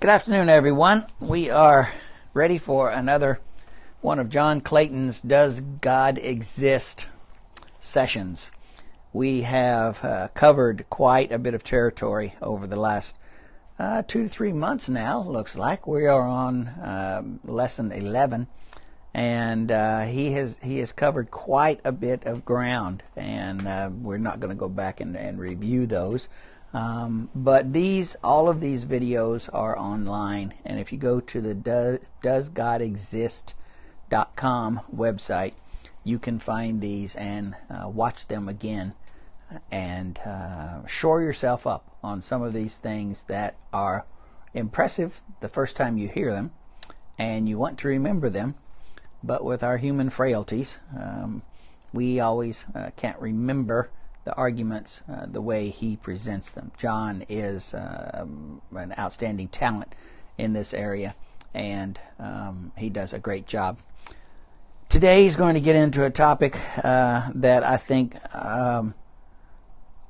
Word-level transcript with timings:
Good 0.00 0.10
afternoon, 0.10 0.48
everyone. 0.48 1.06
We 1.18 1.50
are 1.50 1.92
ready 2.32 2.56
for 2.56 2.88
another 2.88 3.40
one 4.00 4.20
of 4.20 4.30
John 4.30 4.60
Clayton's 4.60 5.20
Does 5.20 5.58
God 5.58 6.18
Exist 6.18 7.06
sessions. 7.80 8.52
We 9.12 9.42
have 9.42 10.04
uh, 10.04 10.28
covered 10.34 10.86
quite 10.88 11.32
a 11.32 11.38
bit 11.38 11.52
of 11.52 11.64
territory 11.64 12.36
over 12.40 12.68
the 12.68 12.76
last 12.76 13.16
uh, 13.76 14.04
two 14.06 14.22
to 14.22 14.28
three 14.28 14.52
months 14.52 14.88
now, 14.88 15.20
looks 15.20 15.56
like. 15.56 15.88
We 15.88 16.06
are 16.06 16.28
on 16.28 16.70
um, 16.80 17.40
lesson 17.42 17.90
11, 17.90 18.46
and 19.14 19.72
uh, 19.72 20.02
he 20.02 20.30
has 20.30 20.60
he 20.62 20.78
has 20.78 20.92
covered 20.92 21.32
quite 21.32 21.80
a 21.84 21.90
bit 21.90 22.22
of 22.22 22.44
ground, 22.44 23.02
and 23.16 23.66
uh, 23.66 23.90
we're 23.92 24.18
not 24.18 24.38
going 24.38 24.50
to 24.50 24.60
go 24.60 24.68
back 24.68 25.00
and, 25.00 25.16
and 25.16 25.40
review 25.40 25.86
those. 25.88 26.28
Um, 26.74 27.30
but 27.34 27.72
these, 27.72 28.16
all 28.22 28.48
of 28.48 28.60
these 28.60 28.84
videos 28.84 29.48
are 29.52 29.78
online, 29.78 30.54
and 30.64 30.78
if 30.78 30.92
you 30.92 30.98
go 30.98 31.20
to 31.20 31.40
the 31.40 31.54
Does, 31.54 32.00
Does 32.22 32.50
website, 34.94 35.54
you 36.04 36.18
can 36.18 36.38
find 36.38 36.80
these 36.80 37.16
and 37.16 37.54
uh, 37.70 37.88
watch 37.88 38.28
them 38.28 38.48
again 38.48 38.94
and 39.70 40.18
uh, 40.20 40.86
shore 40.86 41.22
yourself 41.22 41.66
up 41.66 41.96
on 42.02 42.20
some 42.20 42.42
of 42.42 42.52
these 42.52 42.76
things 42.76 43.24
that 43.24 43.56
are 43.72 44.04
impressive 44.52 45.20
the 45.40 45.48
first 45.48 45.76
time 45.76 45.96
you 45.96 46.08
hear 46.08 46.32
them, 46.32 46.52
and 47.18 47.48
you 47.48 47.58
want 47.58 47.78
to 47.78 47.88
remember 47.88 48.28
them. 48.28 48.54
But 49.22 49.42
with 49.42 49.62
our 49.62 49.78
human 49.78 50.10
frailties, 50.10 50.78
um, 50.96 51.42
we 51.92 52.20
always 52.20 52.66
uh, 52.74 52.90
can't 52.96 53.18
remember 53.18 53.90
the 54.28 54.34
arguments 54.34 55.02
uh, 55.10 55.24
the 55.24 55.40
way 55.40 55.70
he 55.70 55.96
presents 55.96 56.50
them. 56.50 56.70
John 56.76 57.24
is 57.30 57.72
uh, 57.72 58.26
an 58.72 58.94
outstanding 58.98 59.48
talent 59.48 59.94
in 60.36 60.52
this 60.52 60.74
area, 60.74 61.14
and 61.54 61.98
um, 62.18 62.72
he 62.76 62.90
does 62.90 63.14
a 63.14 63.18
great 63.18 63.46
job. 63.46 63.78
Today 64.90 65.22
he's 65.22 65.34
going 65.34 65.54
to 65.54 65.62
get 65.62 65.76
into 65.76 66.04
a 66.04 66.10
topic 66.10 66.58
uh, 66.84 67.30
that 67.36 67.64
I 67.64 67.78
think 67.78 68.16
um, 68.34 68.94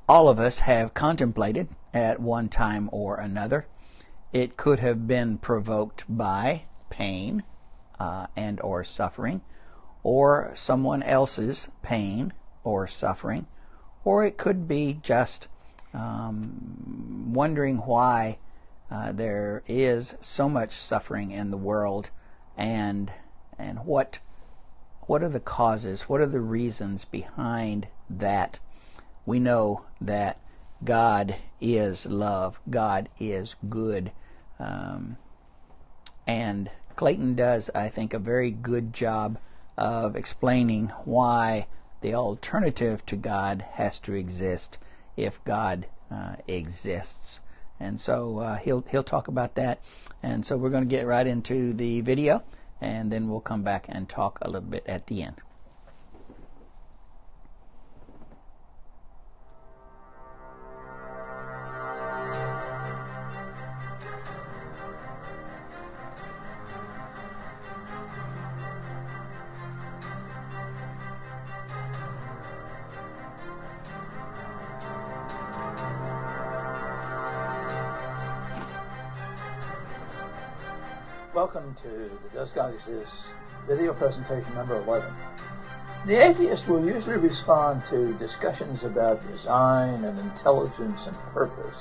all 0.09 0.27
of 0.27 0.37
us 0.37 0.59
have 0.59 0.93
contemplated 0.93 1.69
at 1.93 2.19
one 2.19 2.49
time 2.49 2.89
or 2.91 3.21
another. 3.21 3.67
It 4.33 4.57
could 4.57 4.81
have 4.81 5.07
been 5.07 5.37
provoked 5.37 6.03
by 6.09 6.63
pain 6.89 7.43
uh, 7.97 8.27
and 8.35 8.59
or 8.59 8.83
suffering, 8.83 9.39
or 10.03 10.51
someone 10.55 11.03
else's 11.03 11.69
pain 11.81 12.33
or 12.65 12.85
suffering 12.85 13.47
or 14.09 14.25
it 14.25 14.37
could 14.37 14.67
be 14.67 14.99
just 15.03 15.47
um, 15.93 17.31
wondering 17.31 17.77
why 17.77 18.39
uh, 18.89 19.11
there 19.11 19.61
is 19.67 20.15
so 20.19 20.49
much 20.49 20.71
suffering 20.71 21.29
in 21.29 21.51
the 21.51 21.57
world 21.57 22.09
and 22.57 23.13
and 23.59 23.85
what 23.85 24.17
what 25.01 25.21
are 25.21 25.29
the 25.29 25.39
causes 25.39 26.09
what 26.09 26.19
are 26.19 26.25
the 26.25 26.39
reasons 26.41 27.05
behind 27.05 27.87
that? 28.09 28.59
We 29.27 29.37
know 29.37 29.85
that 30.01 30.39
God 30.83 31.35
is 31.61 32.07
love 32.07 32.59
God 32.67 33.09
is 33.19 33.55
good 33.69 34.11
um, 34.57 35.17
and 36.25 36.71
Clayton 36.95 37.35
does 37.35 37.69
I 37.75 37.89
think 37.89 38.15
a 38.15 38.19
very 38.19 38.49
good 38.49 38.91
job 38.91 39.37
of 39.77 40.15
explaining 40.15 40.87
why 41.05 41.67
the 42.01 42.13
alternative 42.13 43.05
to 43.07 43.15
God 43.15 43.65
has 43.73 43.99
to 44.01 44.13
exist 44.13 44.77
if 45.17 45.43
God 45.43 45.87
uh, 46.11 46.35
exists. 46.47 47.39
And 47.79 47.99
so 47.99 48.39
uh, 48.39 48.55
he'll 48.57 48.83
he'll 48.89 49.03
talk 49.03 49.27
about 49.27 49.55
that. 49.55 49.79
And 50.21 50.45
so 50.45 50.57
we're 50.57 50.69
going 50.69 50.87
to 50.87 50.95
get 50.95 51.07
right 51.07 51.25
into 51.25 51.73
the 51.73 52.01
video, 52.01 52.43
and 52.81 53.11
then 53.11 53.29
we'll 53.29 53.39
come 53.39 53.63
back 53.63 53.85
and 53.87 54.07
talk 54.09 54.39
a 54.41 54.49
little 54.49 54.69
bit 54.69 54.85
at 54.85 55.07
the 55.07 55.23
end. 55.23 55.41
To 81.83 81.87
the 81.87 82.37
Does 82.37 82.51
God 82.51 82.73
Exist 82.73 83.13
video 83.67 83.93
presentation 83.93 84.53
number 84.53 84.81
11. 84.83 85.13
The 86.07 86.15
atheist 86.15 86.67
will 86.67 86.85
usually 86.85 87.17
respond 87.17 87.85
to 87.85 88.13
discussions 88.17 88.83
about 88.83 89.25
design 89.31 90.03
and 90.03 90.19
intelligence 90.19 91.05
and 91.05 91.15
purpose 91.33 91.77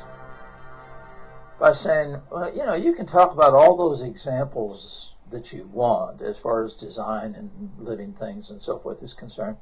by 1.59 1.73
saying, 1.73 2.21
well, 2.31 2.55
you 2.55 2.65
know, 2.65 2.75
you 2.75 2.93
can 2.93 3.07
talk 3.07 3.33
about 3.33 3.55
all 3.55 3.77
those 3.77 4.01
examples 4.01 5.15
that 5.31 5.53
you 5.53 5.69
want 5.73 6.23
as 6.23 6.39
far 6.39 6.63
as 6.63 6.75
design 6.75 7.35
and 7.35 7.51
living 7.79 8.13
things 8.13 8.51
and 8.51 8.63
so 8.63 8.79
forth 8.79 9.03
is 9.03 9.15
concerned. 9.15 9.57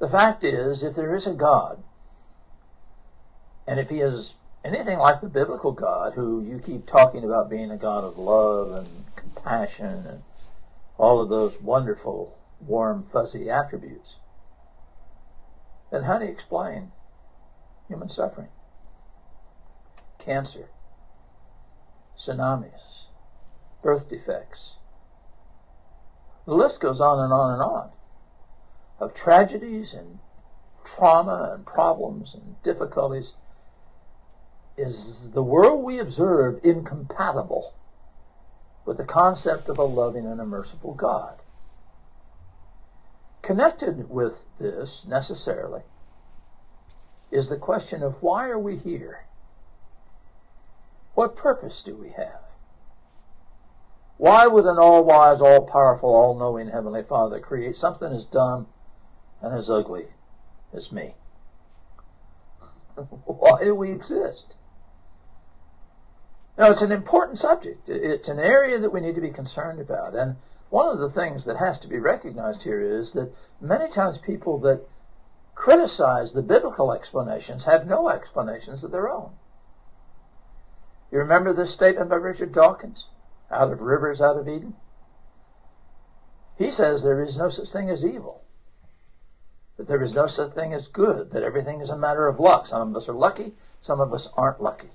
The 0.00 0.08
fact 0.08 0.42
is, 0.42 0.82
if 0.82 0.94
there 0.96 1.14
is 1.14 1.26
a 1.26 1.32
God, 1.32 1.82
and 3.66 3.78
if 3.78 3.90
he 3.90 4.00
is 4.00 4.34
anything 4.64 4.98
like 4.98 5.20
the 5.20 5.28
biblical 5.28 5.72
God, 5.72 6.14
who 6.14 6.42
you 6.42 6.58
keep 6.58 6.86
talking 6.86 7.24
about 7.24 7.50
being 7.50 7.70
a 7.70 7.76
God 7.76 8.04
of 8.04 8.18
love 8.18 8.72
and 8.72 9.04
compassion 9.16 10.06
and 10.06 10.22
all 10.98 11.20
of 11.20 11.28
those 11.28 11.60
wonderful, 11.60 12.38
warm, 12.60 13.04
fuzzy 13.04 13.48
attributes, 13.48 14.16
then 15.90 16.04
how 16.04 16.18
do 16.18 16.26
you 16.26 16.30
explain 16.30 16.92
human 17.88 18.08
suffering? 18.08 18.48
Cancer, 20.18 20.68
tsunamis, 22.18 23.06
birth 23.82 24.08
defects. 24.08 24.76
The 26.44 26.54
list 26.54 26.80
goes 26.80 27.00
on 27.00 27.18
and 27.18 27.32
on 27.32 27.52
and 27.54 27.62
on 27.62 27.90
of 29.00 29.14
tragedies 29.14 29.94
and 29.94 30.18
trauma 30.84 31.52
and 31.54 31.64
problems 31.64 32.34
and 32.34 32.62
difficulties 32.62 33.32
is 34.80 35.28
the 35.34 35.42
world 35.42 35.84
we 35.84 35.98
observe 35.98 36.58
incompatible 36.64 37.74
with 38.86 38.96
the 38.96 39.04
concept 39.04 39.68
of 39.68 39.78
a 39.78 39.84
loving 39.84 40.26
and 40.26 40.40
a 40.40 40.46
merciful 40.46 40.94
God? 40.94 41.42
Connected 43.42 44.08
with 44.08 44.44
this, 44.58 45.04
necessarily, 45.06 45.82
is 47.30 47.48
the 47.48 47.58
question 47.58 48.02
of 48.02 48.22
why 48.22 48.48
are 48.48 48.58
we 48.58 48.76
here? 48.76 49.26
What 51.14 51.36
purpose 51.36 51.82
do 51.82 51.94
we 51.94 52.10
have? 52.10 52.40
Why 54.16 54.46
would 54.46 54.64
an 54.64 54.78
all 54.78 55.04
wise, 55.04 55.42
all 55.42 55.62
powerful, 55.62 56.14
all 56.14 56.38
knowing 56.38 56.68
Heavenly 56.68 57.02
Father 57.02 57.38
create 57.38 57.76
something 57.76 58.12
as 58.12 58.24
dumb 58.24 58.66
and 59.42 59.54
as 59.54 59.70
ugly 59.70 60.08
as 60.72 60.90
me? 60.90 61.14
Why 62.96 63.64
do 63.64 63.74
we 63.74 63.92
exist? 63.92 64.56
Now, 66.58 66.70
it's 66.70 66.82
an 66.82 66.92
important 66.92 67.38
subject. 67.38 67.88
It's 67.88 68.28
an 68.28 68.38
area 68.38 68.78
that 68.78 68.92
we 68.92 69.00
need 69.00 69.14
to 69.14 69.20
be 69.20 69.30
concerned 69.30 69.80
about. 69.80 70.14
And 70.14 70.36
one 70.68 70.86
of 70.86 70.98
the 70.98 71.10
things 71.10 71.44
that 71.44 71.56
has 71.56 71.78
to 71.78 71.88
be 71.88 71.98
recognized 71.98 72.62
here 72.62 72.80
is 72.80 73.12
that 73.12 73.34
many 73.60 73.88
times 73.88 74.18
people 74.18 74.58
that 74.60 74.86
criticize 75.54 76.32
the 76.32 76.42
biblical 76.42 76.92
explanations 76.92 77.64
have 77.64 77.86
no 77.86 78.08
explanations 78.08 78.84
of 78.84 78.90
their 78.90 79.08
own. 79.08 79.30
You 81.10 81.18
remember 81.18 81.52
this 81.52 81.72
statement 81.72 82.08
by 82.08 82.16
Richard 82.16 82.52
Dawkins? 82.52 83.08
Out 83.50 83.72
of 83.72 83.80
rivers, 83.80 84.20
out 84.20 84.38
of 84.38 84.48
Eden? 84.48 84.74
He 86.56 86.70
says 86.70 87.02
there 87.02 87.22
is 87.22 87.36
no 87.36 87.48
such 87.48 87.70
thing 87.70 87.90
as 87.90 88.04
evil, 88.04 88.42
that 89.76 89.88
there 89.88 90.02
is 90.02 90.12
no 90.12 90.26
such 90.26 90.52
thing 90.52 90.72
as 90.72 90.86
good, 90.88 91.32
that 91.32 91.42
everything 91.42 91.80
is 91.80 91.90
a 91.90 91.96
matter 91.96 92.28
of 92.28 92.38
luck. 92.38 92.66
Some 92.66 92.90
of 92.90 92.96
us 92.96 93.08
are 93.08 93.14
lucky, 93.14 93.54
some 93.80 94.00
of 94.00 94.12
us 94.12 94.28
aren't 94.36 94.62
lucky. 94.62 94.90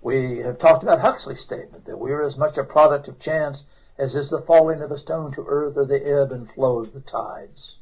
We 0.00 0.38
have 0.38 0.58
talked 0.58 0.82
about 0.82 1.00
Huxley's 1.00 1.40
statement 1.40 1.84
that 1.86 1.98
we 1.98 2.12
are 2.12 2.22
as 2.22 2.36
much 2.36 2.56
a 2.56 2.64
product 2.64 3.08
of 3.08 3.18
chance 3.18 3.64
as 3.98 4.14
is 4.14 4.30
the 4.30 4.40
falling 4.40 4.80
of 4.80 4.92
a 4.92 4.96
stone 4.96 5.32
to 5.32 5.44
earth 5.48 5.76
or 5.76 5.84
the 5.84 6.06
ebb 6.06 6.30
and 6.30 6.48
flow 6.48 6.78
of 6.78 6.92
the 6.92 7.00
tides. 7.00 7.76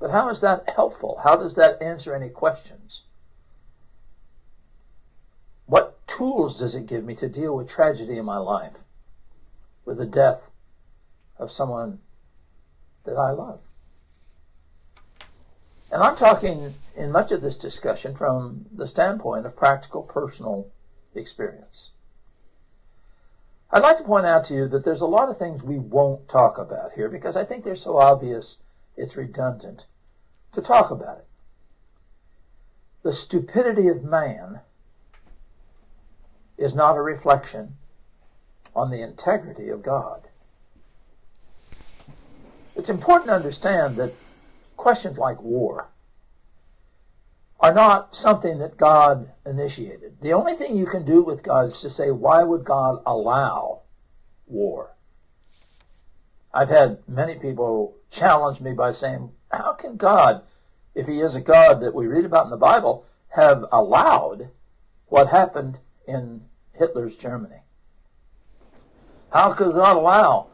But 0.00 0.10
how 0.10 0.30
is 0.30 0.40
that 0.40 0.70
helpful? 0.74 1.20
How 1.22 1.36
does 1.36 1.54
that 1.54 1.80
answer 1.82 2.14
any 2.14 2.30
questions? 2.30 3.02
What 5.66 6.04
tools 6.06 6.58
does 6.58 6.74
it 6.74 6.86
give 6.86 7.04
me 7.04 7.14
to 7.16 7.28
deal 7.28 7.54
with 7.54 7.68
tragedy 7.68 8.18
in 8.18 8.24
my 8.24 8.38
life, 8.38 8.78
with 9.84 9.98
the 9.98 10.06
death 10.06 10.48
of 11.38 11.52
someone 11.52 12.00
that 13.04 13.16
I 13.16 13.30
love? 13.30 13.60
And 15.92 16.02
I'm 16.02 16.16
talking 16.16 16.74
in 16.94 17.10
much 17.10 17.32
of 17.32 17.40
this 17.40 17.56
discussion 17.56 18.14
from 18.14 18.66
the 18.72 18.86
standpoint 18.86 19.46
of 19.46 19.56
practical 19.56 20.02
personal 20.02 20.68
experience. 21.14 21.90
I'd 23.70 23.82
like 23.82 23.96
to 23.98 24.04
point 24.04 24.26
out 24.26 24.44
to 24.44 24.54
you 24.54 24.68
that 24.68 24.84
there's 24.84 25.00
a 25.00 25.06
lot 25.06 25.30
of 25.30 25.38
things 25.38 25.62
we 25.62 25.78
won't 25.78 26.28
talk 26.28 26.58
about 26.58 26.92
here 26.92 27.08
because 27.08 27.36
I 27.36 27.44
think 27.44 27.64
they're 27.64 27.74
so 27.74 27.98
obvious 27.98 28.58
it's 28.96 29.16
redundant 29.16 29.86
to 30.52 30.60
talk 30.60 30.90
about 30.90 31.18
it. 31.18 31.26
The 33.02 33.12
stupidity 33.12 33.88
of 33.88 34.04
man 34.04 34.60
is 36.58 36.74
not 36.74 36.96
a 36.98 37.02
reflection 37.02 37.76
on 38.76 38.90
the 38.90 39.02
integrity 39.02 39.70
of 39.70 39.82
God. 39.82 40.28
It's 42.76 42.90
important 42.90 43.28
to 43.28 43.34
understand 43.34 43.96
that 43.96 44.14
questions 44.76 45.16
like 45.16 45.40
war 45.40 45.88
are 47.62 47.72
not 47.72 48.14
something 48.16 48.58
that 48.58 48.76
God 48.76 49.30
initiated. 49.46 50.16
The 50.20 50.32
only 50.32 50.54
thing 50.54 50.76
you 50.76 50.84
can 50.86 51.04
do 51.04 51.22
with 51.22 51.44
God 51.44 51.66
is 51.66 51.80
to 51.80 51.90
say, 51.90 52.10
why 52.10 52.42
would 52.42 52.64
God 52.64 53.00
allow 53.06 53.82
war? 54.48 54.96
I've 56.52 56.68
had 56.68 56.98
many 57.06 57.36
people 57.36 57.94
challenge 58.10 58.60
me 58.60 58.72
by 58.72 58.90
saying, 58.90 59.30
how 59.52 59.74
can 59.74 59.96
God, 59.96 60.42
if 60.96 61.06
he 61.06 61.20
is 61.20 61.36
a 61.36 61.40
God 61.40 61.80
that 61.80 61.94
we 61.94 62.06
read 62.06 62.24
about 62.24 62.44
in 62.44 62.50
the 62.50 62.56
Bible, 62.56 63.06
have 63.28 63.64
allowed 63.70 64.50
what 65.06 65.28
happened 65.28 65.78
in 66.06 66.42
Hitler's 66.72 67.16
Germany? 67.16 67.60
How 69.32 69.52
could 69.52 69.72
God 69.72 69.96
allow 69.96 70.48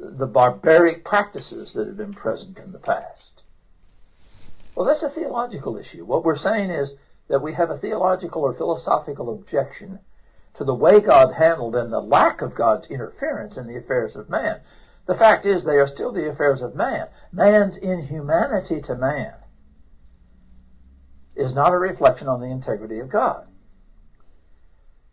the 0.00 0.26
barbaric 0.26 1.04
practices 1.04 1.74
that 1.74 1.86
have 1.86 1.96
been 1.96 2.14
present 2.14 2.58
in 2.58 2.72
the 2.72 2.78
past? 2.78 3.33
Well, 4.74 4.86
that's 4.86 5.02
a 5.02 5.08
theological 5.08 5.76
issue. 5.76 6.04
What 6.04 6.24
we're 6.24 6.34
saying 6.34 6.70
is 6.70 6.94
that 7.28 7.42
we 7.42 7.54
have 7.54 7.70
a 7.70 7.78
theological 7.78 8.42
or 8.42 8.52
philosophical 8.52 9.32
objection 9.32 10.00
to 10.54 10.64
the 10.64 10.74
way 10.74 11.00
God 11.00 11.34
handled 11.34 11.74
and 11.76 11.92
the 11.92 12.00
lack 12.00 12.42
of 12.42 12.54
God's 12.54 12.86
interference 12.88 13.56
in 13.56 13.66
the 13.66 13.76
affairs 13.76 14.16
of 14.16 14.28
man. 14.28 14.60
The 15.06 15.14
fact 15.14 15.44
is, 15.44 15.64
they 15.64 15.76
are 15.76 15.86
still 15.86 16.12
the 16.12 16.28
affairs 16.28 16.62
of 16.62 16.74
man. 16.74 17.08
Man's 17.32 17.76
inhumanity 17.76 18.80
to 18.82 18.94
man 18.94 19.34
is 21.34 21.54
not 21.54 21.74
a 21.74 21.78
reflection 21.78 22.28
on 22.28 22.40
the 22.40 22.46
integrity 22.46 22.98
of 22.98 23.08
God. 23.08 23.46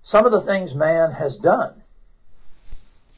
Some 0.03 0.25
of 0.25 0.31
the 0.31 0.41
things 0.41 0.73
man 0.73 1.13
has 1.13 1.37
done 1.37 1.83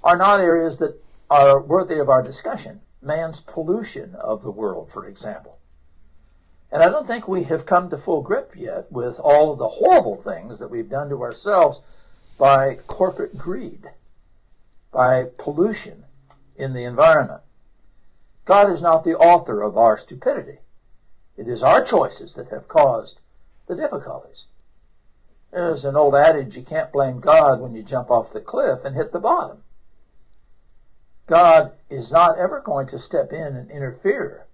are 0.03 0.17
not 0.17 0.39
areas 0.39 0.77
that 0.77 1.01
are 1.29 1.61
worthy 1.61 1.99
of 1.99 2.09
our 2.09 2.21
discussion. 2.21 2.81
Man's 3.01 3.39
pollution 3.39 4.15
of 4.15 4.43
the 4.43 4.51
world, 4.51 4.91
for 4.91 5.07
example. 5.07 5.59
And 6.73 6.81
I 6.81 6.89
don't 6.89 7.05
think 7.05 7.27
we 7.27 7.43
have 7.43 7.67
come 7.67 7.91
to 7.91 7.99
full 7.99 8.23
grip 8.23 8.53
yet 8.55 8.91
with 8.91 9.19
all 9.19 9.51
of 9.51 9.59
the 9.59 9.67
horrible 9.67 10.19
things 10.19 10.57
that 10.57 10.71
we've 10.71 10.89
done 10.89 11.07
to 11.09 11.21
ourselves 11.21 11.81
by 12.39 12.79
corporate 12.87 13.37
greed, 13.37 13.91
by 14.91 15.25
pollution 15.37 16.05
in 16.55 16.73
the 16.73 16.83
environment. 16.83 17.41
God 18.45 18.71
is 18.71 18.81
not 18.81 19.03
the 19.03 19.15
author 19.15 19.61
of 19.61 19.77
our 19.77 19.99
stupidity. 19.99 20.61
It 21.37 21.47
is 21.47 21.61
our 21.61 21.85
choices 21.85 22.33
that 22.33 22.47
have 22.47 22.67
caused 22.67 23.19
the 23.67 23.75
difficulties. 23.75 24.47
There's 25.51 25.85
an 25.85 25.95
old 25.95 26.15
adage, 26.15 26.57
you 26.57 26.63
can't 26.63 26.91
blame 26.91 27.19
God 27.19 27.59
when 27.59 27.75
you 27.75 27.83
jump 27.83 28.09
off 28.09 28.33
the 28.33 28.41
cliff 28.41 28.83
and 28.83 28.95
hit 28.95 29.11
the 29.11 29.19
bottom. 29.19 29.61
God 31.27 31.73
is 31.91 32.11
not 32.11 32.39
ever 32.39 32.59
going 32.59 32.87
to 32.87 32.97
step 32.97 33.31
in 33.31 33.55
and 33.55 33.69
interfere 33.69 34.47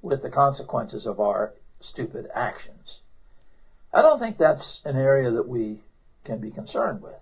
with 0.00 0.22
the 0.22 0.30
consequences 0.30 1.04
of 1.04 1.20
our 1.20 1.52
stupid 1.80 2.28
actions. 2.34 3.00
I 3.92 4.02
don't 4.02 4.18
think 4.18 4.38
that's 4.38 4.80
an 4.84 4.96
area 4.96 5.30
that 5.30 5.48
we 5.48 5.78
can 6.24 6.38
be 6.38 6.50
concerned 6.50 7.02
with. 7.02 7.14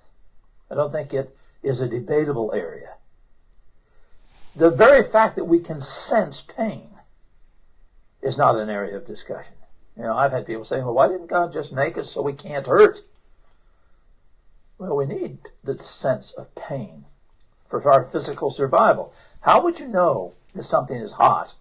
I 0.70 0.74
don't 0.74 0.90
think 0.90 1.12
it 1.12 1.36
is 1.62 1.80
a 1.80 1.88
debatable 1.88 2.52
area. 2.54 2.94
The 4.56 4.70
very 4.70 5.02
fact 5.02 5.36
that 5.36 5.44
we 5.44 5.58
can 5.60 5.80
sense 5.80 6.40
pain 6.40 6.90
is 8.22 8.38
not 8.38 8.56
an 8.56 8.70
area 8.70 8.96
of 8.96 9.06
discussion. 9.06 9.54
You 9.96 10.04
know, 10.04 10.16
I've 10.16 10.32
had 10.32 10.46
people 10.46 10.64
saying, 10.64 10.84
well, 10.84 10.94
why 10.94 11.08
didn't 11.08 11.26
God 11.26 11.52
just 11.52 11.72
make 11.72 11.96
us 11.98 12.10
so 12.10 12.22
we 12.22 12.32
can't 12.32 12.66
hurt? 12.66 13.02
Well, 14.78 14.96
we 14.96 15.06
need 15.06 15.38
the 15.62 15.78
sense 15.78 16.32
of 16.32 16.54
pain 16.54 17.04
for 17.68 17.88
our 17.90 18.04
physical 18.04 18.50
survival. 18.50 19.12
How 19.40 19.62
would 19.62 19.78
you 19.78 19.86
know 19.86 20.32
if 20.54 20.64
something 20.64 20.96
is 20.96 21.12
hot 21.12 21.54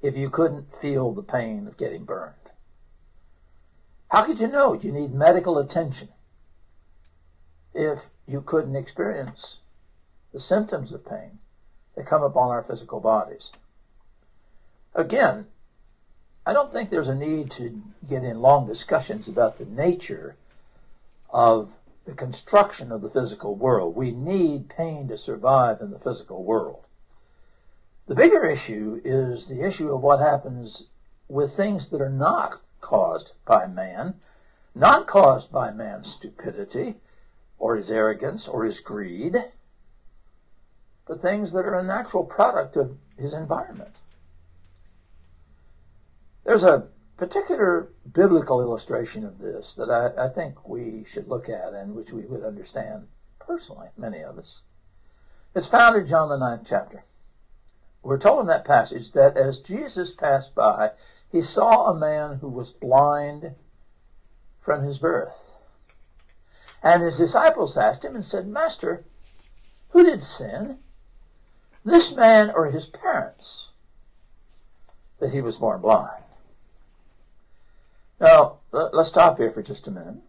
if 0.00 0.16
you 0.16 0.30
couldn't 0.30 0.74
feel 0.74 1.12
the 1.12 1.22
pain 1.22 1.66
of 1.66 1.76
getting 1.76 2.04
burned? 2.04 2.34
How 4.08 4.24
could 4.24 4.40
you 4.40 4.48
know 4.48 4.72
you 4.72 4.92
need 4.92 5.12
medical 5.12 5.58
attention 5.58 6.08
if 7.74 8.08
you 8.26 8.40
couldn't 8.40 8.76
experience 8.76 9.58
the 10.32 10.40
symptoms 10.40 10.92
of 10.92 11.06
pain 11.06 11.38
that 11.94 12.06
come 12.06 12.22
upon 12.22 12.50
our 12.50 12.62
physical 12.62 13.00
bodies? 13.00 13.50
Again, 14.94 15.46
I 16.46 16.54
don't 16.54 16.72
think 16.72 16.90
there's 16.90 17.08
a 17.08 17.14
need 17.14 17.50
to 17.52 17.82
get 18.08 18.24
in 18.24 18.40
long 18.40 18.66
discussions 18.66 19.28
about 19.28 19.58
the 19.58 19.66
nature 19.66 20.36
of 21.30 21.74
the 22.06 22.14
construction 22.14 22.90
of 22.90 23.02
the 23.02 23.10
physical 23.10 23.54
world. 23.54 23.94
We 23.94 24.12
need 24.12 24.70
pain 24.70 25.08
to 25.08 25.18
survive 25.18 25.82
in 25.82 25.90
the 25.90 25.98
physical 25.98 26.42
world. 26.42 26.84
The 28.08 28.14
bigger 28.14 28.46
issue 28.46 29.02
is 29.04 29.48
the 29.48 29.60
issue 29.60 29.94
of 29.94 30.02
what 30.02 30.18
happens 30.18 30.84
with 31.28 31.54
things 31.54 31.88
that 31.88 32.00
are 32.00 32.08
not 32.08 32.62
caused 32.80 33.32
by 33.44 33.66
man, 33.66 34.14
not 34.74 35.06
caused 35.06 35.52
by 35.52 35.72
man's 35.72 36.08
stupidity 36.08 37.02
or 37.58 37.76
his 37.76 37.90
arrogance 37.90 38.48
or 38.48 38.64
his 38.64 38.80
greed, 38.80 39.36
but 41.04 41.20
things 41.20 41.52
that 41.52 41.66
are 41.66 41.78
a 41.78 41.82
natural 41.82 42.24
product 42.24 42.76
of 42.76 42.96
his 43.18 43.34
environment. 43.34 43.96
There's 46.44 46.64
a 46.64 46.88
particular 47.18 47.90
biblical 48.10 48.62
illustration 48.62 49.22
of 49.26 49.38
this 49.38 49.74
that 49.74 49.90
I, 49.90 50.28
I, 50.28 50.28
think 50.30 50.66
we 50.66 51.04
should 51.04 51.28
look 51.28 51.50
at 51.50 51.74
and 51.74 51.94
which 51.94 52.10
we 52.10 52.24
would 52.24 52.42
understand 52.42 53.08
personally, 53.38 53.88
many 53.98 54.22
of 54.22 54.38
us. 54.38 54.62
It's 55.54 55.68
found 55.68 55.96
in 55.96 56.06
John 56.06 56.30
the 56.30 56.38
ninth 56.38 56.62
chapter. 56.64 57.04
We're 58.08 58.16
told 58.16 58.40
in 58.40 58.46
that 58.46 58.64
passage 58.64 59.12
that 59.12 59.36
as 59.36 59.58
Jesus 59.58 60.12
passed 60.12 60.54
by, 60.54 60.92
he 61.30 61.42
saw 61.42 61.90
a 61.90 61.94
man 61.94 62.38
who 62.38 62.48
was 62.48 62.70
blind 62.70 63.54
from 64.62 64.82
his 64.82 64.96
birth. 64.96 65.34
And 66.82 67.02
his 67.02 67.18
disciples 67.18 67.76
asked 67.76 68.06
him 68.06 68.14
and 68.14 68.24
said, 68.24 68.48
Master, 68.48 69.04
who 69.90 70.04
did 70.04 70.22
sin? 70.22 70.78
This 71.84 72.10
man 72.10 72.48
or 72.48 72.70
his 72.70 72.86
parents? 72.86 73.68
That 75.20 75.34
he 75.34 75.42
was 75.42 75.56
born 75.56 75.82
blind. 75.82 76.24
Now, 78.18 78.60
let's 78.72 79.10
stop 79.10 79.36
here 79.36 79.50
for 79.50 79.62
just 79.62 79.86
a 79.86 79.90
minute. 79.90 80.22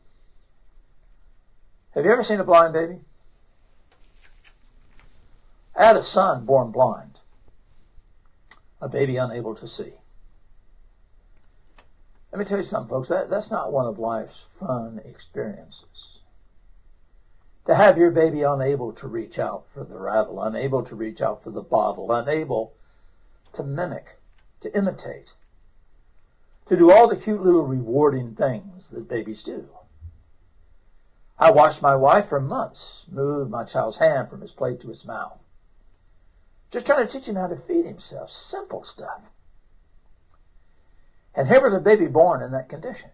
Have 1.96 2.04
you 2.04 2.12
ever 2.12 2.24
seen 2.24 2.42
a 2.42 2.44
blind 2.44 2.74
baby? 2.74 2.98
I 5.78 5.86
had 5.86 5.96
a 5.96 6.04
son 6.04 6.44
born 6.44 6.72
blind, 6.72 7.09
a 8.82 8.88
baby 8.88 9.18
unable 9.18 9.56
to 9.56 9.68
see. 9.68 9.94
Let 12.32 12.40
me 12.40 12.46
tell 12.46 12.58
you 12.58 12.64
something, 12.64 12.90
folks. 12.90 13.10
That, 13.10 13.30
that's 13.30 13.50
not 13.50 13.72
one 13.72 13.88
of 13.88 13.98
life's 13.98 14.46
fun 14.52 15.02
experiences. 15.04 16.20
To 17.66 17.76
have 17.76 17.98
your 17.98 18.12
baby 18.12 18.44
unable 18.44 18.94
to 18.94 19.08
reach 19.08 19.38
out 19.38 19.68
for 19.68 19.84
the 19.84 19.98
rattle, 19.98 20.42
unable 20.42 20.84
to 20.84 20.96
reach 20.96 21.22
out 21.22 21.44
for 21.44 21.50
the 21.50 21.62
bottle, 21.62 22.12
unable 22.12 22.74
to 23.54 23.64
mimic, 23.64 24.20
to 24.62 24.76
imitate, 24.76 25.34
to 26.68 26.78
do 26.78 26.92
all 26.92 27.08
the 27.08 27.16
cute 27.16 27.44
little 27.44 27.66
rewarding 27.66 28.36
things 28.36 28.90
that 28.90 29.10
babies 29.10 29.42
do. 29.42 29.70
I 31.38 31.52
watched 31.52 31.82
my 31.82 31.96
wife 31.96 32.28
for 32.28 32.40
months 32.40 33.06
move 33.10 33.50
my 33.50 33.64
child's 33.64 33.98
hand 33.98 34.30
from 34.30 34.42
his 34.42 34.52
plate 34.52 34.80
to 34.82 34.90
his 34.90 35.06
mouth. 35.06 35.40
Just 36.72 36.86
trying 36.86 37.06
to 37.06 37.12
teach 37.12 37.28
him 37.28 37.36
how 37.36 37.48
to 37.48 37.56
feed 37.56 37.86
himself. 37.86 38.32
Simple 38.32 38.84
stuff. 38.84 39.22
And 41.36 41.48
here 41.48 41.62
was 41.62 41.74
a 41.74 41.80
baby 41.80 42.08
born 42.08 42.42
in 42.42 42.52
that 42.52 42.70
condition. 42.70 43.10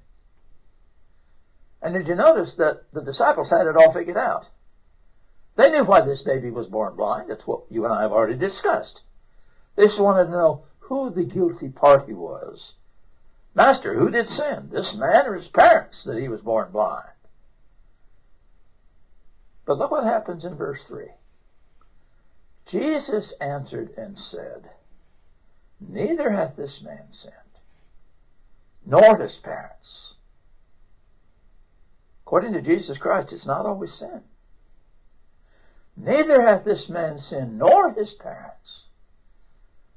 And 1.82 1.94
did 1.94 2.08
you 2.08 2.16
notice 2.16 2.54
that 2.54 2.92
the 2.92 3.02
disciples 3.02 3.50
had 3.50 3.68
it 3.68 3.78
all 3.78 3.92
figured 3.92 4.18
out? 4.18 4.48
They 5.56 5.70
knew 5.70 5.84
why 5.84 6.02
this 6.02 6.22
baby 6.22 6.50
was 6.50 6.68
born 6.68 6.96
blind. 6.96 7.30
That's 7.30 7.48
what 7.48 7.64
you 7.70 7.86
and 7.86 7.94
I 7.94 8.02
have 8.02 8.12
already 8.12 8.36
discussed. 8.36 9.04
They 9.76 9.84
just 9.84 10.00
wanted 10.00 10.26
to 10.26 10.32
know 10.32 10.64
who 10.80 11.10
the 11.10 11.24
guilty 11.24 11.70
party 11.70 12.14
was 12.14 12.74
Master, 13.56 13.98
who 13.98 14.12
did 14.12 14.28
sin, 14.28 14.70
this 14.70 14.94
man 14.94 15.26
or 15.26 15.34
his 15.34 15.48
parents, 15.48 16.04
that 16.04 16.20
he 16.20 16.28
was 16.28 16.42
born 16.42 16.72
blind? 16.72 17.08
But 19.66 19.78
look 19.78 19.92
what 19.92 20.04
happens 20.04 20.44
in 20.44 20.56
verse 20.56 20.84
3. 20.84 21.06
Jesus 22.66 23.32
answered 23.40 23.94
and 23.98 24.18
said, 24.18 24.70
Neither 25.80 26.32
hath 26.32 26.56
this 26.56 26.82
man 26.82 27.12
sinned, 27.12 27.34
nor 28.86 29.18
his 29.18 29.38
parents, 29.38 30.16
According 32.26 32.54
to 32.54 32.62
Jesus 32.62 32.98
Christ, 32.98 33.32
it's 33.32 33.46
not 33.46 33.68
always 33.68 33.94
sin. 33.94 34.24
Neither 35.96 36.42
hath 36.42 36.66
this 36.66 36.90
man 36.90 37.20
sinned 37.20 37.60
nor 37.60 37.94
his 37.94 38.14
parents, 38.14 38.86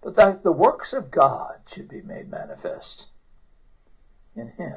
but 0.02 0.14
that 0.16 0.42
the 0.42 0.52
works 0.52 0.92
of 0.92 1.10
God 1.10 1.60
should 1.66 1.88
be 1.88 2.02
made 2.02 2.30
manifest 2.30 3.06
in 4.36 4.48
him. 4.48 4.76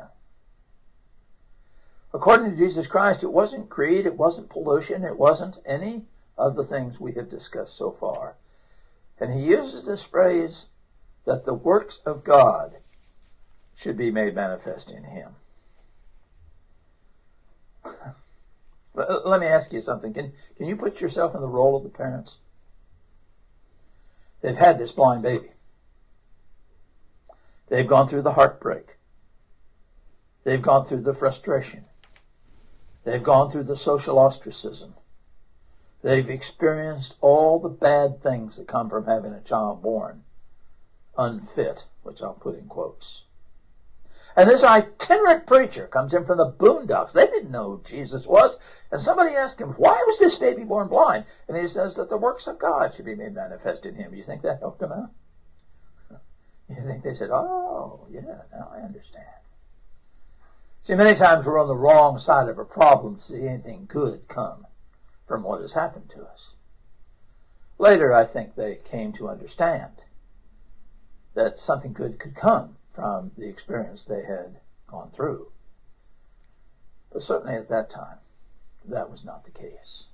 According 2.14 2.52
to 2.52 2.58
Jesus 2.58 2.88
Christ, 2.88 3.22
it 3.22 3.34
wasn't 3.34 3.70
greed, 3.70 4.06
it 4.06 4.18
wasn't 4.18 4.50
pollution, 4.50 5.04
it 5.04 5.18
wasn't 5.18 5.58
any 5.66 6.06
of 6.42 6.56
the 6.56 6.66
things 6.66 7.00
we 7.00 7.14
have 7.14 7.30
discussed 7.30 7.78
so 7.78 7.92
far. 7.92 8.36
And 9.20 9.34
he 9.34 9.42
uses 9.42 9.86
this 9.86 10.04
phrase 10.04 10.66
that 11.26 11.46
the 11.46 11.54
works 11.54 12.00
of 12.06 12.24
God 12.24 12.78
should 13.76 13.96
be 13.96 14.12
made 14.12 14.34
manifest 14.36 14.92
in 14.92 15.04
him. 15.04 15.36
Let 18.96 19.40
me 19.40 19.48
ask 19.48 19.72
you 19.72 19.82
something. 19.82 20.14
Can, 20.14 20.34
can 20.58 20.66
you 20.66 20.76
put 20.76 21.00
yourself 21.00 21.36
in 21.36 21.42
the 21.42 21.48
role 21.48 21.78
of 21.78 21.84
the 21.84 21.90
parents? 21.90 22.38
They've 24.42 24.58
had 24.58 24.80
this 24.80 24.92
blind 24.92 25.22
baby. 25.22 25.52
They've 27.70 27.88
gone 27.88 28.08
through 28.08 28.24
the 28.24 28.34
heartbreak. 28.34 28.98
They've 30.44 30.62
gone 30.62 30.86
through 30.86 31.02
the 31.02 31.14
frustration. 31.14 31.86
They've 33.04 33.24
gone 33.24 33.50
through 33.50 33.64
the 33.64 33.76
social 33.76 34.18
ostracism. 34.18 34.96
They've 36.04 36.30
experienced 36.30 37.16
all 37.22 37.60
the 37.60 37.70
bad 37.70 38.24
things 38.24 38.56
that 38.56 38.68
come 38.68 38.90
from 38.90 39.06
having 39.06 39.34
a 39.34 39.42
child 39.42 39.82
born 39.84 40.24
unfit, 41.18 41.86
which 42.04 42.22
I'll 42.22 42.34
put 42.34 42.58
in 42.58 42.66
quotes. 42.68 43.24
And 44.36 44.50
this 44.50 44.64
itinerant 44.64 45.46
preacher 45.46 45.88
comes 45.88 46.14
in 46.14 46.26
from 46.26 46.38
the 46.38 46.52
boondocks. 46.52 47.12
They 47.12 47.26
didn't 47.26 47.52
know 47.52 47.72
who 47.72 47.82
Jesus 47.84 48.26
was. 48.26 48.58
And 48.90 49.02
somebody 49.02 49.36
asked 49.36 49.60
him, 49.60 49.72
why 49.72 50.02
was 50.08 50.20
this 50.20 50.36
baby 50.36 50.64
born 50.64 50.88
blind? 50.88 51.26
And 51.48 51.58
he 51.58 51.68
says 51.68 51.96
that 51.96 52.10
the 52.10 52.18
works 52.18 52.48
of 52.48 52.58
God 52.58 52.96
should 52.96 53.06
be 53.06 53.16
made 53.16 53.36
manifest 53.36 53.86
in 53.86 53.96
him. 53.96 54.14
You 54.14 54.24
think 54.24 54.42
that 54.44 54.60
helped 54.60 54.82
him 54.82 54.92
out? 54.92 55.12
You 56.70 56.88
think 56.88 57.04
they 57.04 57.14
said, 57.14 57.32
oh, 57.32 58.08
yeah, 58.10 58.44
now 58.54 58.72
I 58.74 58.78
understand. 58.78 59.26
See, 60.84 60.96
many 60.96 61.18
times 61.18 61.46
we're 61.46 61.60
on 61.60 61.68
the 61.68 61.76
wrong 61.76 62.18
side 62.18 62.48
of 62.48 62.58
a 62.58 62.64
problem 62.64 63.18
to 63.18 63.22
see 63.22 63.46
anything 63.46 63.88
good 63.90 64.30
come 64.30 64.66
from 65.32 65.44
what 65.44 65.62
has 65.62 65.72
happened 65.72 66.10
to 66.10 66.22
us. 66.26 66.50
Later, 67.78 68.12
I 68.12 68.26
think 68.26 68.54
they 68.54 68.80
came 68.84 69.14
to 69.14 69.30
understand 69.30 70.04
that 71.36 71.58
something 71.58 71.94
good 71.94 72.20
could 72.20 72.36
come 72.36 72.76
from 72.94 73.32
the 73.38 73.48
experience 73.48 74.04
they 74.04 74.26
had 74.26 74.60
gone 74.88 75.10
through. 75.12 75.48
But 77.14 77.24
certainly 77.24 77.56
at 77.56 77.70
that 77.70 77.90
time, 77.90 78.18
that 78.84 79.10
was 79.10 79.24
not 79.24 79.46
the 79.46 79.52
case. 79.52 80.08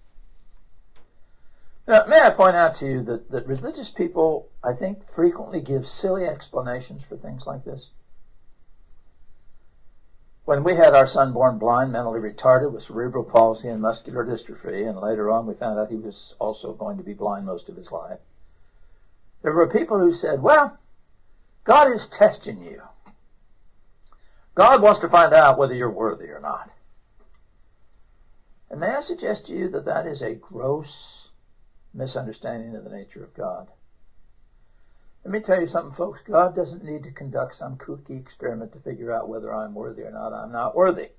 Now, 1.88 2.06
may 2.06 2.22
I 2.22 2.30
point 2.30 2.56
out 2.56 2.76
to 2.76 2.86
you 2.86 3.02
that, 3.06 3.32
that 3.32 3.48
religious 3.48 3.90
people, 3.90 4.50
I 4.64 4.74
think, 4.74 5.10
frequently 5.10 5.62
give 5.62 5.88
silly 5.88 6.26
explanations 6.26 7.04
for 7.04 7.18
things 7.18 7.48
like 7.48 7.66
this. 7.66 7.90
When 10.48 10.64
we 10.64 10.76
had 10.76 10.96
our 10.96 11.06
son 11.06 11.34
born 11.34 11.58
blind, 11.58 11.92
mentally 11.92 12.22
retarded 12.22 12.72
with 12.72 12.84
cerebral 12.84 13.26
palsy 13.26 13.68
and 13.68 13.82
muscular 13.82 14.24
dystrophy, 14.24 14.88
and 14.88 14.98
later 14.98 15.30
on 15.30 15.46
we 15.46 15.54
found 15.54 15.78
out 15.78 15.90
he 15.90 15.98
was 15.98 16.36
also 16.40 16.72
going 16.72 16.96
to 16.96 17.04
be 17.04 17.12
blind 17.12 17.46
most 17.46 17.68
of 17.68 17.76
his 17.76 17.92
life, 17.92 18.20
there 19.42 19.52
were 19.52 19.68
people 19.68 20.00
who 20.00 20.14
said, 20.14 20.42
well, 20.42 20.80
God 21.66 21.92
is 21.92 22.06
testing 22.06 22.64
you. 22.64 22.82
God 24.56 24.82
wants 24.82 25.00
to 25.00 25.10
find 25.10 25.34
out 25.34 25.58
whether 25.58 25.74
you're 25.74 25.92
worthy 25.92 26.30
or 26.30 26.40
not. 26.40 26.72
And 28.70 28.80
may 28.80 28.96
I 28.96 29.02
suggest 29.02 29.48
to 29.48 29.54
you 29.54 29.68
that 29.72 29.84
that 29.84 30.08
is 30.08 30.22
a 30.22 30.34
gross 30.34 31.28
misunderstanding 31.94 32.74
of 32.74 32.86
the 32.86 32.90
nature 32.90 33.22
of 33.22 33.34
God. 33.34 33.68
Let 35.28 35.34
me 35.34 35.40
tell 35.42 35.60
you 35.60 35.68
something, 35.68 35.92
folks. 35.92 36.22
God 36.26 36.56
doesn't 36.56 36.86
need 36.86 37.04
to 37.04 37.12
conduct 37.12 37.56
some 37.56 37.76
kooky 37.76 38.18
experiment 38.18 38.72
to 38.72 38.80
figure 38.80 39.12
out 39.12 39.28
whether 39.28 39.54
I'm 39.54 39.76
worthy 39.76 40.04
or 40.04 40.12
not. 40.12 40.32
I'm 40.32 40.54
not 40.54 40.74
worthy. 40.74 41.10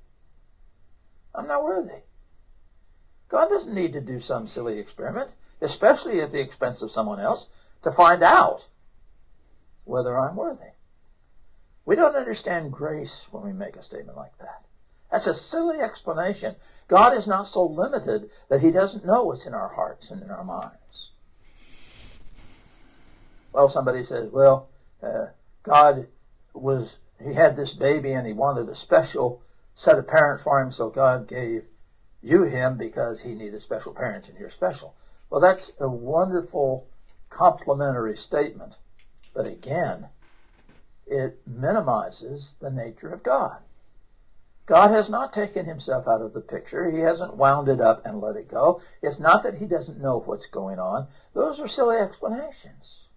I'm 1.34 1.46
not 1.46 1.62
worthy. 1.62 2.04
God 3.28 3.50
doesn't 3.50 3.74
need 3.74 3.92
to 3.92 4.00
do 4.00 4.18
some 4.18 4.46
silly 4.46 4.78
experiment, 4.78 5.34
especially 5.60 6.22
at 6.22 6.32
the 6.32 6.40
expense 6.40 6.80
of 6.80 6.90
someone 6.90 7.20
else, 7.20 7.48
to 7.82 7.92
find 7.92 8.22
out 8.22 8.68
whether 9.84 10.18
I'm 10.18 10.36
worthy. 10.36 10.72
We 11.84 11.94
don't 11.94 12.16
understand 12.16 12.72
grace 12.72 13.26
when 13.30 13.44
we 13.44 13.52
make 13.52 13.76
a 13.76 13.82
statement 13.82 14.16
like 14.16 14.38
that. 14.38 14.64
That's 15.10 15.26
a 15.26 15.34
silly 15.34 15.80
explanation. 15.80 16.56
God 16.86 17.12
is 17.12 17.26
not 17.26 17.46
so 17.46 17.62
limited 17.62 18.30
that 18.48 18.62
he 18.62 18.70
doesn't 18.70 19.04
know 19.04 19.24
what's 19.24 19.44
in 19.44 19.52
our 19.52 19.68
hearts 19.68 20.10
and 20.10 20.22
in 20.22 20.30
our 20.30 20.44
minds. 20.44 20.77
Well, 23.58 23.68
somebody 23.68 24.04
says, 24.04 24.30
well, 24.30 24.68
uh, 25.02 25.26
God 25.64 26.06
was, 26.54 26.98
he 27.20 27.34
had 27.34 27.56
this 27.56 27.72
baby 27.72 28.12
and 28.12 28.24
he 28.24 28.32
wanted 28.32 28.68
a 28.68 28.74
special 28.76 29.42
set 29.74 29.98
of 29.98 30.06
parents 30.06 30.44
for 30.44 30.60
him, 30.60 30.70
so 30.70 30.90
God 30.90 31.26
gave 31.26 31.66
you 32.22 32.44
him 32.44 32.78
because 32.78 33.22
he 33.22 33.34
needed 33.34 33.60
special 33.60 33.92
parents 33.92 34.28
and 34.28 34.38
you're 34.38 34.48
special. 34.48 34.94
Well, 35.28 35.40
that's 35.40 35.72
a 35.80 35.88
wonderful 35.88 36.86
complimentary 37.30 38.16
statement. 38.16 38.74
But 39.34 39.48
again, 39.48 40.06
it 41.08 41.40
minimizes 41.44 42.54
the 42.60 42.70
nature 42.70 43.08
of 43.08 43.24
God. 43.24 43.58
God 44.66 44.92
has 44.92 45.10
not 45.10 45.32
taken 45.32 45.66
himself 45.66 46.06
out 46.06 46.22
of 46.22 46.32
the 46.32 46.40
picture. 46.40 46.92
He 46.92 47.00
hasn't 47.00 47.34
wound 47.34 47.68
it 47.68 47.80
up 47.80 48.06
and 48.06 48.20
let 48.20 48.36
it 48.36 48.48
go. 48.48 48.80
It's 49.02 49.18
not 49.18 49.42
that 49.42 49.56
he 49.56 49.66
doesn't 49.66 50.00
know 50.00 50.20
what's 50.20 50.46
going 50.46 50.78
on. 50.78 51.08
Those 51.34 51.58
are 51.58 51.66
silly 51.66 51.96
explanations. 51.96 53.07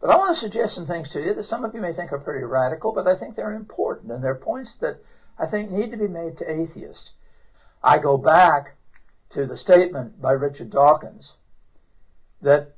But 0.00 0.10
I 0.10 0.16
want 0.16 0.34
to 0.34 0.40
suggest 0.40 0.74
some 0.74 0.86
things 0.86 1.10
to 1.10 1.22
you 1.22 1.34
that 1.34 1.44
some 1.44 1.64
of 1.64 1.74
you 1.74 1.80
may 1.80 1.92
think 1.92 2.10
are 2.12 2.18
pretty 2.18 2.44
radical, 2.44 2.92
but 2.92 3.06
I 3.06 3.14
think 3.14 3.36
they're 3.36 3.52
important, 3.52 4.10
and 4.10 4.24
they're 4.24 4.34
points 4.34 4.74
that 4.76 5.02
I 5.38 5.46
think 5.46 5.70
need 5.70 5.90
to 5.90 5.98
be 5.98 6.08
made 6.08 6.38
to 6.38 6.50
atheists. 6.50 7.12
I 7.82 7.98
go 7.98 8.16
back 8.16 8.76
to 9.30 9.46
the 9.46 9.56
statement 9.56 10.20
by 10.20 10.32
Richard 10.32 10.70
Dawkins 10.70 11.34
that 12.40 12.76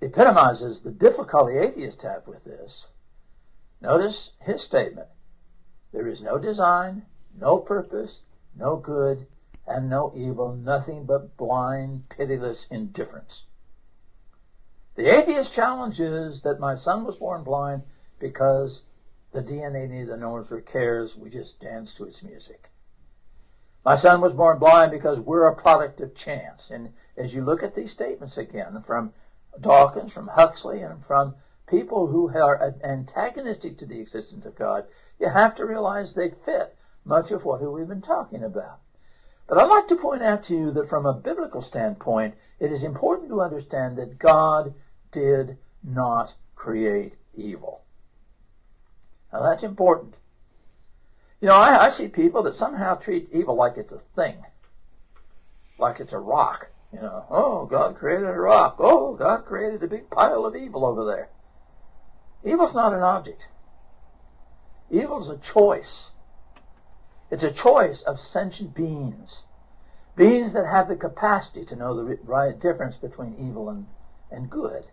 epitomizes 0.00 0.80
the 0.80 0.90
difficulty 0.90 1.58
atheists 1.58 2.02
have 2.04 2.26
with 2.26 2.44
this. 2.44 2.88
Notice 3.80 4.30
his 4.40 4.62
statement. 4.62 5.08
There 5.92 6.06
is 6.06 6.20
no 6.20 6.38
design, 6.38 7.02
no 7.38 7.58
purpose, 7.58 8.20
no 8.56 8.76
good, 8.76 9.26
and 9.66 9.90
no 9.90 10.12
evil, 10.14 10.54
nothing 10.54 11.04
but 11.04 11.36
blind, 11.36 12.08
pitiless 12.08 12.66
indifference. 12.70 13.44
The 14.94 15.08
atheist 15.08 15.54
challenge 15.54 16.00
is 16.00 16.42
that 16.42 16.60
my 16.60 16.74
son 16.74 17.04
was 17.04 17.16
born 17.16 17.44
blind 17.44 17.82
because 18.18 18.82
the 19.32 19.42
DNA 19.42 19.88
neither 19.88 20.18
knows 20.18 20.52
or 20.52 20.60
cares. 20.60 21.16
We 21.16 21.30
just 21.30 21.60
dance 21.60 21.94
to 21.94 22.04
its 22.04 22.22
music. 22.22 22.68
My 23.84 23.96
son 23.96 24.20
was 24.20 24.34
born 24.34 24.58
blind 24.58 24.90
because 24.92 25.18
we're 25.18 25.46
a 25.46 25.56
product 25.56 26.00
of 26.00 26.14
chance. 26.14 26.70
And 26.70 26.92
as 27.16 27.34
you 27.34 27.42
look 27.42 27.62
at 27.62 27.74
these 27.74 27.90
statements 27.90 28.36
again 28.36 28.82
from 28.82 29.14
Dawkins, 29.58 30.12
from 30.12 30.28
Huxley, 30.28 30.82
and 30.82 31.02
from 31.02 31.36
people 31.66 32.06
who 32.06 32.28
are 32.28 32.74
antagonistic 32.84 33.78
to 33.78 33.86
the 33.86 33.98
existence 33.98 34.44
of 34.44 34.54
God, 34.54 34.84
you 35.18 35.30
have 35.30 35.54
to 35.54 35.64
realize 35.64 36.12
they 36.12 36.30
fit 36.30 36.76
much 37.04 37.30
of 37.30 37.46
what 37.46 37.62
we've 37.62 37.88
been 37.88 38.02
talking 38.02 38.44
about. 38.44 38.80
But 39.48 39.58
I'd 39.58 39.68
like 39.68 39.88
to 39.88 39.96
point 39.96 40.22
out 40.22 40.42
to 40.44 40.54
you 40.54 40.70
that 40.72 40.88
from 40.88 41.06
a 41.06 41.14
biblical 41.14 41.62
standpoint, 41.62 42.34
it 42.60 42.70
is 42.70 42.82
important 42.84 43.30
to 43.30 43.40
understand 43.40 43.96
that 43.98 44.18
God 44.18 44.74
did 45.12 45.58
not 45.84 46.34
create 46.56 47.14
evil. 47.34 47.82
Now 49.32 49.42
that's 49.42 49.62
important. 49.62 50.14
You 51.40 51.48
know, 51.48 51.56
I, 51.56 51.86
I 51.86 51.88
see 51.88 52.08
people 52.08 52.42
that 52.44 52.54
somehow 52.54 52.94
treat 52.94 53.28
evil 53.32 53.54
like 53.54 53.76
it's 53.76 53.92
a 53.92 53.98
thing, 54.14 54.44
like 55.78 56.00
it's 56.00 56.12
a 56.12 56.18
rock. 56.18 56.70
You 56.92 57.00
know, 57.00 57.24
oh, 57.30 57.64
God 57.66 57.96
created 57.96 58.28
a 58.28 58.32
rock. 58.32 58.76
Oh, 58.78 59.14
God 59.14 59.46
created 59.46 59.82
a 59.82 59.88
big 59.88 60.10
pile 60.10 60.44
of 60.44 60.54
evil 60.54 60.84
over 60.84 61.04
there. 61.04 61.30
Evil's 62.44 62.74
not 62.74 62.92
an 62.92 63.00
object. 63.00 63.48
Evil's 64.90 65.30
a 65.30 65.38
choice. 65.38 66.10
It's 67.30 67.44
a 67.44 67.50
choice 67.50 68.02
of 68.02 68.20
sentient 68.20 68.74
beings. 68.74 69.44
Beings 70.16 70.52
that 70.52 70.66
have 70.66 70.88
the 70.88 70.96
capacity 70.96 71.64
to 71.64 71.76
know 71.76 71.96
the 71.96 72.18
right 72.24 72.60
difference 72.60 72.96
between 72.96 73.34
evil 73.38 73.70
and, 73.70 73.86
and 74.30 74.50
good. 74.50 74.84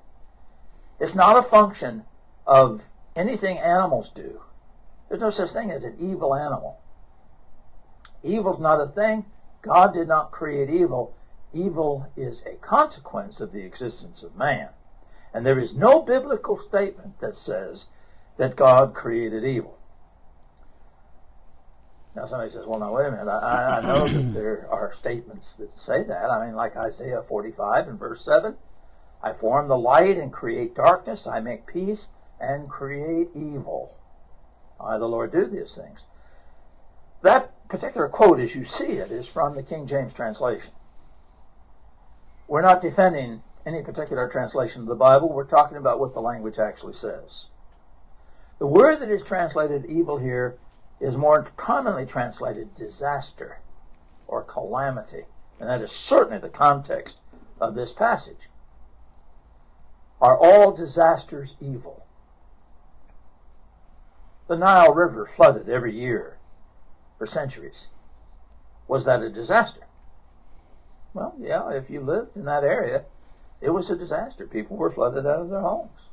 It's 1.00 1.16
not 1.16 1.38
a 1.38 1.42
function 1.42 2.04
of 2.46 2.86
anything 3.16 3.58
animals 3.58 4.10
do. 4.10 4.42
There's 5.08 5.22
no 5.22 5.30
such 5.30 5.52
thing 5.52 5.72
as 5.72 5.84
an 5.84 5.96
evil 6.00 6.36
animal. 6.36 6.80
Evil's 8.24 8.60
not 8.60 8.82
a 8.82 8.88
thing. 8.88 9.26
God 9.62 9.94
did 9.94 10.08
not 10.08 10.32
create 10.32 10.70
evil 10.70 11.16
evil 11.54 12.12
is 12.16 12.44
a 12.46 12.56
consequence 12.56 13.40
of 13.40 13.52
the 13.52 13.64
existence 13.64 14.24
of 14.24 14.36
man. 14.36 14.70
And 15.34 15.46
there 15.46 15.60
is 15.60 15.74
no 15.74 16.02
biblical 16.02 16.58
statement 16.58 17.20
that 17.20 17.36
says 17.36 17.86
that 18.38 18.56
God 18.56 18.94
created 18.94 19.44
evil. 19.44 19.78
Now 22.16 22.26
somebody 22.26 22.52
says, 22.52 22.66
well, 22.66 22.80
now 22.80 22.94
wait 22.94 23.08
a 23.08 23.12
minute. 23.12 23.30
I, 23.30 23.78
I 23.78 23.82
know 23.82 24.08
that 24.08 24.34
there 24.34 24.68
are 24.72 24.92
statements 24.92 25.54
that 25.54 25.78
say 25.78 26.04
that. 26.04 26.30
I 26.30 26.46
mean, 26.46 26.56
like 26.56 26.76
Isaiah 26.76 27.22
45 27.22 27.88
and 27.88 28.00
verse 28.00 28.24
7. 28.26 28.56
I 29.22 29.34
form 29.34 29.68
the 29.68 29.78
light 29.78 30.18
and 30.18 30.32
create 30.32 30.76
darkness. 30.76 31.28
I 31.28 31.40
make 31.40 31.66
peace 31.66 32.08
and 32.40 32.70
create 32.70 33.30
evil. 33.36 33.98
I, 34.80 34.98
the 34.98 35.08
Lord, 35.08 35.32
do 35.32 35.46
these 35.46 35.76
things. 35.76 36.06
That 37.22 37.68
particular 37.68 38.08
quote, 38.08 38.40
as 38.40 38.56
you 38.56 38.64
see 38.64 38.94
it, 38.94 39.12
is 39.12 39.28
from 39.28 39.56
the 39.56 39.64
King 39.64 39.88
James 39.88 40.14
translation. 40.14 40.72
We're 42.48 42.62
not 42.62 42.82
defending 42.82 43.44
any 43.66 43.82
particular 43.82 44.28
translation 44.30 44.82
of 44.82 44.88
the 44.88 44.96
Bible. 44.96 45.30
We're 45.30 45.44
talking 45.44 45.78
about 45.78 46.00
what 46.00 46.14
the 46.14 46.22
language 46.22 46.58
actually 46.58 46.94
says. 46.94 47.48
The 48.58 48.68
word 48.68 49.02
that 49.02 49.10
is 49.10 49.22
translated 49.22 49.86
evil 49.86 50.18
here 50.18 50.58
is 51.00 51.16
more 51.16 51.44
commonly 51.58 52.06
translated 52.06 52.74
disaster 52.76 53.60
or 54.28 54.44
calamity, 54.44 55.26
and 55.60 55.70
that 55.70 55.82
is 55.82 55.92
certainly 55.92 56.40
the 56.40 56.50
context 56.50 57.20
of 57.60 57.76
this 57.76 57.94
passage. 57.94 58.50
Are 60.22 60.38
all 60.38 60.72
disasters 60.72 61.56
evil? 61.62 62.06
The 64.48 64.58
Nile 64.58 64.94
River 64.94 65.26
flooded 65.26 65.70
every 65.70 65.96
year 65.96 66.38
for 67.18 67.26
centuries. 67.26 67.88
Was 68.88 69.06
that 69.06 69.22
a 69.22 69.30
disaster? 69.30 69.82
Well, 71.14 71.36
yeah, 71.40 71.70
if 71.70 71.90
you 71.90 72.02
lived 72.02 72.36
in 72.36 72.46
that 72.46 72.64
area, 72.64 73.06
it 73.62 73.70
was 73.70 73.90
a 73.90 73.96
disaster. 73.96 74.46
People 74.46 74.78
were 74.78 74.90
flooded 74.90 75.26
out 75.26 75.42
of 75.42 75.50
their 75.50 75.62
homes. 75.62 76.10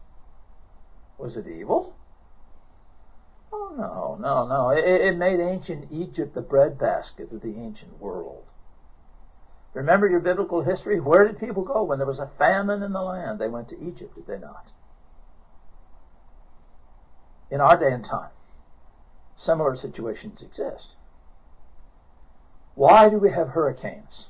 Was 1.19 1.37
it 1.37 1.47
evil? 1.47 1.97
Oh, 3.53 3.75
no, 3.77 4.17
no, 4.21 4.47
no. 4.47 4.71
It, 4.71 4.85
it 4.85 5.17
made 5.17 5.41
ancient 5.41 5.89
Egypt 5.91 6.35
the 6.35 6.43
breadbasket 6.43 7.33
of 7.33 7.41
the 7.41 7.57
ancient 7.57 8.01
world. 8.01 8.45
Remember 9.77 10.09
your 10.09 10.21
biblical 10.21 10.63
history? 10.63 11.01
Where 11.01 11.27
did 11.29 11.39
people 11.39 11.63
go 11.63 11.83
when 11.83 11.99
there 11.99 12.07
was 12.07 12.19
a 12.19 12.31
famine 12.39 12.83
in 12.83 12.95
the 12.95 13.03
land? 13.03 13.39
They 13.39 13.47
went 13.47 13.69
to 13.69 13.79
Egypt, 13.79 14.15
did 14.15 14.27
they 14.27 14.39
not? 14.39 14.69
In 17.51 17.61
our 17.61 17.77
day 17.77 17.93
and 17.93 18.03
time, 18.03 18.31
similar 19.37 19.77
situations 19.77 20.41
exist. 20.41 20.93
Why 22.75 23.11
do 23.11 23.19
we 23.19 23.31
have 23.33 23.51
hurricanes? 23.51 24.29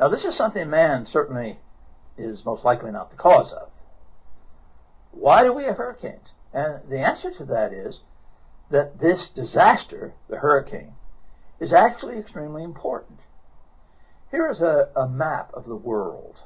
Now, 0.00 0.08
this 0.08 0.24
is 0.24 0.34
something 0.34 0.70
man 0.70 1.04
certainly 1.04 1.58
is 2.16 2.42
most 2.46 2.64
likely 2.64 2.90
not 2.90 3.10
the 3.10 3.16
cause 3.16 3.52
of. 3.52 3.68
Why 5.10 5.42
do 5.42 5.52
we 5.52 5.64
have 5.64 5.76
hurricanes? 5.76 6.32
And 6.54 6.88
the 6.88 7.00
answer 7.00 7.30
to 7.32 7.44
that 7.44 7.74
is 7.74 8.00
that 8.70 8.98
this 8.98 9.28
disaster, 9.28 10.14
the 10.26 10.38
hurricane, 10.38 10.94
is 11.60 11.74
actually 11.74 12.16
extremely 12.16 12.62
important. 12.62 13.20
Here 14.30 14.48
is 14.48 14.60
a, 14.60 14.88
a 14.96 15.08
map 15.08 15.52
of 15.54 15.66
the 15.66 15.76
world. 15.76 16.42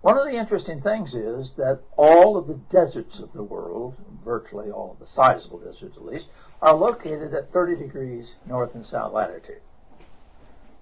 One 0.00 0.16
of 0.16 0.24
the 0.24 0.36
interesting 0.36 0.80
things 0.80 1.14
is 1.14 1.50
that 1.52 1.80
all 1.96 2.36
of 2.36 2.46
the 2.46 2.54
deserts 2.54 3.18
of 3.18 3.32
the 3.32 3.42
world, 3.42 3.96
virtually 4.24 4.70
all 4.70 4.92
of 4.92 4.98
the 4.98 5.06
sizable 5.06 5.58
deserts 5.58 5.96
at 5.96 6.04
least, 6.04 6.28
are 6.62 6.74
located 6.74 7.34
at 7.34 7.52
30 7.52 7.76
degrees 7.76 8.36
north 8.46 8.74
and 8.74 8.86
south 8.86 9.12
latitude. 9.12 9.60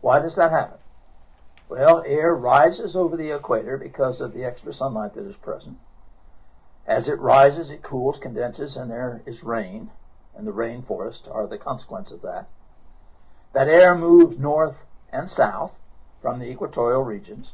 Why 0.02 0.20
does 0.20 0.36
that 0.36 0.52
happen? 0.52 0.78
Well, 1.68 2.04
air 2.06 2.34
rises 2.34 2.94
over 2.94 3.16
the 3.16 3.32
equator 3.32 3.76
because 3.76 4.20
of 4.20 4.32
the 4.32 4.44
extra 4.44 4.72
sunlight 4.72 5.14
that 5.14 5.26
is 5.26 5.36
present. 5.36 5.78
As 6.86 7.08
it 7.08 7.18
rises, 7.18 7.72
it 7.72 7.82
cools, 7.82 8.18
condenses, 8.18 8.76
and 8.76 8.88
there 8.88 9.20
is 9.26 9.42
rain, 9.42 9.90
and 10.36 10.46
the 10.46 10.52
rainforest 10.52 11.28
are 11.28 11.48
the 11.48 11.58
consequence 11.58 12.12
of 12.12 12.22
that. 12.22 12.46
That 13.52 13.66
air 13.66 13.96
moves 13.96 14.38
north 14.38 14.84
and 15.12 15.28
south 15.28 15.78
from 16.20 16.38
the 16.38 16.50
equatorial 16.50 17.02
regions 17.02 17.52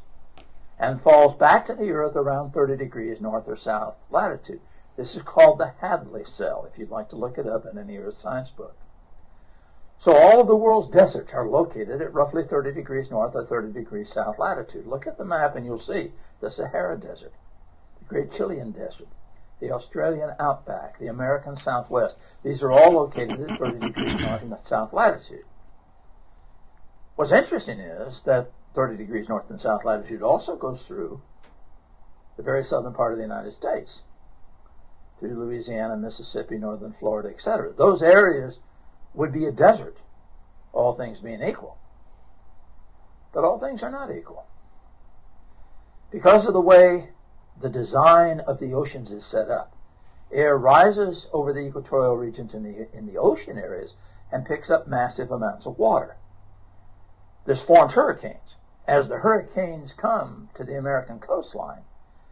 and 0.78 1.00
falls 1.00 1.34
back 1.34 1.64
to 1.64 1.74
the 1.74 1.90
earth 1.92 2.16
around 2.16 2.52
30 2.52 2.76
degrees 2.76 3.20
north 3.20 3.48
or 3.48 3.56
south 3.56 3.94
latitude. 4.10 4.60
This 4.96 5.14
is 5.14 5.22
called 5.22 5.58
the 5.58 5.72
Hadley 5.80 6.24
cell, 6.24 6.66
if 6.68 6.78
you'd 6.78 6.90
like 6.90 7.08
to 7.10 7.16
look 7.16 7.38
it 7.38 7.46
up 7.46 7.64
in 7.64 7.78
any 7.78 7.96
earth 7.98 8.14
science 8.14 8.50
book. 8.50 8.76
So 9.98 10.16
all 10.16 10.40
of 10.40 10.48
the 10.48 10.56
world's 10.56 10.88
deserts 10.88 11.32
are 11.32 11.46
located 11.46 12.02
at 12.02 12.12
roughly 12.12 12.42
30 12.42 12.72
degrees 12.72 13.10
north 13.10 13.36
or 13.36 13.44
30 13.44 13.72
degrees 13.72 14.12
south 14.12 14.38
latitude. 14.38 14.86
Look 14.86 15.06
at 15.06 15.16
the 15.16 15.24
map 15.24 15.54
and 15.54 15.64
you'll 15.64 15.78
see 15.78 16.10
the 16.40 16.50
Sahara 16.50 16.96
Desert, 16.96 17.32
the 18.00 18.04
Great 18.06 18.32
Chilean 18.32 18.72
Desert, 18.72 19.06
the 19.60 19.70
Australian 19.70 20.32
outback, 20.40 20.98
the 20.98 21.06
American 21.06 21.56
Southwest. 21.56 22.16
These 22.42 22.64
are 22.64 22.72
all 22.72 22.90
located 22.90 23.48
at 23.48 23.60
30 23.60 23.78
degrees 23.78 24.20
north 24.20 24.42
and 24.42 24.58
south 24.58 24.92
latitude. 24.92 25.44
What's 27.16 27.32
interesting 27.32 27.78
is 27.78 28.20
that 28.22 28.50
30 28.74 28.96
degrees 28.96 29.28
north 29.28 29.50
and 29.50 29.60
south 29.60 29.84
latitude 29.84 30.22
also 30.22 30.56
goes 30.56 30.86
through 30.86 31.20
the 32.36 32.42
very 32.42 32.64
southern 32.64 32.94
part 32.94 33.12
of 33.12 33.18
the 33.18 33.24
United 33.24 33.52
States, 33.52 34.02
through 35.18 35.38
Louisiana, 35.38 35.96
Mississippi, 35.96 36.56
northern 36.56 36.92
Florida, 36.92 37.28
etc. 37.28 37.72
Those 37.76 38.02
areas 38.02 38.60
would 39.12 39.32
be 39.32 39.44
a 39.44 39.52
desert, 39.52 39.98
all 40.72 40.94
things 40.94 41.20
being 41.20 41.42
equal. 41.42 41.76
But 43.34 43.44
all 43.44 43.58
things 43.58 43.82
are 43.82 43.90
not 43.90 44.10
equal. 44.10 44.46
Because 46.10 46.46
of 46.46 46.54
the 46.54 46.60
way 46.60 47.10
the 47.60 47.68
design 47.68 48.40
of 48.40 48.58
the 48.58 48.72
oceans 48.72 49.10
is 49.10 49.24
set 49.24 49.50
up. 49.50 49.76
Air 50.32 50.56
rises 50.56 51.26
over 51.32 51.52
the 51.52 51.60
equatorial 51.60 52.16
regions 52.16 52.54
in 52.54 52.62
the, 52.62 52.88
in 52.96 53.06
the 53.06 53.18
ocean 53.18 53.58
areas 53.58 53.96
and 54.30 54.46
picks 54.46 54.70
up 54.70 54.88
massive 54.88 55.30
amounts 55.30 55.66
of 55.66 55.78
water. 55.78 56.16
This 57.44 57.60
forms 57.60 57.94
hurricanes. 57.94 58.56
As 58.86 59.08
the 59.08 59.18
hurricanes 59.18 59.92
come 59.92 60.48
to 60.54 60.64
the 60.64 60.76
American 60.76 61.18
coastline, 61.18 61.82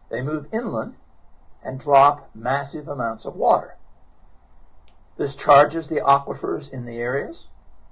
they 0.09 0.21
move 0.21 0.53
inland 0.53 0.95
and 1.63 1.79
drop 1.79 2.29
massive 2.35 2.87
amounts 2.87 3.25
of 3.25 3.35
water. 3.35 3.75
This 5.17 5.35
charges 5.35 5.87
the 5.87 6.01
aquifers 6.01 6.71
in 6.71 6.85
the 6.85 6.97
areas. 6.97 7.47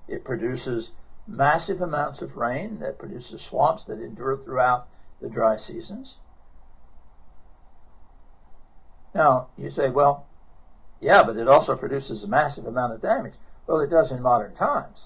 It 0.08 0.24
produces 0.24 0.92
massive 1.28 1.82
amounts 1.82 2.22
of 2.22 2.38
rain 2.38 2.80
that 2.80 2.98
produces 2.98 3.42
swamps 3.42 3.84
that 3.86 4.02
endure 4.02 4.36
throughout 4.36 4.88
the 5.22 5.30
dry 5.30 5.56
seasons. 5.56 6.18
Now, 9.14 9.48
you 9.58 9.70
say, 9.70 9.90
well, 9.90 10.26
yeah, 11.00 11.24
but 11.24 11.38
it 11.38 11.48
also 11.48 11.76
produces 11.76 12.24
a 12.24 12.28
massive 12.28 12.66
amount 12.66 12.94
of 12.94 13.02
damage. 13.02 13.36
Well, 13.68 13.80
it 13.80 13.90
does 13.90 14.12
in 14.12 14.22
modern 14.22 14.56
times. 14.56 15.06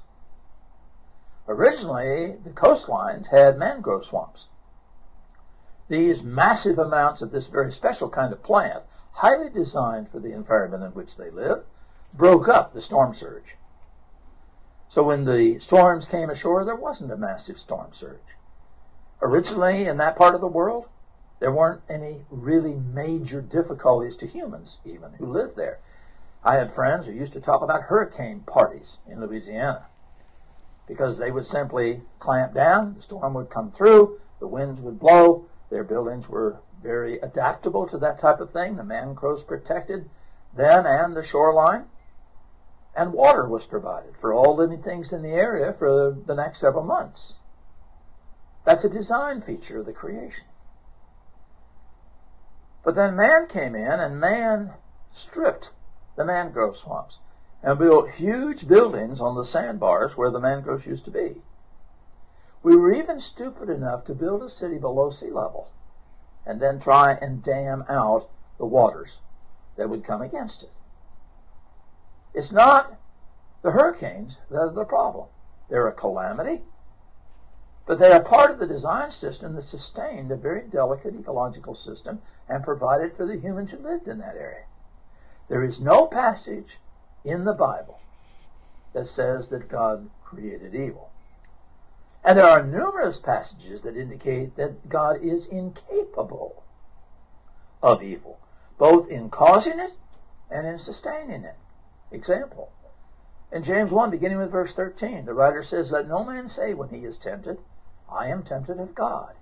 Originally, 1.47 2.37
the 2.43 2.51
coastlines 2.51 3.27
had 3.27 3.57
mangrove 3.57 4.05
swamps. 4.05 4.47
These 5.89 6.23
massive 6.23 6.79
amounts 6.79 7.21
of 7.21 7.31
this 7.31 7.47
very 7.47 7.71
special 7.71 8.09
kind 8.09 8.31
of 8.31 8.41
plant, 8.41 8.83
highly 9.11 9.49
designed 9.49 10.09
for 10.09 10.19
the 10.19 10.31
environment 10.31 10.83
in 10.83 10.91
which 10.91 11.17
they 11.17 11.29
live, 11.29 11.65
broke 12.13 12.47
up 12.47 12.73
the 12.73 12.81
storm 12.81 13.13
surge. 13.13 13.57
So 14.87 15.03
when 15.03 15.25
the 15.25 15.59
storms 15.59 16.07
came 16.07 16.29
ashore, 16.29 16.63
there 16.63 16.75
wasn't 16.75 17.11
a 17.11 17.17
massive 17.17 17.57
storm 17.57 17.91
surge. 17.91 18.37
Originally, 19.21 19.85
in 19.85 19.97
that 19.97 20.15
part 20.15 20.35
of 20.35 20.41
the 20.41 20.47
world, 20.47 20.87
there 21.39 21.51
weren't 21.51 21.81
any 21.89 22.25
really 22.29 22.75
major 22.75 23.41
difficulties 23.41 24.15
to 24.17 24.27
humans, 24.27 24.77
even, 24.85 25.13
who 25.13 25.25
lived 25.25 25.57
there. 25.57 25.79
I 26.43 26.55
had 26.55 26.73
friends 26.73 27.05
who 27.05 27.11
used 27.11 27.33
to 27.33 27.41
talk 27.41 27.61
about 27.61 27.83
hurricane 27.83 28.41
parties 28.41 28.97
in 29.07 29.19
Louisiana 29.19 29.87
because 30.87 31.17
they 31.17 31.31
would 31.31 31.45
simply 31.45 32.01
clamp 32.19 32.53
down, 32.53 32.95
the 32.95 33.01
storm 33.01 33.33
would 33.33 33.49
come 33.49 33.71
through, 33.71 34.19
the 34.39 34.47
winds 34.47 34.81
would 34.81 34.99
blow, 34.99 35.45
their 35.69 35.83
buildings 35.83 36.27
were 36.29 36.59
very 36.81 37.17
adaptable 37.19 37.87
to 37.87 37.97
that 37.97 38.19
type 38.19 38.39
of 38.39 38.51
thing. 38.51 38.75
The 38.75 38.83
mangroves 38.83 39.43
protected 39.43 40.09
them 40.53 40.85
and 40.85 41.15
the 41.15 41.23
shoreline. 41.23 41.85
And 42.95 43.13
water 43.13 43.47
was 43.47 43.65
provided 43.65 44.17
for 44.17 44.33
all 44.33 44.55
living 44.55 44.83
things 44.83 45.11
in 45.11 45.23
the 45.23 45.29
area 45.29 45.73
for 45.73 46.15
the 46.25 46.35
next 46.35 46.59
several 46.59 46.83
months. 46.83 47.35
That's 48.65 48.83
a 48.83 48.89
design 48.89 49.41
feature 49.41 49.79
of 49.79 49.85
the 49.85 49.93
creation. 49.93 50.45
But 52.83 52.95
then 52.95 53.15
man 53.15 53.47
came 53.47 53.75
in 53.75 53.99
and 53.99 54.19
man 54.19 54.73
stripped 55.11 55.71
the 56.15 56.25
mangrove 56.25 56.77
swamps 56.77 57.17
and 57.63 57.79
built 57.79 58.11
huge 58.11 58.67
buildings 58.67 59.21
on 59.21 59.35
the 59.35 59.45
sandbars 59.45 60.17
where 60.17 60.29
the 60.29 60.39
mangroves 60.39 60.85
used 60.85 61.05
to 61.05 61.11
be. 61.11 61.41
We 62.61 62.75
were 62.75 62.93
even 62.93 63.19
stupid 63.19 63.69
enough 63.69 64.03
to 64.05 64.13
build 64.13 64.43
a 64.43 64.49
city 64.49 64.77
below 64.77 65.09
sea 65.09 65.31
level 65.31 65.71
and 66.45 66.59
then 66.59 66.79
try 66.79 67.13
and 67.13 67.41
dam 67.41 67.85
out 67.87 68.29
the 68.57 68.65
waters 68.65 69.19
that 69.77 69.89
would 69.89 70.03
come 70.03 70.21
against 70.21 70.63
it. 70.63 70.71
It's 72.33 72.51
not 72.51 72.97
the 73.61 73.71
hurricanes 73.71 74.39
that 74.49 74.59
are 74.59 74.69
the 74.69 74.83
problem. 74.83 75.27
They're 75.69 75.87
a 75.87 75.93
calamity, 75.93 76.63
but 77.85 77.97
they 77.97 78.11
are 78.11 78.21
part 78.21 78.51
of 78.51 78.59
the 78.59 78.67
design 78.67 79.11
system 79.11 79.55
that 79.55 79.61
sustained 79.61 80.31
a 80.31 80.35
very 80.35 80.61
delicate 80.61 81.15
ecological 81.15 81.75
system 81.75 82.21
and 82.49 82.63
provided 82.63 83.13
for 83.13 83.25
the 83.25 83.37
humans 83.37 83.71
who 83.71 83.77
lived 83.77 84.07
in 84.07 84.19
that 84.19 84.35
area. 84.35 84.65
There 85.47 85.63
is 85.63 85.79
no 85.79 86.07
passage 86.07 86.79
in 87.23 87.45
the 87.45 87.53
Bible 87.53 87.99
that 88.93 89.07
says 89.07 89.47
that 89.47 89.69
God 89.69 90.09
created 90.23 90.75
evil. 90.75 91.09
And 92.23 92.37
there 92.37 92.45
are 92.45 92.63
numerous 92.63 93.19
passages 93.19 93.81
that 93.81 93.97
indicate 93.97 94.55
that 94.55 94.87
God 94.87 95.21
is 95.21 95.45
incapable 95.45 96.63
of 97.81 98.01
evil, 98.01 98.39
both 98.77 99.09
in 99.09 99.29
causing 99.29 99.79
it 99.79 99.91
and 100.49 100.65
in 100.65 100.79
sustaining 100.79 101.43
it. 101.43 101.55
Example. 102.11 102.71
In 103.51 103.61
James 103.61 103.91
1, 103.91 104.09
beginning 104.09 104.37
with 104.37 104.51
verse 104.51 104.73
13, 104.73 105.25
the 105.25 105.33
writer 105.33 105.61
says, 105.61 105.91
Let 105.91 106.07
no 106.07 106.23
man 106.23 106.47
say 106.47 106.73
when 106.73 106.89
he 106.89 107.05
is 107.05 107.17
tempted, 107.17 107.59
I 108.09 108.27
am 108.27 108.43
tempted 108.43 108.79
of 108.79 108.95
God. 108.95 109.33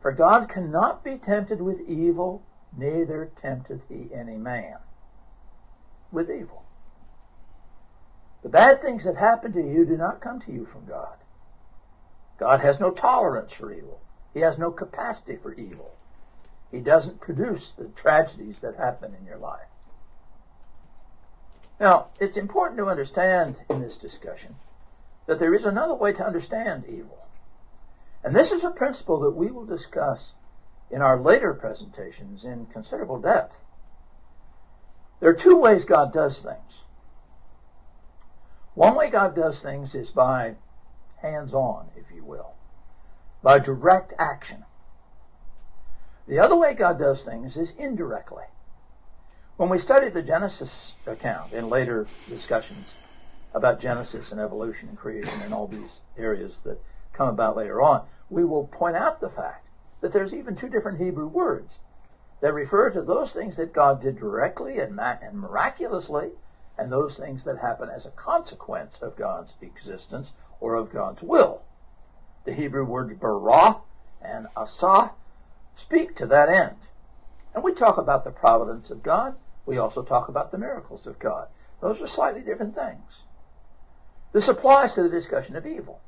For 0.00 0.12
God 0.12 0.48
cannot 0.48 1.04
be 1.04 1.16
tempted 1.16 1.60
with 1.60 1.80
evil, 1.88 2.42
neither 2.76 3.30
tempteth 3.40 3.82
he 3.88 4.08
any 4.12 4.36
man 4.36 4.78
with 6.10 6.30
evil. 6.30 6.61
The 8.42 8.48
bad 8.48 8.82
things 8.82 9.04
that 9.04 9.16
happen 9.16 9.52
to 9.52 9.62
you 9.62 9.84
do 9.84 9.96
not 9.96 10.20
come 10.20 10.40
to 10.40 10.52
you 10.52 10.66
from 10.66 10.84
God. 10.86 11.16
God 12.38 12.60
has 12.60 12.80
no 12.80 12.90
tolerance 12.90 13.52
for 13.52 13.72
evil. 13.72 14.00
He 14.34 14.40
has 14.40 14.58
no 14.58 14.70
capacity 14.70 15.36
for 15.36 15.54
evil. 15.54 15.94
He 16.70 16.80
doesn't 16.80 17.20
produce 17.20 17.70
the 17.70 17.84
tragedies 17.88 18.60
that 18.60 18.76
happen 18.76 19.14
in 19.14 19.26
your 19.26 19.36
life. 19.36 19.68
Now, 21.78 22.08
it's 22.18 22.36
important 22.36 22.78
to 22.78 22.88
understand 22.88 23.56
in 23.68 23.80
this 23.80 23.96
discussion 23.96 24.56
that 25.26 25.38
there 25.38 25.54
is 25.54 25.66
another 25.66 25.94
way 25.94 26.12
to 26.12 26.26
understand 26.26 26.84
evil. 26.88 27.26
And 28.24 28.34
this 28.34 28.52
is 28.52 28.64
a 28.64 28.70
principle 28.70 29.20
that 29.20 29.30
we 29.36 29.50
will 29.50 29.66
discuss 29.66 30.32
in 30.90 31.02
our 31.02 31.18
later 31.20 31.54
presentations 31.54 32.44
in 32.44 32.66
considerable 32.66 33.20
depth. 33.20 33.60
There 35.20 35.30
are 35.30 35.34
two 35.34 35.56
ways 35.56 35.84
God 35.84 36.12
does 36.12 36.42
things. 36.42 36.82
One 38.74 38.94
way 38.94 39.10
God 39.10 39.34
does 39.34 39.60
things 39.60 39.94
is 39.94 40.10
by 40.10 40.54
hands 41.20 41.52
on, 41.52 41.90
if 41.96 42.10
you 42.14 42.24
will, 42.24 42.54
by 43.42 43.58
direct 43.58 44.14
action. 44.18 44.64
The 46.26 46.38
other 46.38 46.56
way 46.56 46.72
God 46.74 46.98
does 46.98 47.22
things 47.22 47.56
is 47.56 47.72
indirectly. 47.78 48.44
When 49.56 49.68
we 49.68 49.78
study 49.78 50.08
the 50.08 50.22
Genesis 50.22 50.94
account 51.06 51.52
in 51.52 51.68
later 51.68 52.06
discussions 52.28 52.94
about 53.54 53.78
Genesis 53.78 54.32
and 54.32 54.40
evolution 54.40 54.88
and 54.88 54.96
creation 54.96 55.42
and 55.42 55.52
all 55.52 55.66
these 55.66 56.00
areas 56.16 56.60
that 56.64 56.82
come 57.12 57.28
about 57.28 57.56
later 57.56 57.82
on, 57.82 58.06
we 58.30 58.44
will 58.44 58.66
point 58.66 58.96
out 58.96 59.20
the 59.20 59.28
fact 59.28 59.68
that 60.00 60.12
there's 60.12 60.32
even 60.32 60.54
two 60.54 60.70
different 60.70 60.98
Hebrew 60.98 61.26
words 61.26 61.78
that 62.40 62.54
refer 62.54 62.88
to 62.90 63.02
those 63.02 63.32
things 63.32 63.56
that 63.56 63.74
God 63.74 64.00
did 64.00 64.18
directly 64.18 64.78
and 64.78 64.96
miraculously 65.34 66.30
and 66.78 66.90
those 66.90 67.18
things 67.18 67.44
that 67.44 67.58
happen 67.58 67.88
as 67.88 68.06
a 68.06 68.10
consequence 68.10 68.98
of 69.02 69.16
God's 69.16 69.54
existence 69.60 70.32
or 70.60 70.74
of 70.74 70.90
God's 70.90 71.22
will. 71.22 71.62
The 72.44 72.54
Hebrew 72.54 72.84
words 72.84 73.14
bara 73.14 73.78
and 74.20 74.46
asa 74.56 75.12
speak 75.74 76.16
to 76.16 76.26
that 76.26 76.48
end. 76.48 76.76
And 77.54 77.62
we 77.62 77.72
talk 77.72 77.98
about 77.98 78.24
the 78.24 78.30
providence 78.30 78.90
of 78.90 79.02
God. 79.02 79.36
We 79.66 79.78
also 79.78 80.02
talk 80.02 80.28
about 80.28 80.50
the 80.50 80.58
miracles 80.58 81.06
of 81.06 81.18
God. 81.18 81.48
Those 81.80 82.00
are 82.00 82.06
slightly 82.06 82.40
different 82.40 82.74
things. 82.74 83.22
This 84.32 84.48
applies 84.48 84.94
to 84.94 85.02
the 85.02 85.08
discussion 85.08 85.56
of 85.56 85.66
evil. 85.66 86.00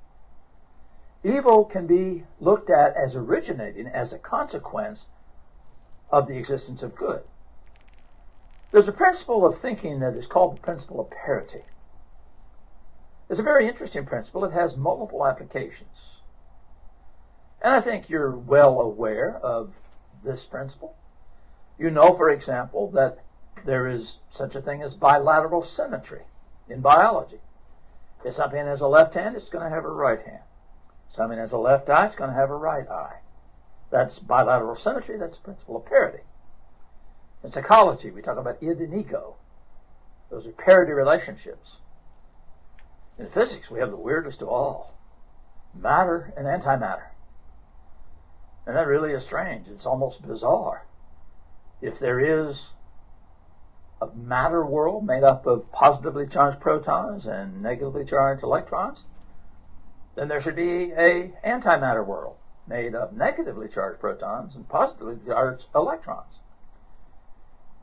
Evil 1.22 1.64
can 1.64 1.87
be 1.87 2.24
looked 2.40 2.70
at 2.70 2.96
as 2.96 3.14
originating 3.14 3.87
as 3.87 4.12
a 4.12 4.18
consequence 4.18 5.07
of 6.11 6.27
the 6.27 6.37
existence 6.37 6.83
of 6.83 6.94
good. 6.94 7.22
There's 8.75 8.89
a 8.89 8.93
principle 8.93 9.47
of 9.47 9.57
thinking 9.57 10.01
that 10.01 10.17
is 10.17 10.27
called 10.27 10.57
the 10.57 10.61
principle 10.61 10.99
of 10.99 11.09
parity. 11.09 11.63
It's 13.31 13.39
a 13.39 13.45
very 13.45 13.69
interesting 13.69 14.05
principle. 14.05 14.45
It 14.45 14.53
has 14.53 14.77
multiple 14.77 15.25
applications. 15.25 16.19
And 17.63 17.73
I 17.73 17.81
think 17.81 18.11
you're 18.11 18.33
well 18.33 18.81
aware 18.81 19.37
of 19.37 19.75
this 20.25 20.45
principle. 20.45 20.97
You 21.79 21.89
know, 21.89 22.15
for 22.15 22.29
example, 22.29 22.91
that 22.91 23.19
there 23.65 23.87
is 23.87 24.19
such 24.29 24.57
a 24.57 24.61
thing 24.61 24.83
as 24.83 24.95
bilateral 24.95 25.63
symmetry 25.63 26.23
in 26.69 26.81
biology. 26.81 27.43
If 28.25 28.35
something 28.35 28.67
has 28.67 28.81
a 28.81 28.89
left 28.89 29.15
hand, 29.15 29.37
it's 29.37 29.51
going 29.51 29.63
to 29.63 29.71
have 29.71 29.85
a 29.85 29.89
right 29.89 30.21
hand. 30.21 30.43
Something 31.09 31.39
has 31.39 31.53
a 31.53 31.59
left 31.59 31.89
eye, 31.89 32.07
it's 32.07 32.17
going 32.17 32.31
to 32.31 32.37
have 32.37 32.51
a 32.51 32.57
right 32.57 32.89
eye. 32.89 33.19
That's 33.93 34.19
bilateral 34.19 34.75
symmetry. 34.75 35.17
That's 35.17 35.37
the 35.37 35.45
principle 35.45 35.77
of 35.77 35.87
parity. 35.87 36.25
In 37.45 37.51
psychology, 37.51 38.11
we 38.11 38.23
talk 38.23 38.39
about 38.39 38.63
id 38.63 38.81
and 38.81 38.95
ego. 38.95 39.37
Those 40.31 40.47
are 40.47 40.53
parity 40.53 40.93
relationships. 40.93 41.77
In 43.19 43.29
physics, 43.29 43.71
we 43.71 43.81
have 43.81 43.91
the 43.91 43.99
weirdest 43.99 44.41
of 44.41 44.49
all 44.49 44.95
matter 45.75 46.33
and 46.39 46.47
antimatter. 46.47 47.09
And 48.67 48.75
that 48.75 48.87
really 48.87 49.13
is 49.13 49.25
strange. 49.25 49.69
It's 49.69 49.85
almost 49.85 50.27
bizarre. 50.27 50.87
If 51.83 51.99
there 51.99 52.19
is 52.19 52.71
a 54.01 54.07
matter 54.15 54.65
world 54.65 55.05
made 55.05 55.23
up 55.23 55.45
of 55.45 55.71
positively 55.71 56.27
charged 56.27 56.61
protons 56.61 57.27
and 57.27 57.63
negatively 57.63 58.07
charged 58.07 58.43
electrons, 58.43 59.05
then 60.15 60.29
there 60.29 60.41
should 60.41 60.57
be 60.57 60.93
a 60.93 61.35
antimatter 61.45 62.07
world 62.07 62.37
made 62.67 62.95
of 62.95 63.13
negatively 63.13 63.69
charged 63.69 64.01
protons 64.01 64.57
and 64.57 64.67
positively 64.67 65.19
charged 65.27 65.67
electrons. 65.75 66.39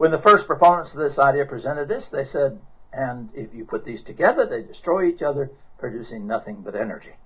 When 0.02 0.10
the 0.10 0.18
first 0.18 0.48
proponents 0.48 0.94
of 0.94 1.00
this 1.00 1.20
idea 1.20 1.46
presented 1.46 1.88
this, 1.88 2.08
they 2.08 2.26
said, 2.26 2.60
and 2.92 3.30
if 3.36 3.54
you 3.54 3.66
put 3.66 3.86
these 3.86 4.02
together, 4.02 4.48
they 4.48 4.64
destroy 4.64 5.06
each 5.06 5.22
other, 5.22 5.52
producing 5.78 6.26
nothing 6.26 6.64
but 6.64 6.76
energy. 6.76 7.18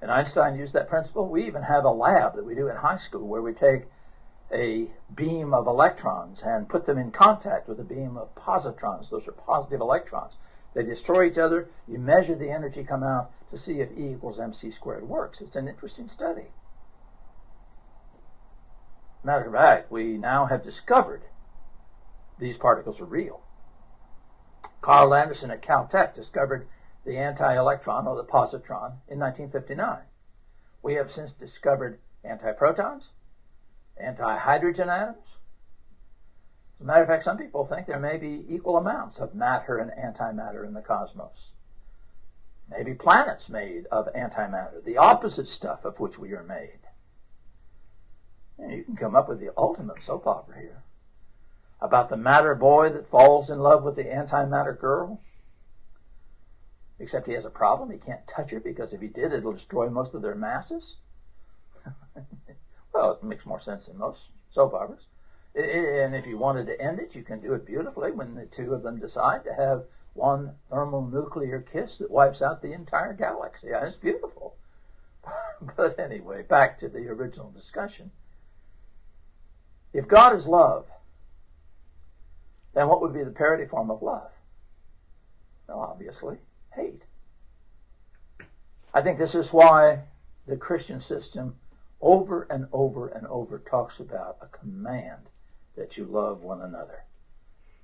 And 0.00 0.12
Einstein 0.12 0.56
used 0.56 0.74
that 0.74 0.88
principle. 0.88 1.26
We 1.26 1.44
even 1.44 1.62
have 1.62 1.84
a 1.84 1.90
lab 1.90 2.36
that 2.36 2.44
we 2.44 2.54
do 2.54 2.68
in 2.68 2.76
high 2.76 2.98
school 2.98 3.26
where 3.26 3.42
we 3.42 3.52
take 3.52 3.86
a 4.52 4.86
beam 5.12 5.52
of 5.52 5.66
electrons 5.66 6.42
and 6.42 6.68
put 6.68 6.86
them 6.86 6.98
in 6.98 7.10
contact 7.10 7.68
with 7.68 7.80
a 7.80 7.84
beam 7.84 8.16
of 8.16 8.32
positrons. 8.36 9.10
Those 9.10 9.26
are 9.26 9.32
positive 9.32 9.80
electrons. 9.80 10.34
They 10.72 10.84
destroy 10.84 11.26
each 11.26 11.36
other. 11.36 11.68
You 11.88 11.98
measure 11.98 12.36
the 12.36 12.50
energy 12.50 12.84
come 12.84 13.02
out 13.02 13.32
to 13.50 13.58
see 13.58 13.80
if 13.80 13.90
E 13.90 14.12
equals 14.12 14.38
mc 14.38 14.70
squared 14.70 15.08
works. 15.08 15.40
It's 15.40 15.56
an 15.56 15.66
interesting 15.66 16.08
study. 16.08 16.52
Matter 19.26 19.46
of 19.46 19.54
fact, 19.54 19.90
we 19.90 20.18
now 20.18 20.46
have 20.46 20.62
discovered 20.62 21.24
these 22.38 22.56
particles 22.56 23.00
are 23.00 23.06
real. 23.06 23.42
Carl 24.80 25.12
Anderson 25.14 25.50
at 25.50 25.62
Caltech 25.62 26.14
discovered 26.14 26.68
the 27.04 27.18
anti-electron 27.18 28.06
or 28.06 28.14
the 28.14 28.22
positron 28.22 29.00
in 29.08 29.18
1959. 29.18 30.02
We 30.80 30.94
have 30.94 31.10
since 31.10 31.32
discovered 31.32 31.98
antiprotons, 32.24 33.06
anti-hydrogen 33.96 34.88
atoms. 34.88 35.26
As 36.78 36.82
a 36.82 36.84
matter 36.84 37.02
of 37.02 37.08
fact, 37.08 37.24
some 37.24 37.36
people 37.36 37.66
think 37.66 37.88
there 37.88 37.98
may 37.98 38.18
be 38.18 38.46
equal 38.48 38.76
amounts 38.76 39.18
of 39.18 39.34
matter 39.34 39.78
and 39.78 39.90
antimatter 39.90 40.64
in 40.64 40.72
the 40.72 40.82
cosmos. 40.82 41.50
Maybe 42.70 42.94
planets 42.94 43.48
made 43.48 43.86
of 43.86 44.06
antimatter, 44.14 44.84
the 44.84 44.98
opposite 44.98 45.48
stuff 45.48 45.84
of 45.84 45.98
which 45.98 46.16
we 46.16 46.32
are 46.32 46.44
made. 46.44 46.85
You 48.58 48.84
can 48.84 48.96
come 48.96 49.14
up 49.14 49.28
with 49.28 49.40
the 49.40 49.52
ultimate 49.56 50.02
soap 50.02 50.26
opera 50.26 50.58
here 50.58 50.82
about 51.80 52.08
the 52.08 52.16
matter 52.16 52.54
boy 52.54 52.88
that 52.90 53.10
falls 53.10 53.50
in 53.50 53.58
love 53.58 53.82
with 53.82 53.96
the 53.96 54.04
antimatter 54.04 54.78
girl. 54.78 55.20
Except 56.98 57.26
he 57.26 57.34
has 57.34 57.44
a 57.44 57.50
problem. 57.50 57.90
He 57.90 57.98
can't 57.98 58.26
touch 58.26 58.50
her 58.50 58.60
because 58.60 58.92
if 58.92 59.00
he 59.02 59.08
did, 59.08 59.32
it'll 59.32 59.52
destroy 59.52 59.90
most 59.90 60.14
of 60.14 60.22
their 60.22 60.34
masses. 60.34 60.96
well, 62.94 63.12
it 63.12 63.22
makes 63.22 63.44
more 63.44 63.60
sense 63.60 63.86
than 63.86 63.98
most 63.98 64.28
soap 64.50 64.72
operas. 64.72 65.06
And 65.54 66.14
if 66.14 66.26
you 66.26 66.38
wanted 66.38 66.66
to 66.66 66.80
end 66.80 66.98
it, 66.98 67.14
you 67.14 67.22
can 67.22 67.40
do 67.40 67.52
it 67.52 67.66
beautifully 67.66 68.12
when 68.12 68.34
the 68.34 68.46
two 68.46 68.72
of 68.72 68.82
them 68.82 68.98
decide 68.98 69.44
to 69.44 69.54
have 69.54 69.84
one 70.14 70.54
thermonuclear 70.70 71.60
kiss 71.60 71.98
that 71.98 72.10
wipes 72.10 72.40
out 72.40 72.62
the 72.62 72.72
entire 72.72 73.12
galaxy. 73.12 73.68
It's 73.68 73.96
beautiful. 73.96 74.56
but 75.76 75.98
anyway, 75.98 76.42
back 76.42 76.78
to 76.78 76.88
the 76.88 77.08
original 77.08 77.50
discussion. 77.50 78.10
If 79.96 80.08
God 80.08 80.36
is 80.36 80.46
love, 80.46 80.84
then 82.74 82.86
what 82.86 83.00
would 83.00 83.14
be 83.14 83.24
the 83.24 83.30
parity 83.30 83.64
form 83.64 83.90
of 83.90 84.02
love? 84.02 84.30
Well, 85.66 85.80
obviously, 85.80 86.36
hate. 86.74 87.00
I 88.92 89.00
think 89.00 89.18
this 89.18 89.34
is 89.34 89.54
why 89.54 90.00
the 90.46 90.58
Christian 90.58 91.00
system 91.00 91.56
over 92.02 92.46
and 92.50 92.68
over 92.74 93.08
and 93.08 93.26
over 93.28 93.58
talks 93.58 93.98
about 93.98 94.36
a 94.42 94.48
command 94.48 95.30
that 95.76 95.96
you 95.96 96.04
love 96.04 96.42
one 96.42 96.60
another. 96.60 97.04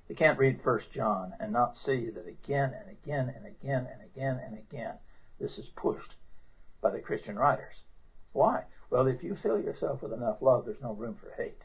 You 0.07 0.13
can't 0.13 0.37
read 0.37 0.61
First 0.61 0.91
John 0.91 1.33
and 1.39 1.51
not 1.51 1.75
see 1.75 2.11
that 2.11 2.27
again 2.27 2.75
and 2.79 2.91
again 2.91 3.33
and 3.35 3.47
again 3.47 3.87
and 3.91 4.03
again 4.03 4.39
and 4.45 4.59
again 4.59 4.93
this 5.39 5.57
is 5.57 5.69
pushed 5.69 6.13
by 6.79 6.91
the 6.91 6.99
Christian 6.99 7.39
writers. 7.39 7.81
Why? 8.33 8.65
Well, 8.91 9.07
if 9.07 9.23
you 9.23 9.33
fill 9.33 9.59
yourself 9.59 10.03
with 10.03 10.13
enough 10.13 10.43
love, 10.43 10.65
there's 10.65 10.79
no 10.79 10.93
room 10.93 11.15
for 11.15 11.33
hate. 11.41 11.63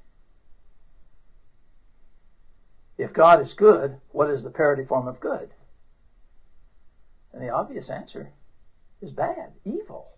If 2.99 3.13
God 3.13 3.41
is 3.41 3.55
good, 3.55 4.01
what 4.11 4.29
is 4.29 4.43
the 4.43 4.51
parity 4.51 4.85
form 4.85 5.07
of 5.07 5.21
good? 5.21 5.51
And 7.33 7.41
the 7.41 7.49
obvious 7.49 7.89
answer 7.89 8.33
is 9.01 9.13
bad, 9.13 9.53
evil. 9.65 10.09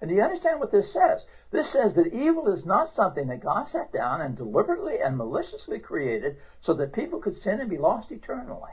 And 0.00 0.08
do 0.08 0.16
you 0.16 0.22
understand 0.22 0.58
what 0.58 0.72
this 0.72 0.92
says? 0.92 1.26
This 1.52 1.70
says 1.70 1.94
that 1.94 2.12
evil 2.12 2.52
is 2.52 2.66
not 2.66 2.88
something 2.88 3.28
that 3.28 3.40
God 3.40 3.68
sat 3.68 3.92
down 3.92 4.20
and 4.20 4.36
deliberately 4.36 4.98
and 4.98 5.16
maliciously 5.16 5.78
created 5.78 6.38
so 6.60 6.74
that 6.74 6.92
people 6.92 7.20
could 7.20 7.36
sin 7.36 7.60
and 7.60 7.70
be 7.70 7.78
lost 7.78 8.10
eternally. 8.10 8.72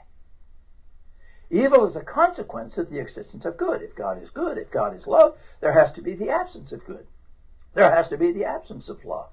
Evil 1.51 1.85
is 1.85 1.95
a 1.95 2.01
consequence 2.01 2.79
of 2.79 2.89
the 2.89 2.99
existence 2.99 3.45
of 3.45 3.57
good. 3.57 3.83
If 3.83 3.95
God 3.95 4.21
is 4.21 4.31
good, 4.31 4.57
if 4.57 4.71
God 4.71 4.95
is 4.95 5.05
love, 5.05 5.37
there 5.61 5.73
has 5.73 5.91
to 5.91 6.01
be 6.01 6.15
the 6.15 6.29
absence 6.29 6.71
of 6.71 6.85
good. 6.85 7.05
There 7.75 7.91
has 7.91 8.07
to 8.07 8.17
be 8.17 8.31
the 8.31 8.45
absence 8.45 8.89
of 8.89 9.05
love. 9.05 9.29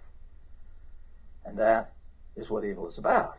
And 1.47 1.59
that 1.59 1.95
is 2.37 2.51
what 2.51 2.65
evil 2.65 2.87
is 2.87 2.99
about. 2.99 3.39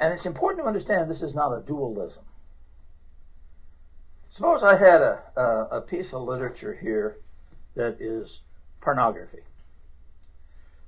And 0.00 0.14
it's 0.14 0.24
important 0.24 0.64
to 0.64 0.66
understand 0.66 1.10
this 1.10 1.20
is 1.20 1.34
not 1.34 1.52
a 1.52 1.60
dualism. 1.60 2.24
Suppose 4.30 4.62
I 4.62 4.76
had 4.76 5.02
a, 5.02 5.22
a, 5.36 5.76
a 5.76 5.80
piece 5.82 6.14
of 6.14 6.22
literature 6.22 6.78
here 6.80 7.18
that 7.74 8.00
is 8.00 8.40
pornography. 8.80 9.42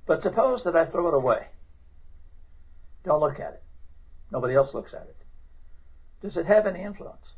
But 0.07 0.23
suppose 0.23 0.63
that 0.63 0.75
I 0.75 0.85
throw 0.85 1.07
it 1.09 1.13
away. 1.13 1.47
Don't 3.03 3.19
look 3.19 3.39
at 3.39 3.53
it. 3.53 3.63
Nobody 4.31 4.55
else 4.55 4.73
looks 4.73 4.93
at 4.93 5.03
it. 5.03 5.17
Does 6.21 6.35
it 6.35 6.47
have 6.47 6.65
any 6.65 6.81
influence? 6.81 7.33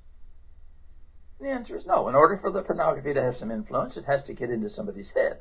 The 1.41 1.49
answer 1.49 1.75
is 1.75 1.85
no. 1.85 2.07
In 2.07 2.15
order 2.15 2.37
for 2.37 2.51
the 2.51 2.61
pornography 2.61 3.13
to 3.13 3.21
have 3.21 3.35
some 3.35 3.51
influence, 3.51 3.97
it 3.97 4.05
has 4.05 4.23
to 4.23 4.33
get 4.33 4.49
into 4.49 4.69
somebody's 4.69 5.11
head. 5.11 5.39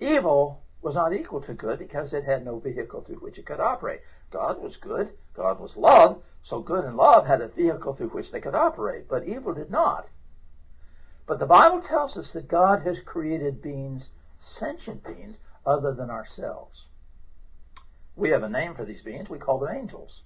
Evil 0.00 0.63
was 0.84 0.94
not 0.94 1.14
equal 1.14 1.40
to 1.40 1.54
good 1.54 1.78
because 1.78 2.12
it 2.12 2.24
had 2.24 2.44
no 2.44 2.58
vehicle 2.58 3.00
through 3.00 3.16
which 3.16 3.38
it 3.38 3.46
could 3.46 3.58
operate. 3.58 4.02
God 4.30 4.62
was 4.62 4.76
good, 4.76 5.14
God 5.32 5.58
was 5.58 5.78
love, 5.78 6.22
so 6.42 6.60
good 6.60 6.84
and 6.84 6.94
love 6.94 7.26
had 7.26 7.40
a 7.40 7.48
vehicle 7.48 7.94
through 7.94 8.10
which 8.10 8.30
they 8.30 8.40
could 8.40 8.54
operate, 8.54 9.08
but 9.08 9.26
evil 9.26 9.54
did 9.54 9.70
not. 9.70 10.08
But 11.26 11.38
the 11.38 11.46
Bible 11.46 11.80
tells 11.80 12.18
us 12.18 12.32
that 12.32 12.48
God 12.48 12.82
has 12.82 13.00
created 13.00 13.62
beings, 13.62 14.10
sentient 14.38 15.02
beings, 15.02 15.38
other 15.64 15.94
than 15.94 16.10
ourselves. 16.10 16.84
We 18.14 18.28
have 18.28 18.42
a 18.42 18.48
name 18.50 18.74
for 18.74 18.84
these 18.84 19.00
beings, 19.00 19.30
we 19.30 19.38
call 19.38 19.58
them 19.58 19.74
angels. 19.74 20.20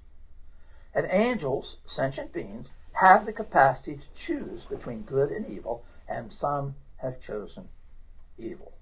And 0.92 1.06
angels, 1.08 1.76
sentient 1.86 2.32
beings, 2.32 2.66
have 2.94 3.26
the 3.26 3.32
capacity 3.32 3.94
to 3.94 4.06
choose 4.16 4.64
between 4.64 5.02
good 5.02 5.30
and 5.30 5.48
evil, 5.48 5.84
and 6.08 6.32
some 6.32 6.74
have 6.96 7.20
chosen 7.20 7.68
evil. 8.36 8.72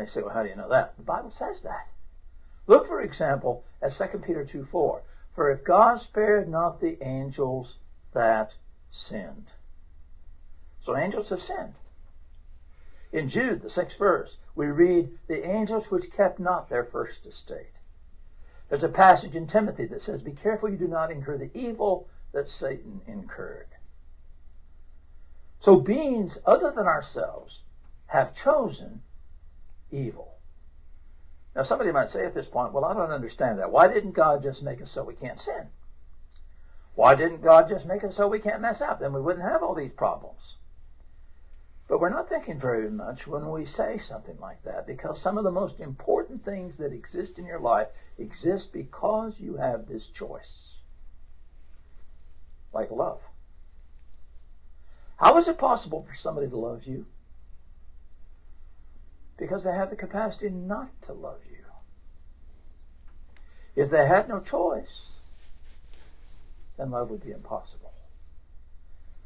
You 0.00 0.06
say, 0.06 0.22
well, 0.22 0.34
how 0.34 0.42
do 0.42 0.48
you 0.48 0.56
know 0.56 0.68
that? 0.68 0.96
The 0.96 1.02
Bible 1.02 1.30
says 1.30 1.60
that. 1.62 1.88
Look, 2.66 2.86
for 2.86 3.00
example, 3.00 3.64
at 3.82 3.92
2 3.92 4.18
Peter 4.18 4.44
2 4.44 4.64
4. 4.64 5.02
For 5.34 5.50
if 5.50 5.64
God 5.64 6.00
spared 6.00 6.48
not 6.48 6.80
the 6.80 7.02
angels 7.02 7.76
that 8.12 8.54
sinned. 8.90 9.46
So 10.80 10.96
angels 10.96 11.30
have 11.30 11.42
sinned. 11.42 11.74
In 13.12 13.28
Jude, 13.28 13.62
the 13.62 13.70
sixth 13.70 13.98
verse, 13.98 14.36
we 14.54 14.66
read, 14.66 15.18
The 15.26 15.48
angels 15.48 15.90
which 15.90 16.12
kept 16.12 16.38
not 16.38 16.68
their 16.68 16.84
first 16.84 17.26
estate. 17.26 17.72
There's 18.68 18.84
a 18.84 18.88
passage 18.88 19.34
in 19.34 19.46
Timothy 19.46 19.86
that 19.86 20.02
says, 20.02 20.22
Be 20.22 20.32
careful 20.32 20.68
you 20.68 20.76
do 20.76 20.86
not 20.86 21.10
incur 21.10 21.36
the 21.36 21.50
evil 21.58 22.08
that 22.32 22.48
Satan 22.48 23.02
incurred. 23.06 23.66
So 25.60 25.76
beings 25.76 26.38
other 26.46 26.70
than 26.70 26.86
ourselves 26.86 27.60
have 28.06 28.34
chosen 28.34 29.02
evil. 29.90 30.34
Now, 31.54 31.62
somebody 31.62 31.90
might 31.90 32.10
say 32.10 32.24
at 32.24 32.34
this 32.34 32.46
point, 32.46 32.72
well, 32.72 32.84
I 32.84 32.94
don't 32.94 33.10
understand 33.10 33.58
that. 33.58 33.72
Why 33.72 33.88
didn't 33.88 34.12
God 34.12 34.42
just 34.42 34.62
make 34.62 34.80
us 34.80 34.90
so 34.90 35.02
we 35.02 35.14
can't 35.14 35.40
sin? 35.40 35.68
Why 36.94 37.14
didn't 37.14 37.42
God 37.42 37.68
just 37.68 37.86
make 37.86 38.04
us 38.04 38.16
so 38.16 38.28
we 38.28 38.38
can't 38.38 38.60
mess 38.60 38.80
up? 38.80 39.00
Then 39.00 39.12
we 39.12 39.20
wouldn't 39.20 39.44
have 39.44 39.62
all 39.62 39.74
these 39.74 39.92
problems. 39.92 40.56
But 41.88 42.00
we're 42.00 42.08
not 42.08 42.28
thinking 42.28 42.58
very 42.58 42.88
much 42.88 43.26
when 43.26 43.50
we 43.50 43.64
say 43.64 43.98
something 43.98 44.38
like 44.38 44.62
that 44.62 44.86
because 44.86 45.20
some 45.20 45.36
of 45.36 45.42
the 45.44 45.50
most 45.50 45.80
important 45.80 46.44
things 46.44 46.76
that 46.76 46.92
exist 46.92 47.36
in 47.36 47.46
your 47.46 47.58
life 47.58 47.88
exist 48.16 48.72
because 48.72 49.40
you 49.40 49.56
have 49.56 49.88
this 49.88 50.06
choice. 50.06 50.74
Like 52.72 52.92
love. 52.92 53.20
How 55.16 55.36
is 55.36 55.48
it 55.48 55.58
possible 55.58 56.06
for 56.08 56.14
somebody 56.14 56.48
to 56.48 56.56
love 56.56 56.84
you? 56.84 57.06
Because 59.40 59.64
they 59.64 59.72
have 59.72 59.88
the 59.88 59.96
capacity 59.96 60.50
not 60.50 60.90
to 61.00 61.14
love 61.14 61.40
you. 61.50 61.64
If 63.74 63.88
they 63.88 64.06
had 64.06 64.28
no 64.28 64.38
choice, 64.40 65.00
then 66.76 66.90
love 66.90 67.08
would 67.08 67.24
be 67.24 67.30
impossible. 67.30 67.94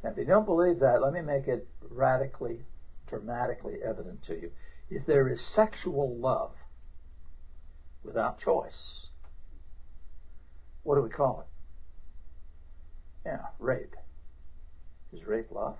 Now, 0.01 0.11
if 0.11 0.17
you 0.17 0.23
don't 0.23 0.45
believe 0.45 0.79
that, 0.79 1.01
let 1.01 1.11
me 1.11 1.21
make 1.21 1.49
it 1.49 1.67
radically, 1.89 2.61
dramatically 3.07 3.79
evident 3.83 4.23
to 4.23 4.35
you. 4.35 4.51
If 4.89 5.05
there 5.05 5.27
is 5.27 5.41
sexual 5.41 6.15
love 6.15 6.53
without 8.01 8.39
choice, 8.39 9.07
what 10.83 10.95
do 10.95 11.01
we 11.01 11.09
call 11.09 11.41
it? 11.41 13.29
Yeah, 13.29 13.47
rape. 13.59 13.95
Is 15.11 15.25
rape 15.25 15.51
love? 15.51 15.77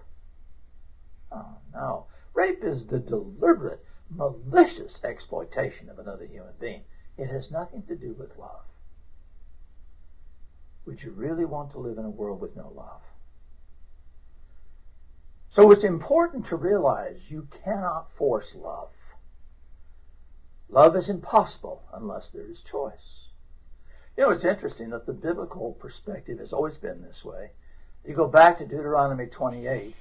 Oh, 1.32 1.56
no. 1.74 2.08
Rape 2.34 2.64
is 2.64 2.86
the 2.88 3.00
deliberate 3.00 3.86
malicious 4.10 5.04
exploitation 5.04 5.90
of 5.90 6.00
another 6.00 6.26
human 6.26 6.54
being. 6.60 6.84
It 7.18 7.28
has 7.28 7.52
nothing 7.52 7.84
to 7.84 7.96
do 7.96 8.14
with 8.14 8.38
love. 8.38 8.66
Would 10.86 11.02
you 11.02 11.12
really 11.12 11.46
want 11.46 11.72
to 11.72 11.80
live 11.80 11.98
in 11.98 12.06
a 12.06 12.10
world 12.10 12.42
with 12.42 12.56
no 12.56 12.72
love? 12.76 13.02
So 15.50 15.72
it's 15.72 15.84
important 15.84 16.46
to 16.48 16.56
realize 16.56 17.32
you 17.32 17.48
cannot 17.64 18.12
force 18.12 18.54
love. 18.56 18.90
Love 20.70 20.96
is 20.96 21.10
impossible 21.10 21.84
unless 21.94 22.30
there 22.30 22.50
is 22.50 22.62
choice. 22.62 23.30
You 24.18 24.24
know, 24.24 24.32
it's 24.32 24.46
interesting 24.46 24.90
that 24.90 25.06
the 25.06 25.14
biblical 25.14 25.74
perspective 25.74 26.40
has 26.40 26.54
always 26.54 26.78
been 26.78 27.02
this 27.02 27.24
way. 27.24 27.52
You 28.06 28.14
go 28.16 28.28
back 28.28 28.58
to 28.58 28.66
Deuteronomy 28.66 29.28
28, 29.28 29.96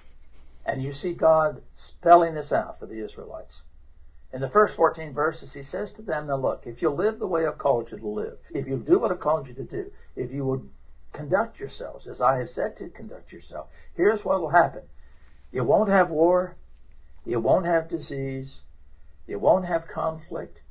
and 0.66 0.82
you 0.82 0.92
see 0.92 1.12
God 1.12 1.62
spelling 1.74 2.34
this 2.34 2.52
out 2.52 2.78
for 2.78 2.86
the 2.86 3.04
Israelites. 3.04 3.62
In 4.34 4.40
the 4.40 4.48
first 4.48 4.74
14 4.74 5.12
verses, 5.12 5.52
he 5.52 5.62
says 5.62 5.92
to 5.92 6.02
them, 6.02 6.26
Now 6.26 6.34
look, 6.34 6.66
if 6.66 6.82
you'll 6.82 6.96
live 6.96 7.20
the 7.20 7.26
way 7.26 7.46
I've 7.46 7.56
called 7.56 7.92
you 7.92 7.98
to 7.98 8.08
live, 8.08 8.38
if 8.52 8.66
you'll 8.66 8.80
do 8.80 8.98
what 8.98 9.12
I've 9.12 9.20
called 9.20 9.46
you 9.46 9.54
to 9.54 9.62
do, 9.62 9.92
if 10.16 10.32
you 10.32 10.44
will 10.44 10.66
conduct 11.12 11.60
yourselves 11.60 12.08
as 12.08 12.20
I 12.20 12.38
have 12.38 12.50
said 12.50 12.76
to 12.78 12.88
conduct 12.88 13.30
yourself, 13.30 13.68
here's 13.94 14.24
what 14.24 14.40
will 14.40 14.48
happen. 14.48 14.82
You 15.52 15.62
won't 15.62 15.88
have 15.88 16.10
war. 16.10 16.56
You 17.24 17.38
won't 17.38 17.66
have 17.66 17.88
disease. 17.88 18.62
You 19.28 19.38
won't 19.38 19.66
have 19.66 19.86
conflict. 19.86 20.62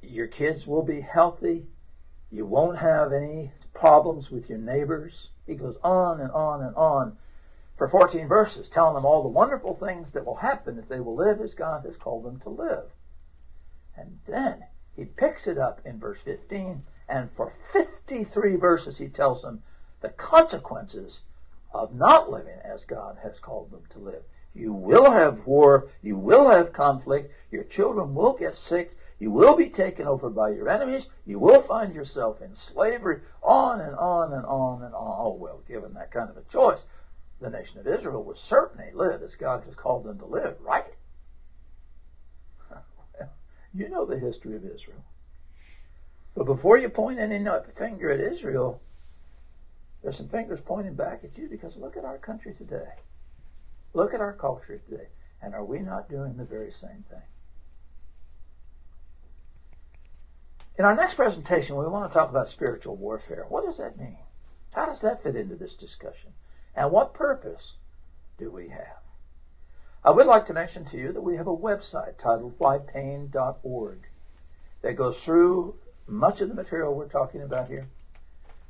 Your 0.00 0.28
kids 0.28 0.64
will 0.64 0.84
be 0.84 1.00
healthy. 1.00 1.66
You 2.30 2.46
won't 2.46 2.78
have 2.78 3.12
any 3.12 3.50
problems 3.74 4.30
with 4.30 4.48
your 4.48 4.58
neighbors. 4.58 5.30
He 5.44 5.56
goes 5.56 5.76
on 5.82 6.20
and 6.20 6.30
on 6.30 6.62
and 6.62 6.76
on 6.76 7.16
for 7.80 7.88
14 7.88 8.28
verses, 8.28 8.68
telling 8.68 8.92
them 8.92 9.06
all 9.06 9.22
the 9.22 9.28
wonderful 9.30 9.74
things 9.74 10.10
that 10.12 10.26
will 10.26 10.34
happen 10.34 10.78
if 10.78 10.86
they 10.86 11.00
will 11.00 11.16
live 11.16 11.40
as 11.40 11.54
God 11.54 11.86
has 11.86 11.96
called 11.96 12.24
them 12.24 12.38
to 12.40 12.50
live. 12.50 12.90
And 13.96 14.18
then 14.28 14.64
he 14.94 15.06
picks 15.06 15.46
it 15.46 15.56
up 15.56 15.80
in 15.86 15.98
verse 15.98 16.20
15, 16.20 16.82
and 17.08 17.32
for 17.32 17.50
53 17.72 18.56
verses 18.56 18.98
he 18.98 19.08
tells 19.08 19.40
them 19.40 19.62
the 20.02 20.10
consequences 20.10 21.22
of 21.72 21.94
not 21.94 22.30
living 22.30 22.58
as 22.62 22.84
God 22.84 23.16
has 23.22 23.38
called 23.38 23.70
them 23.70 23.84
to 23.88 23.98
live. 23.98 24.24
You 24.52 24.74
will 24.74 25.10
have 25.10 25.46
war, 25.46 25.88
you 26.02 26.16
will 26.16 26.50
have 26.50 26.74
conflict, 26.74 27.32
your 27.50 27.64
children 27.64 28.14
will 28.14 28.34
get 28.34 28.54
sick, 28.54 28.94
you 29.18 29.30
will 29.30 29.56
be 29.56 29.70
taken 29.70 30.06
over 30.06 30.28
by 30.28 30.50
your 30.50 30.68
enemies, 30.68 31.06
you 31.24 31.38
will 31.38 31.62
find 31.62 31.94
yourself 31.94 32.42
in 32.42 32.54
slavery, 32.54 33.20
on 33.42 33.80
and 33.80 33.96
on 33.96 34.34
and 34.34 34.44
on 34.44 34.82
and 34.82 34.94
on. 34.94 35.16
Oh, 35.18 35.32
well, 35.32 35.62
given 35.66 35.94
that 35.94 36.10
kind 36.10 36.28
of 36.28 36.36
a 36.36 36.42
choice, 36.42 36.84
the 37.40 37.50
nation 37.50 37.78
of 37.78 37.86
Israel 37.86 38.22
would 38.24 38.36
certainly 38.36 38.90
live 38.92 39.22
as 39.22 39.34
God 39.34 39.64
has 39.64 39.74
called 39.74 40.04
them 40.04 40.18
to 40.18 40.26
live, 40.26 40.56
right? 40.60 40.94
well, 42.70 43.30
you 43.72 43.88
know 43.88 44.04
the 44.04 44.18
history 44.18 44.56
of 44.56 44.64
Israel. 44.64 45.04
But 46.34 46.44
before 46.44 46.76
you 46.76 46.88
point 46.88 47.18
any 47.18 47.44
finger 47.74 48.10
at 48.10 48.20
Israel, 48.20 48.80
there's 50.02 50.16
some 50.16 50.28
fingers 50.28 50.60
pointing 50.64 50.94
back 50.94 51.24
at 51.24 51.36
you 51.36 51.48
because 51.48 51.76
look 51.76 51.96
at 51.96 52.04
our 52.04 52.18
country 52.18 52.54
today. 52.54 52.92
Look 53.92 54.14
at 54.14 54.20
our 54.20 54.32
culture 54.32 54.80
today. 54.88 55.08
And 55.42 55.54
are 55.54 55.64
we 55.64 55.80
not 55.80 56.08
doing 56.08 56.36
the 56.36 56.44
very 56.44 56.70
same 56.70 57.04
thing? 57.10 57.22
In 60.78 60.84
our 60.84 60.94
next 60.94 61.14
presentation, 61.14 61.76
we 61.76 61.86
want 61.86 62.10
to 62.10 62.18
talk 62.18 62.30
about 62.30 62.48
spiritual 62.48 62.96
warfare. 62.96 63.44
What 63.48 63.64
does 63.64 63.78
that 63.78 63.98
mean? 63.98 64.18
How 64.70 64.86
does 64.86 65.00
that 65.00 65.22
fit 65.22 65.36
into 65.36 65.56
this 65.56 65.74
discussion? 65.74 66.30
And 66.74 66.90
what 66.90 67.14
purpose 67.14 67.74
do 68.38 68.50
we 68.50 68.68
have? 68.68 69.00
I 70.04 70.10
would 70.12 70.26
like 70.26 70.46
to 70.46 70.54
mention 70.54 70.84
to 70.86 70.96
you 70.96 71.12
that 71.12 71.20
we 71.20 71.36
have 71.36 71.46
a 71.46 71.56
website 71.56 72.16
titled 72.16 72.58
whypain.org 72.58 73.98
that 74.82 74.96
goes 74.96 75.22
through 75.22 75.74
much 76.06 76.40
of 76.40 76.48
the 76.48 76.54
material 76.54 76.94
we're 76.94 77.08
talking 77.08 77.42
about 77.42 77.68
here. 77.68 77.88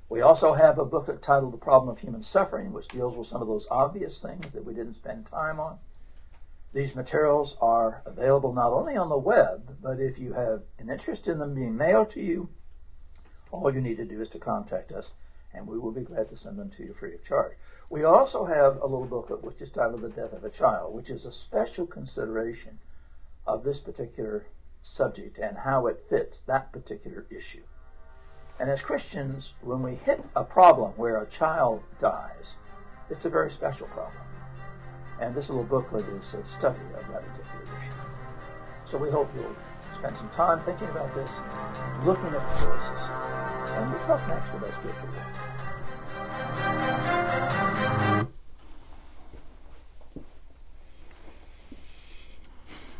We 0.09 0.21
also 0.21 0.55
have 0.55 0.77
a 0.79 0.85
booklet 0.85 1.23
titled 1.23 1.53
The 1.53 1.59
Problem 1.59 1.89
of 1.89 2.01
Human 2.01 2.25
Suffering, 2.25 2.73
which 2.73 2.89
deals 2.89 3.17
with 3.17 3.29
some 3.29 3.41
of 3.41 3.47
those 3.47 3.69
obvious 3.71 4.19
things 4.19 4.45
that 4.53 4.65
we 4.65 4.75
didn't 4.75 4.95
spend 4.95 5.27
time 5.27 5.61
on. 5.61 5.79
These 6.73 6.97
materials 6.97 7.57
are 7.61 8.03
available 8.05 8.53
not 8.53 8.73
only 8.73 8.97
on 8.97 9.09
the 9.09 9.17
web, 9.17 9.77
but 9.81 10.01
if 10.01 10.19
you 10.19 10.33
have 10.33 10.63
an 10.79 10.91
interest 10.91 11.29
in 11.29 11.39
them 11.39 11.55
being 11.55 11.77
mailed 11.77 12.11
to 12.11 12.21
you, 12.21 12.49
all 13.53 13.73
you 13.73 13.81
need 13.81 13.99
to 13.99 14.05
do 14.05 14.21
is 14.21 14.29
to 14.31 14.39
contact 14.41 14.91
us, 14.91 15.11
and 15.55 15.67
we 15.67 15.79
will 15.79 15.93
be 15.93 16.03
glad 16.03 16.29
to 16.31 16.37
send 16.37 16.59
them 16.59 16.71
to 16.77 16.85
you 16.85 16.95
free 16.95 17.15
of 17.15 17.25
charge. 17.25 17.53
We 17.89 18.05
also 18.05 18.45
have 18.45 18.77
a 18.77 18.87
little 18.87 19.07
booklet 19.07 19.43
which 19.43 19.61
is 19.61 19.71
titled 19.71 20.03
The 20.03 20.09
Death 20.09 20.33
of 20.33 20.45
a 20.45 20.51
Child, 20.51 20.95
which 20.95 21.11
is 21.11 21.25
a 21.25 21.33
special 21.33 21.87
consideration 21.87 22.79
of 23.47 23.65
this 23.65 23.81
particular 23.81 24.47
subject 24.83 25.39
and 25.39 25.59
how 25.59 25.87
it 25.87 26.05
fits 26.09 26.41
that 26.47 26.73
particular 26.73 27.27
issue. 27.31 27.63
And 28.59 28.71
as 28.71 28.83
Christians, 28.83 29.55
when 29.63 29.83
we 29.83 29.95
hit 29.95 30.23
a 30.37 30.45
problem 30.45 30.93
where 30.97 31.21
a 31.21 31.27
child 31.27 31.83
dies, 32.01 32.55
it's 33.09 33.25
a 33.25 33.31
very 33.31 33.51
special 33.51 33.87
problem. 33.89 34.23
And 35.21 35.35
this 35.35 35.49
little 35.49 35.65
booklet 35.65 36.07
is 36.21 36.35
a 36.35 36.45
study 36.45 36.79
of 36.95 37.09
that 37.09 37.23
particular 37.23 37.65
issue. 37.65 37.97
So 38.87 38.99
we 38.99 39.11
hope 39.11 39.31
you'll 39.35 39.57
spend 39.99 40.17
some 40.17 40.31
time 40.31 40.65
thinking 40.65 40.89
about 40.89 41.15
this, 41.15 41.31
looking 42.05 42.27
at 42.27 42.33
the 42.33 42.67
choices. 42.67 43.30
And 43.77 43.93
we'll 43.93 44.01
talk 44.03 44.27
next 44.29 44.49
about 44.51 44.75
spiritual 44.75 45.09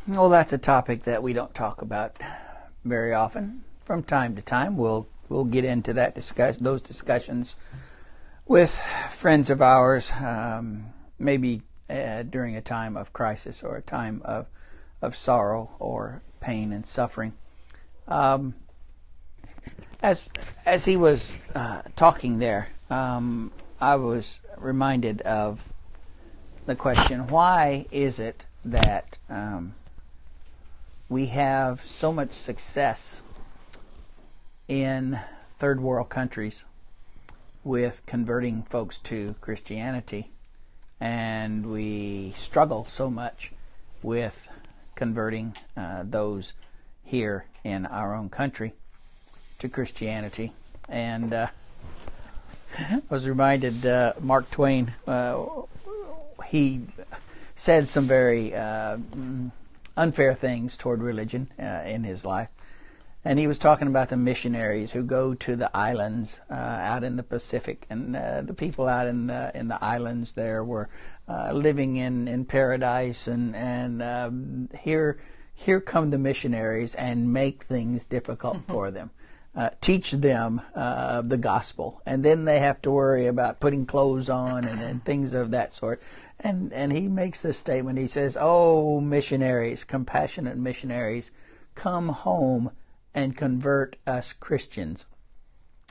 Well, 0.09 0.29
that's 0.29 0.53
a 0.53 0.59
topic 0.59 1.05
that 1.05 1.23
we 1.23 1.33
don't 1.33 1.55
talk 1.55 1.83
about 1.83 2.19
very 2.85 3.15
often. 3.15 3.63
From 3.85 4.03
time 4.03 4.35
to 4.37 4.43
time, 4.43 4.77
we'll 4.77 5.07
we'll 5.29 5.45
get 5.45 5.65
into 5.65 5.93
that 5.93 6.15
discuss 6.15 6.57
those 6.57 6.83
discussions 6.83 7.55
with 8.47 8.77
friends 9.13 9.51
of 9.51 9.63
ours, 9.63 10.11
um, 10.21 10.87
maybe 11.19 11.63
uh, 11.89 12.25
during 12.25 12.57
a 12.57 12.61
time 12.61 12.97
of 12.97 13.13
crisis 13.13 13.63
or 13.63 13.77
a 13.77 13.83
time 13.83 14.21
of 14.25 14.47
of 15.01 15.15
sorrow 15.15 15.71
or 15.79 16.23
pain 16.41 16.73
and 16.73 16.87
suffering. 16.87 17.33
Um, 18.09 18.55
as 20.03 20.29
as 20.65 20.85
he 20.85 20.97
was 20.97 21.33
uh, 21.55 21.83
talking 21.97 22.39
there, 22.39 22.69
um, 22.89 23.53
I 23.81 23.97
was 23.97 24.41
reminded 24.57 25.21
of 25.23 25.61
the 26.67 26.75
question: 26.75 27.29
Why 27.29 27.87
is 27.91 28.19
it 28.19 28.47
that 28.65 29.19
um, 29.29 29.75
we 31.09 31.27
have 31.27 31.83
so 31.85 32.13
much 32.13 32.33
success 32.33 33.21
in 34.69 35.19
third 35.59 35.81
world 35.81 36.09
countries 36.09 36.65
with 37.63 38.01
converting 38.07 38.63
folks 38.63 38.99
to 38.99 39.35
Christianity, 39.41 40.31
and 40.99 41.67
we 41.67 42.33
struggle 42.37 42.87
so 42.87 43.11
much 43.11 43.53
with 44.03 44.49
converting 44.95 45.55
uh, 45.77 46.05
those 46.05 46.55
here 47.03 47.45
in 47.65 47.85
our 47.85 48.15
own 48.15 48.31
country 48.31 48.73
to 49.61 49.69
Christianity. 49.69 50.53
And 50.89 51.33
uh, 51.33 51.47
I 52.79 53.03
was 53.09 53.27
reminded 53.27 53.87
uh, 53.87 54.15
Mark 54.21 54.51
Twain, 54.51 54.93
uh, 55.07 55.45
he 56.47 56.83
said 57.57 57.89
some 57.89 58.07
very 58.07 58.55
uh, 58.55 58.99
unfair 59.97 60.35
things 60.35 60.77
toward 60.77 61.03
religion 61.03 61.49
uh, 61.59 61.83
in 61.85 62.05
his 62.05 62.25
life 62.25 62.49
and 63.25 63.39
he 63.39 63.47
was 63.47 63.59
talking 63.59 63.87
about 63.87 64.09
the 64.09 64.17
missionaries 64.17 64.93
who 64.93 65.03
go 65.03 65.35
to 65.35 65.57
the 65.57 65.75
islands 65.77 66.41
uh, 66.51 66.55
out 66.55 67.05
in 67.05 67.17
the 67.17 67.23
Pacific, 67.23 67.87
and 67.91 68.17
uh, 68.17 68.43
the 68.43 68.55
people 68.55 68.89
out 68.89 69.07
in 69.07 69.27
the 69.27 69.51
in 69.55 69.69
the 69.69 69.83
islands 69.83 70.33
there 70.33 70.65
were 70.65 70.89
uh, 71.29 71.53
living 71.53 71.97
in, 71.97 72.29
in 72.29 72.45
paradise, 72.47 73.27
and 73.27 73.55
and 73.55 74.03
um, 74.03 74.69
here 74.79 75.21
here 75.55 75.81
come 75.81 76.11
the 76.11 76.19
missionaries 76.19 76.95
and 76.95 77.31
make 77.31 77.65
things 77.65 78.05
difficult 78.05 78.57
mm-hmm. 78.57 78.73
for 78.73 78.91
them. 78.91 79.11
Uh, 79.53 79.71
teach 79.81 80.13
them 80.13 80.61
uh, 80.77 81.21
the 81.23 81.37
gospel, 81.37 82.01
and 82.07 82.25
then 82.25 82.45
they 82.45 82.61
have 82.61 82.81
to 82.81 82.91
worry 82.91 83.27
about 83.27 83.59
putting 83.59 83.85
clothes 83.85 84.31
on 84.31 84.65
and, 84.65 84.81
and 84.81 85.05
things 85.05 85.35
of 85.35 85.51
that 85.51 85.73
sort. 85.73 86.01
And 86.39 86.73
and 86.73 86.93
he 86.93 87.09
makes 87.09 87.43
this 87.43 87.59
statement. 87.59 87.99
He 87.99 88.07
says, 88.07 88.37
"Oh, 88.41 89.01
missionaries, 89.01 89.83
compassionate 89.83 90.57
missionaries, 90.57 91.33
come 91.75 92.11
home 92.11 92.71
and 93.15 93.37
convert 93.37 93.97
us 94.07 94.33
Christians. 94.33 95.07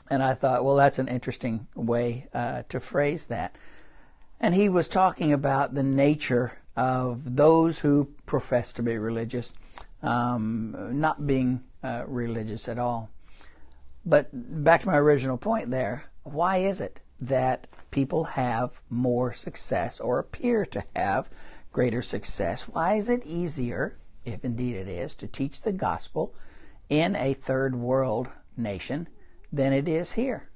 And 0.08 0.22
I 0.22 0.34
thought, 0.34 0.64
well, 0.64 0.76
that's 0.76 0.98
an 0.98 1.08
interesting 1.08 1.66
way 1.74 2.26
uh, 2.34 2.62
to 2.68 2.80
phrase 2.80 3.26
that. 3.26 3.56
And 4.40 4.54
he 4.54 4.68
was 4.68 4.88
talking 4.88 5.32
about 5.32 5.74
the 5.74 5.82
nature 5.82 6.52
of 6.76 7.36
those 7.36 7.78
who 7.80 8.08
profess 8.26 8.72
to 8.74 8.82
be 8.82 8.96
religious, 8.96 9.52
um, 10.02 10.74
not 10.92 11.26
being 11.26 11.62
uh, 11.84 12.04
religious 12.06 12.68
at 12.68 12.78
all. 12.78 13.10
But 14.10 14.28
back 14.32 14.80
to 14.80 14.88
my 14.88 14.96
original 14.96 15.38
point 15.38 15.70
there, 15.70 16.02
why 16.24 16.56
is 16.56 16.80
it 16.80 16.98
that 17.20 17.68
people 17.92 18.24
have 18.24 18.80
more 18.90 19.32
success 19.32 20.00
or 20.00 20.18
appear 20.18 20.66
to 20.66 20.82
have 20.96 21.28
greater 21.72 22.02
success? 22.02 22.62
Why 22.62 22.94
is 22.94 23.08
it 23.08 23.24
easier, 23.24 23.98
if 24.24 24.44
indeed 24.44 24.74
it 24.74 24.88
is, 24.88 25.14
to 25.14 25.28
teach 25.28 25.62
the 25.62 25.70
gospel 25.70 26.34
in 26.88 27.14
a 27.14 27.34
third 27.34 27.76
world 27.76 28.26
nation 28.56 29.08
than 29.52 29.72
it 29.72 29.86
is 29.86 30.10
here? 30.10 30.50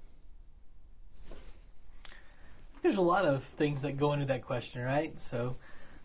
There's 2.83 2.97
a 2.97 3.03
lot 3.03 3.25
of 3.25 3.45
things 3.45 3.83
that 3.83 3.97
go 3.97 4.15
into 4.15 4.27
that 4.27 4.45
question, 4.45 4.83
right? 4.83 5.19
So 5.21 5.55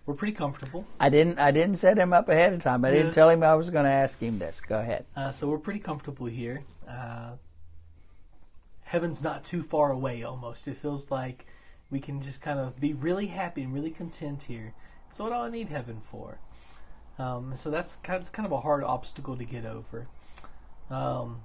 we're 0.05 0.15
pretty 0.15 0.33
comfortable. 0.33 0.85
I 0.99 1.09
didn't. 1.09 1.39
I 1.39 1.51
didn't 1.51 1.75
set 1.75 1.97
him 1.97 2.13
up 2.13 2.29
ahead 2.29 2.53
of 2.53 2.61
time. 2.61 2.83
I 2.83 2.89
yeah. 2.89 2.95
didn't 2.95 3.13
tell 3.13 3.29
him 3.29 3.43
I 3.43 3.55
was 3.55 3.69
going 3.69 3.85
to 3.85 3.91
ask 3.91 4.19
him 4.19 4.39
this. 4.39 4.61
Go 4.61 4.79
ahead. 4.79 5.05
Uh, 5.15 5.31
so 5.31 5.47
we're 5.47 5.57
pretty 5.57 5.79
comfortable 5.79 6.25
here. 6.25 6.63
Uh, 6.87 7.33
heaven's 8.83 9.23
not 9.23 9.43
too 9.43 9.61
far 9.61 9.91
away. 9.91 10.23
Almost, 10.23 10.67
it 10.67 10.77
feels 10.77 11.11
like 11.11 11.45
we 11.91 11.99
can 11.99 12.21
just 12.21 12.41
kind 12.41 12.59
of 12.59 12.79
be 12.79 12.93
really 12.93 13.27
happy 13.27 13.63
and 13.63 13.73
really 13.73 13.91
content 13.91 14.43
here. 14.43 14.73
So 15.09 15.23
what 15.23 15.31
do 15.31 15.35
I 15.35 15.49
need 15.49 15.69
heaven 15.69 16.01
for? 16.03 16.39
Um, 17.17 17.55
so 17.55 17.69
that's 17.69 17.97
kind 17.97 18.21
of, 18.21 18.31
kind 18.31 18.45
of 18.45 18.51
a 18.51 18.59
hard 18.59 18.83
obstacle 18.83 19.35
to 19.35 19.43
get 19.43 19.65
over 19.65 20.07
um, 20.89 21.41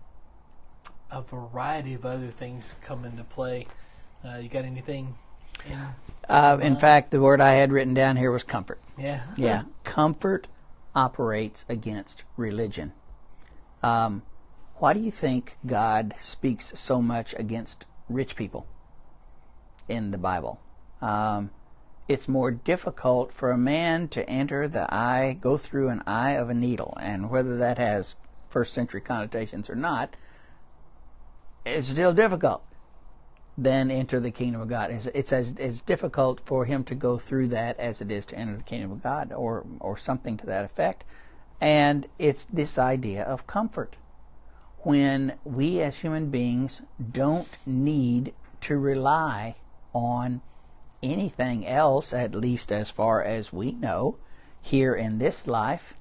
a 1.11 1.23
variety 1.23 1.95
of 1.95 2.05
other 2.05 2.29
things 2.29 2.77
come 2.83 3.05
into 3.05 3.25
play. 3.25 3.67
Uh, 4.25 4.39
you 4.39 4.49
got 4.49 4.65
anything? 4.65 5.15
In, 5.69 5.79
uh, 6.29 6.59
in 6.61 6.77
fact, 6.77 7.11
the 7.11 7.21
word 7.21 7.41
I 7.41 7.55
had 7.55 7.73
written 7.73 7.95
down 7.95 8.17
here 8.17 8.31
was 8.31 8.45
comfort. 8.45 8.81
Yeah. 8.99 9.23
Yeah. 9.37 9.65
comfort 9.83 10.49
operates 10.95 11.65
against 11.69 12.25
religion. 12.37 12.93
Um, 13.83 14.23
why 14.77 14.93
do 14.93 15.01
you 15.01 15.11
think 15.11 15.59
God 15.67 16.15
speaks 16.21 16.73
so 16.75 17.03
much 17.03 17.35
against 17.39 17.87
rich 18.09 18.37
people 18.37 18.67
in 19.89 20.11
the 20.11 20.19
Bible? 20.19 20.61
Um, 21.01 21.51
it's 22.09 22.29
more 22.29 22.51
difficult 22.51 23.33
for 23.33 23.51
a 23.51 23.59
man 23.59 24.09
to 24.09 24.29
enter 24.29 24.69
the 24.69 24.93
eye, 24.93 25.37
go 25.41 25.57
through 25.57 25.89
an 25.89 26.03
eye 26.07 26.33
of 26.33 26.51
a 26.51 26.55
needle, 26.55 26.97
and 27.01 27.31
whether 27.31 27.57
that 27.57 27.79
has 27.79 28.15
first 28.49 28.75
century 28.75 29.01
connotations 29.01 29.71
or 29.71 29.75
not, 29.75 30.17
it's 31.65 31.89
still 31.89 32.13
difficult. 32.13 32.63
Then 33.57 33.91
enter 33.91 34.19
the 34.19 34.31
kingdom 34.31 34.61
of 34.61 34.69
God. 34.69 34.91
It's, 34.91 35.07
it's 35.07 35.33
as, 35.33 35.55
as 35.59 35.81
difficult 35.81 36.41
for 36.45 36.65
him 36.65 36.83
to 36.85 36.95
go 36.95 37.19
through 37.19 37.49
that 37.49 37.79
as 37.79 38.01
it 38.01 38.11
is 38.11 38.27
to 38.27 38.37
enter 38.37 38.57
the 38.57 38.65
kingdom 38.65 38.91
of 38.91 39.03
God, 39.03 39.33
or 39.33 39.65
or 39.81 39.97
something 39.97 40.37
to 40.39 40.47
that 40.47 40.65
effect. 40.65 41.05
And 41.61 42.09
it's 42.19 42.45
this 42.47 42.79
idea 42.79 43.23
of 43.23 43.47
comfort. 43.47 43.97
When 44.79 45.35
we 45.45 45.81
as 45.81 46.01
human 46.01 46.31
beings 46.31 46.83
don't 47.13 47.49
need 47.65 48.35
to 48.63 48.77
rely 48.77 49.57
on 49.95 50.43
anything 51.03 51.67
else, 51.67 52.13
at 52.13 52.35
least 52.35 52.73
as 52.73 52.91
far 52.91 53.23
as 53.23 53.53
we 53.53 53.73
know, 53.73 54.17
here 54.61 54.95
in 54.95 55.19
this 55.19 55.47
life, 55.47 55.95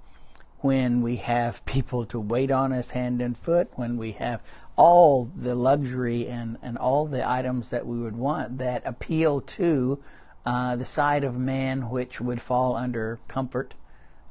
when 0.59 1.01
we 1.01 1.17
have 1.17 1.63
people 1.65 2.05
to 2.05 2.19
wait 2.19 2.51
on 2.51 2.73
us 2.73 2.91
hand 2.91 3.21
and 3.21 3.37
foot, 3.37 3.69
when 3.75 3.97
we 3.97 4.13
have 4.13 4.41
all 4.75 5.31
the 5.35 5.55
luxury 5.55 6.27
and, 6.27 6.57
and 6.61 6.77
all 6.77 7.05
the 7.05 7.27
items 7.27 7.69
that 7.69 7.85
we 7.85 7.99
would 7.99 8.15
want 8.15 8.57
that 8.57 8.81
appeal 8.85 9.41
to 9.41 10.01
uh, 10.45 10.75
the 10.75 10.85
side 10.85 11.23
of 11.23 11.37
man 11.37 11.89
which 11.89 12.19
would 12.19 12.41
fall 12.41 12.75
under 12.75 13.19
comfort, 13.27 13.73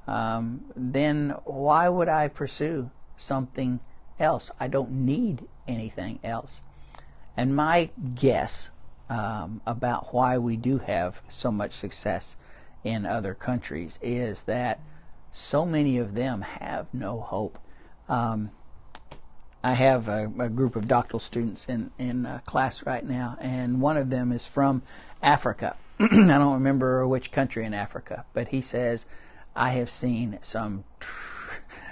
um, 0.07 0.63
then 0.75 1.31
why 1.45 1.89
would 1.89 2.09
I 2.09 2.29
pursue 2.29 2.91
something 3.17 3.81
else? 4.19 4.51
I 4.59 4.69
don't 4.69 4.91
need 4.91 5.47
anything 5.69 6.19
else. 6.25 6.63
And 7.37 7.57
my 7.57 7.91
guess 8.15 8.71
um, 9.09 9.61
about 9.67 10.13
why 10.13 10.39
we 10.39 10.57
do 10.57 10.79
have 10.79 11.21
so 11.29 11.51
much 11.51 11.73
success 11.73 12.37
in 12.85 13.07
other 13.07 13.35
countries 13.35 13.99
is 14.03 14.43
that 14.45 14.81
so 15.31 15.65
many 15.65 15.99
of 15.99 16.15
them 16.15 16.43
have 16.43 16.87
no 16.93 17.21
hope. 17.21 17.59
Um, 18.09 18.51
I 19.65 19.75
have 19.75 20.09
a, 20.09 20.31
a, 20.39 20.49
group 20.49 20.75
of 20.75 20.89
doctoral 20.89 21.21
students 21.21 21.67
in 21.69 21.91
in 21.99 22.27
uh, 22.27 22.41
class 22.47 22.85
right 22.85 23.05
now, 23.05 23.37
and 23.41 23.81
one 23.81 23.97
of 23.97 24.11
them 24.11 24.33
is 24.33 24.47
from 24.47 24.83
Africa. 25.23 25.77
I 26.01 26.07
don't 26.09 26.55
remember 26.55 27.07
which 27.07 27.31
country 27.31 27.65
in 27.65 27.75
Africa, 27.75 28.25
but 28.33 28.49
he 28.49 28.61
says, 28.61 29.07
"I 29.55 29.71
have 29.71 29.91
seen 29.91 30.39
some 30.43 30.85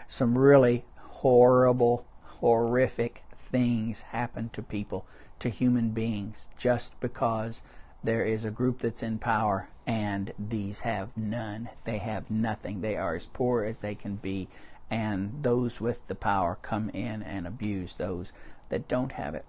some 0.09 0.37
really 0.37 0.85
horrible, 0.97 2.07
horrific 2.23 3.23
things 3.51 4.03
happen 4.03 4.51
to 4.55 4.62
people, 4.62 5.07
to 5.39 5.49
human 5.49 5.91
beings, 5.91 6.49
just 6.57 6.99
because 7.01 7.62
there 8.03 8.25
is 8.25 8.45
a 8.45 8.51
group 8.51 8.81
that's 8.81 9.03
in 9.03 9.18
power 9.18 9.68
and 9.87 10.33
these 10.39 10.81
have 10.81 11.16
none. 11.16 11.68
They 11.85 11.99
have 11.99 12.31
nothing. 12.31 12.81
They 12.81 12.97
are 12.97 13.16
as 13.16 13.27
poor 13.27 13.64
as 13.64 13.81
they 13.81 13.95
can 13.95 14.16
be, 14.16 14.49
and 14.91 15.43
those 15.43 15.80
with 15.80 16.07
the 16.09 16.14
power 16.14 16.59
come 16.61 16.91
in 16.91 17.22
and 17.22 17.47
abuse 17.47 17.95
those 17.95 18.32
that 18.68 18.88
don't 18.88 19.12
have 19.12 19.34
it. 19.34 19.45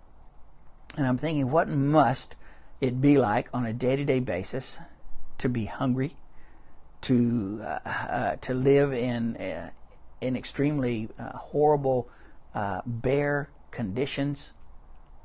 And 0.95 1.07
I'm 1.07 1.17
thinking, 1.17 1.49
what 1.49 1.67
must 1.67 2.35
it 2.79 3.01
be 3.01 3.17
like 3.17 3.49
on 3.53 3.65
a 3.65 3.73
day-to-day 3.73 4.19
basis 4.19 4.79
to 5.37 5.49
be 5.49 5.65
hungry, 5.65 6.15
to 7.01 7.61
uh, 7.63 7.89
uh, 7.89 8.35
to 8.37 8.53
live 8.53 8.93
in 8.93 9.35
uh, 9.37 9.69
in 10.19 10.35
extremely 10.35 11.09
uh, 11.17 11.35
horrible, 11.35 12.07
uh, 12.53 12.81
bare 12.85 13.49
conditions 13.71 14.51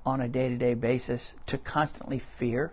on 0.07 0.21
a 0.21 0.29
day-to-day 0.29 0.75
basis, 0.75 1.35
to 1.47 1.59
constantly 1.59 2.19
fear 2.19 2.73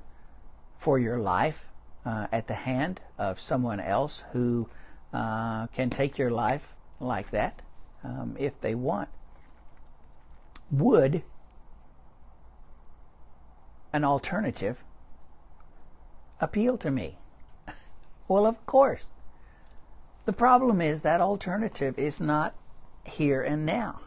for 0.77 0.99
your 0.99 1.19
life 1.19 1.65
uh, 2.05 2.27
at 2.31 2.47
the 2.47 2.53
hand 2.53 3.01
of 3.17 3.39
someone 3.39 3.79
else 3.79 4.23
who 4.31 4.69
can 5.11 5.89
take 5.89 6.17
your 6.17 6.31
life 6.31 6.72
like 7.03 7.31
that 7.31 7.61
um, 8.03 8.35
if 8.39 8.59
they 8.61 8.75
want. 8.75 9.09
Would 10.71 11.23
an 13.91 14.03
alternative 14.03 14.83
appeal 16.39 16.77
to 16.77 16.91
me? 16.91 17.17
Well, 18.29 18.45
of 18.47 18.65
course. 18.65 19.07
The 20.25 20.33
problem 20.33 20.79
is 20.79 21.01
that 21.01 21.19
alternative 21.19 21.99
is 21.99 22.21
not 22.21 22.55
here 23.03 23.43
and 23.43 23.65
now. 23.65 23.99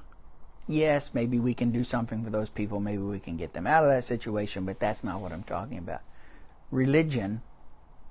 Yes, 0.67 1.13
maybe 1.13 1.39
we 1.39 1.53
can 1.53 1.71
do 1.71 1.85
something 1.85 2.25
for 2.25 2.31
those 2.31 2.49
people, 2.49 2.81
maybe 2.81 3.03
we 3.03 3.21
can 3.21 3.37
get 3.37 3.53
them 3.53 3.67
out 3.67 3.85
of 3.85 3.91
that 3.91 4.05
situation, 4.05 4.65
but 4.65 4.81
that's 4.81 5.05
not 5.05 5.21
what 5.21 5.33
I'm 5.33 5.43
talking 5.43 5.77
about 5.77 6.01
religion 6.71 7.43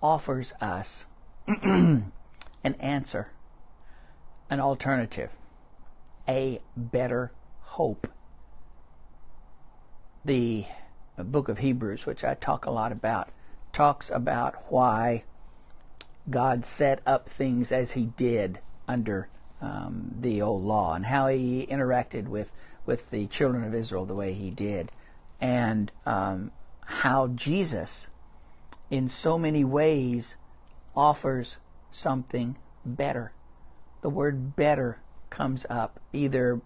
offers 0.02 0.54
us 0.62 1.06
an 1.48 2.12
answer, 2.64 3.30
an 4.50 4.60
alternative, 4.60 5.32
a 6.28 6.60
better 6.76 7.32
hope. 7.62 8.08
The 10.24 10.66
book 11.18 11.50
of 11.50 11.60
Hebrews, 11.60 12.06
which 12.06 12.24
I 12.24 12.34
talk 12.34 12.66
a 12.66 12.72
lot 12.72 12.92
about, 12.92 13.30
talks 13.74 14.10
about 14.10 14.72
why 14.72 15.24
God 16.30 16.66
set 16.66 17.02
up 17.06 17.30
things 17.30 17.72
as 17.72 17.92
He 17.92 18.06
did 18.06 18.60
under 18.88 19.30
um, 19.62 20.16
the 20.20 20.42
old 20.42 20.64
law 20.64 20.94
and 20.94 21.06
how 21.06 21.28
He 21.28 21.68
interacted 21.70 22.28
with, 22.28 22.52
with 22.86 23.12
the 23.12 23.28
children 23.28 23.64
of 23.64 23.76
Israel 23.76 24.06
the 24.06 24.16
way 24.16 24.34
He 24.34 24.50
did, 24.50 24.92
and 25.40 25.92
um, 26.06 26.52
how 26.86 27.28
Jesus 27.28 28.08
in 28.90 29.08
so 29.08 29.38
many 29.38 29.64
ways 29.64 30.38
offers 30.96 31.58
something 31.92 32.56
better. 32.86 33.32
The 34.06 34.12
word 34.12 34.56
better 34.56 35.00
comes 35.32 35.66
up 35.68 36.00
either 36.14 36.62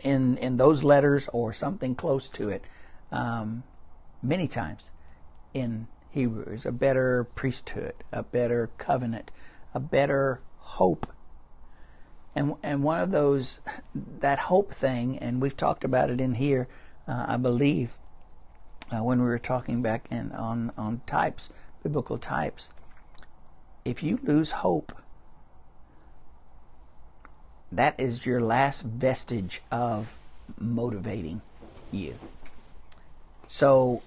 in 0.00 0.36
in 0.36 0.58
those 0.58 0.84
letters 0.84 1.30
or 1.32 1.54
something 1.54 1.94
close 1.94 2.28
to 2.28 2.50
it 2.50 2.62
um, 3.10 3.62
many 4.22 4.46
times 4.46 4.90
in 5.54 5.86
Hebrews. 6.10 6.66
A 6.66 6.72
better 6.72 7.24
priesthood, 7.24 7.94
a 8.12 8.22
better 8.22 8.68
covenant, 8.76 9.30
a 9.72 9.80
better 9.80 10.42
hope. 10.58 11.06
And 12.34 12.56
and 12.62 12.82
one 12.82 13.00
of 13.00 13.12
those 13.12 13.60
that 13.94 14.38
hope 14.38 14.74
thing, 14.74 15.16
and 15.16 15.40
we've 15.40 15.56
talked 15.56 15.84
about 15.84 16.10
it 16.10 16.20
in 16.20 16.34
here, 16.34 16.68
uh, 17.08 17.24
I 17.28 17.38
believe, 17.38 17.92
uh, 18.92 19.02
when 19.02 19.20
we 19.22 19.26
were 19.26 19.38
talking 19.38 19.80
back 19.80 20.06
in, 20.10 20.32
on, 20.32 20.70
on 20.76 21.00
types, 21.06 21.48
biblical 21.82 22.18
types, 22.18 22.68
if 23.86 24.02
you 24.02 24.18
lose 24.22 24.50
hope, 24.50 24.92
that 27.72 27.98
is 27.98 28.24
your 28.24 28.40
last 28.40 28.82
vestige 28.82 29.60
of 29.70 30.14
motivating 30.58 31.42
you. 31.90 32.14
So 33.48 34.02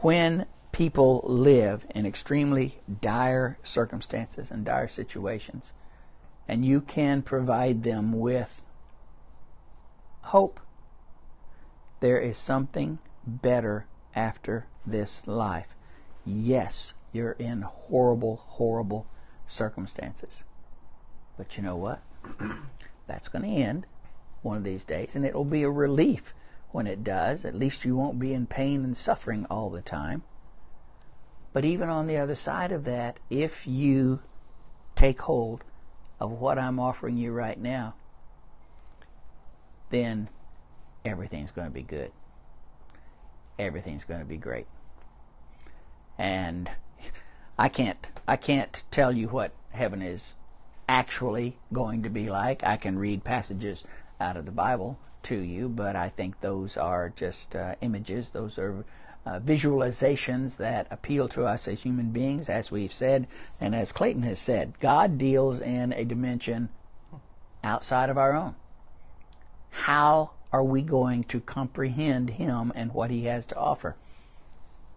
when 0.00 0.46
people 0.72 1.22
live 1.24 1.84
in 1.94 2.06
extremely 2.06 2.78
dire 3.00 3.58
circumstances 3.62 4.50
and 4.50 4.64
dire 4.64 4.88
situations, 4.88 5.72
and 6.46 6.64
you 6.64 6.80
can 6.80 7.22
provide 7.22 7.82
them 7.82 8.12
with 8.12 8.62
hope, 10.22 10.60
there 12.00 12.18
is 12.18 12.36
something 12.36 12.98
better 13.26 13.86
after 14.14 14.66
this 14.86 15.26
life. 15.26 15.68
Yes, 16.24 16.94
you're 17.12 17.32
in 17.32 17.62
horrible, 17.62 18.36
horrible 18.36 19.06
circumstances. 19.46 20.44
But 21.36 21.56
you 21.56 21.62
know 21.62 21.76
what? 21.76 22.02
That's 23.08 23.28
going 23.28 23.42
to 23.42 23.48
end 23.48 23.86
one 24.42 24.56
of 24.56 24.64
these 24.64 24.84
days, 24.84 25.16
and 25.16 25.24
it 25.24 25.34
will 25.34 25.44
be 25.44 25.64
a 25.64 25.70
relief 25.70 26.32
when 26.70 26.86
it 26.86 27.02
does. 27.02 27.44
At 27.44 27.56
least 27.56 27.84
you 27.84 27.96
won't 27.96 28.20
be 28.20 28.32
in 28.32 28.46
pain 28.46 28.84
and 28.84 28.96
suffering 28.96 29.46
all 29.50 29.70
the 29.70 29.82
time. 29.82 30.22
But 31.52 31.64
even 31.64 31.88
on 31.88 32.06
the 32.06 32.18
other 32.18 32.36
side 32.36 32.70
of 32.70 32.84
that, 32.84 33.18
if 33.28 33.66
you 33.66 34.20
take 34.94 35.22
hold 35.22 35.64
of 36.20 36.30
what 36.30 36.58
I'm 36.58 36.78
offering 36.78 37.16
you 37.16 37.32
right 37.32 37.58
now, 37.58 37.94
then 39.90 40.28
everything's 41.04 41.50
going 41.50 41.66
to 41.66 41.74
be 41.74 41.82
good 41.82 42.12
everything's 43.58 44.04
going 44.04 44.20
to 44.20 44.26
be 44.26 44.36
great. 44.36 44.66
And 46.16 46.70
I 47.58 47.68
can't 47.68 48.06
I 48.26 48.36
can't 48.36 48.84
tell 48.90 49.12
you 49.12 49.28
what 49.28 49.52
heaven 49.70 50.02
is 50.02 50.34
actually 50.88 51.58
going 51.72 52.02
to 52.02 52.10
be 52.10 52.28
like. 52.30 52.64
I 52.64 52.76
can 52.76 52.98
read 52.98 53.22
passages 53.22 53.84
out 54.20 54.36
of 54.36 54.46
the 54.46 54.52
Bible 54.52 54.98
to 55.24 55.36
you, 55.36 55.68
but 55.68 55.94
I 55.94 56.08
think 56.08 56.40
those 56.40 56.76
are 56.76 57.10
just 57.10 57.54
uh, 57.54 57.74
images. 57.80 58.30
Those 58.30 58.58
are 58.58 58.84
uh, 59.26 59.40
visualizations 59.40 60.56
that 60.56 60.86
appeal 60.90 61.28
to 61.28 61.44
us 61.44 61.68
as 61.68 61.82
human 61.82 62.10
beings, 62.10 62.48
as 62.48 62.70
we've 62.70 62.92
said, 62.92 63.26
and 63.60 63.74
as 63.74 63.92
Clayton 63.92 64.22
has 64.22 64.38
said. 64.38 64.78
God 64.80 65.18
deals 65.18 65.60
in 65.60 65.92
a 65.92 66.04
dimension 66.04 66.70
outside 67.62 68.08
of 68.08 68.16
our 68.16 68.34
own. 68.34 68.54
How 69.70 70.30
are 70.50 70.64
we 70.64 70.80
going 70.80 71.24
to 71.24 71.40
comprehend 71.40 72.30
Him 72.30 72.72
and 72.74 72.94
what 72.94 73.10
He 73.10 73.24
has 73.24 73.44
to 73.46 73.56
offer? 73.56 73.96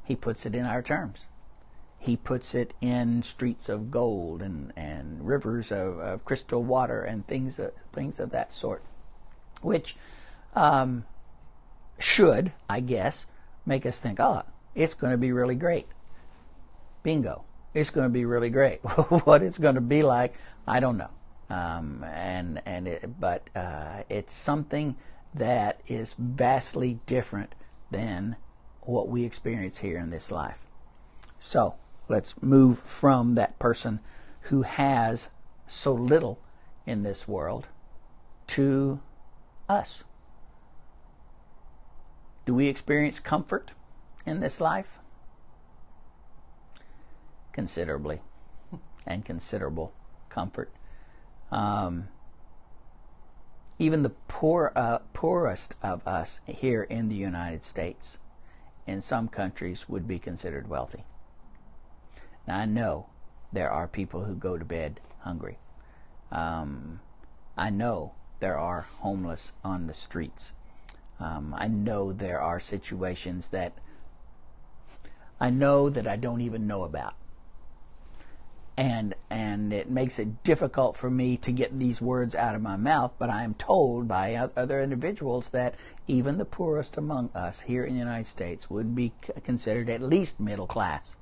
He 0.03 0.15
puts 0.15 0.45
it 0.45 0.55
in 0.55 0.65
our 0.65 0.81
terms. 0.81 1.25
He 2.01 2.17
puts 2.17 2.55
it 2.55 2.73
in 2.81 3.21
streets 3.21 3.69
of 3.69 3.91
gold 3.91 4.41
and, 4.41 4.73
and 4.75 5.23
rivers 5.25 5.71
of, 5.71 5.99
of 5.99 6.25
crystal 6.25 6.63
water 6.63 7.03
and 7.03 7.27
things 7.27 7.59
of, 7.59 7.73
things 7.93 8.19
of 8.19 8.31
that 8.31 8.51
sort, 8.51 8.81
which 9.61 9.95
um, 10.55 11.05
should, 11.99 12.53
I 12.67 12.79
guess, 12.79 13.27
make 13.67 13.85
us 13.85 13.99
think, 13.99 14.19
oh, 14.19 14.41
it's 14.73 14.95
going 14.95 15.11
to 15.11 15.17
be 15.17 15.31
really 15.31 15.53
great. 15.53 15.85
Bingo. 17.03 17.43
It's 17.75 17.91
going 17.91 18.05
to 18.05 18.11
be 18.11 18.25
really 18.25 18.49
great. 18.49 18.79
what 19.25 19.43
it's 19.43 19.59
going 19.59 19.75
to 19.75 19.81
be 19.81 20.01
like, 20.01 20.33
I 20.67 20.79
don't 20.79 20.97
know. 20.97 21.11
Um, 21.51 22.03
and 22.03 22.63
and 22.65 22.87
it, 22.87 23.19
but 23.19 23.47
uh, 23.55 24.03
it's 24.09 24.33
something 24.33 24.95
that 25.35 25.81
is 25.87 26.15
vastly 26.17 26.99
different 27.05 27.53
than 27.91 28.37
what 28.81 29.07
we 29.07 29.23
experience 29.23 29.77
here 29.77 29.99
in 29.99 30.09
this 30.09 30.31
life. 30.31 30.57
So 31.37 31.75
let's 32.07 32.41
move 32.41 32.79
from 32.79 33.35
that 33.35 33.57
person 33.59 33.99
who 34.43 34.63
has 34.63 35.29
so 35.67 35.93
little 35.93 36.39
in 36.85 37.03
this 37.03 37.27
world 37.27 37.67
to 38.47 38.99
us. 39.69 40.03
Do 42.45 42.53
we 42.53 42.67
experience 42.67 43.19
comfort 43.19 43.71
in 44.25 44.39
this 44.39 44.59
life? 44.59 44.99
Considerably, 47.53 48.21
and 49.05 49.23
considerable 49.23 49.93
comfort. 50.29 50.71
Um, 51.51 52.07
even 53.77 54.03
the 54.03 54.11
poor, 54.27 54.71
uh, 54.75 54.99
poorest 55.13 55.75
of 55.81 56.05
us 56.07 56.39
here 56.45 56.83
in 56.83 57.09
the 57.09 57.15
United 57.15 57.63
States, 57.63 58.17
in 58.87 59.01
some 59.01 59.27
countries, 59.27 59.87
would 59.89 60.07
be 60.07 60.19
considered 60.19 60.67
wealthy. 60.67 61.03
Now, 62.47 62.57
I 62.57 62.65
know 62.65 63.07
there 63.51 63.71
are 63.71 63.87
people 63.87 64.25
who 64.25 64.35
go 64.35 64.57
to 64.57 64.65
bed 64.65 64.99
hungry. 65.19 65.57
Um, 66.31 66.99
I 67.57 67.69
know 67.69 68.13
there 68.39 68.57
are 68.57 68.81
homeless 68.81 69.51
on 69.63 69.87
the 69.87 69.93
streets. 69.93 70.53
Um, 71.19 71.53
I 71.57 71.67
know 71.67 72.11
there 72.11 72.41
are 72.41 72.59
situations 72.59 73.49
that 73.49 73.73
I 75.39 75.49
know 75.49 75.89
that 75.89 76.07
I 76.07 76.15
don't 76.15 76.41
even 76.41 76.67
know 76.67 76.83
about. 76.83 77.13
And 78.77 79.15
and 79.29 79.73
it 79.73 79.89
makes 79.89 80.17
it 80.17 80.43
difficult 80.43 80.95
for 80.95 81.09
me 81.09 81.37
to 81.37 81.51
get 81.51 81.77
these 81.77 82.01
words 82.01 82.33
out 82.33 82.55
of 82.55 82.61
my 82.61 82.77
mouth, 82.77 83.11
but 83.19 83.29
I 83.29 83.43
am 83.43 83.53
told 83.55 84.07
by 84.07 84.35
other 84.35 84.81
individuals 84.81 85.49
that 85.49 85.75
even 86.07 86.37
the 86.37 86.45
poorest 86.45 86.97
among 86.97 87.29
us 87.35 87.59
here 87.59 87.83
in 87.83 87.93
the 87.93 87.99
United 87.99 88.27
States 88.27 88.69
would 88.69 88.95
be 88.95 89.13
considered 89.43 89.89
at 89.89 90.01
least 90.01 90.39
middle 90.39 90.67
class, 90.67 91.15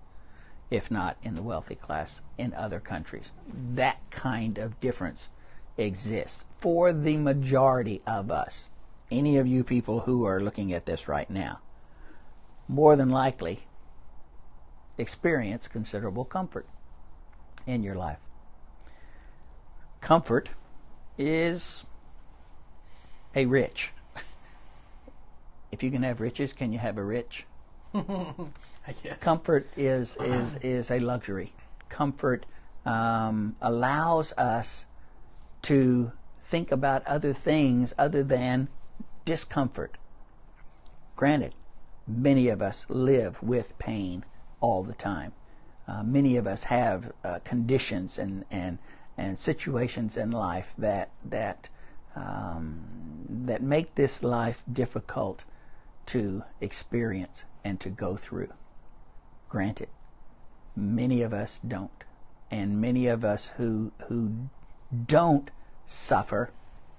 if 0.70 0.92
not 0.92 1.18
in 1.24 1.36
the 1.36 1.42
wealthy 1.42 1.76
class 1.76 2.22
in 2.38 2.54
other 2.54 2.80
countries. 2.80 3.32
That 3.74 3.98
kind 4.12 4.58
of 4.58 4.80
difference 4.80 5.30
exists 5.78 6.46
for 6.60 6.94
the 6.94 7.18
majority 7.18 8.02
of 8.06 8.30
us. 8.30 8.70
Any 9.12 9.38
of 9.38 9.48
you 9.48 9.64
people 9.64 10.02
who 10.02 10.26
are 10.26 10.42
looking 10.42 10.72
at 10.72 10.86
this 10.86 11.08
right 11.08 11.30
now, 11.30 11.60
more 12.68 12.96
than 12.96 13.10
likely 13.10 13.62
experience 14.98 15.68
considerable 15.68 16.26
comfort 16.26 16.68
in 17.66 17.82
your 17.82 17.96
life. 17.96 18.20
Comfort 20.02 20.50
is 21.18 21.86
a 23.36 23.46
rich. 23.46 23.92
If 25.72 25.84
you 25.84 25.92
can 25.92 26.02
have 26.02 26.20
riches, 26.20 26.52
can 26.52 26.74
you 26.74 26.80
have 26.80 26.98
a 26.98 27.04
rich? 27.04 27.46
Comfort 29.20 29.68
is 29.76 30.16
is 30.20 30.56
is 30.62 30.92
a 30.92 31.00
luxury. 31.00 31.54
Comfort 31.90 32.46
um, 32.86 33.56
allows 33.62 34.34
us 34.34 34.86
to 35.64 36.12
think 36.50 36.72
about 36.72 37.06
other 37.08 37.34
things 37.34 37.94
other 37.98 38.24
than 38.24 38.68
discomfort. 39.26 39.98
Granted, 41.16 41.54
many 42.08 42.48
of 42.48 42.62
us 42.62 42.86
live 42.90 43.42
with 43.44 43.78
pain 43.80 44.24
all 44.62 44.84
the 44.84 44.94
time. 44.94 45.34
Uh, 45.88 46.04
many 46.04 46.38
of 46.38 46.46
us 46.48 46.64
have 46.64 47.12
uh, 47.24 47.40
conditions 47.44 48.18
and, 48.18 48.46
and 48.52 48.78
and 49.18 49.38
situations 49.38 50.16
in 50.16 50.32
life 50.32 50.74
that 50.78 51.10
that 51.26 51.70
um, 52.16 52.82
that 53.28 53.62
make 53.62 53.96
this 53.96 54.24
life 54.24 54.64
difficult 54.72 55.44
to 56.10 56.44
experience 56.60 57.44
and 57.64 57.80
to 57.80 57.90
go 57.90 58.18
through. 58.18 58.52
Granted, 59.48 59.90
many 60.76 61.22
of 61.22 61.34
us 61.34 61.60
don't, 61.68 62.04
and 62.50 62.82
many 62.82 63.06
of 63.06 63.24
us 63.24 63.52
who 63.58 63.92
who 64.08 64.50
don't 65.06 65.52
suffer 65.86 66.50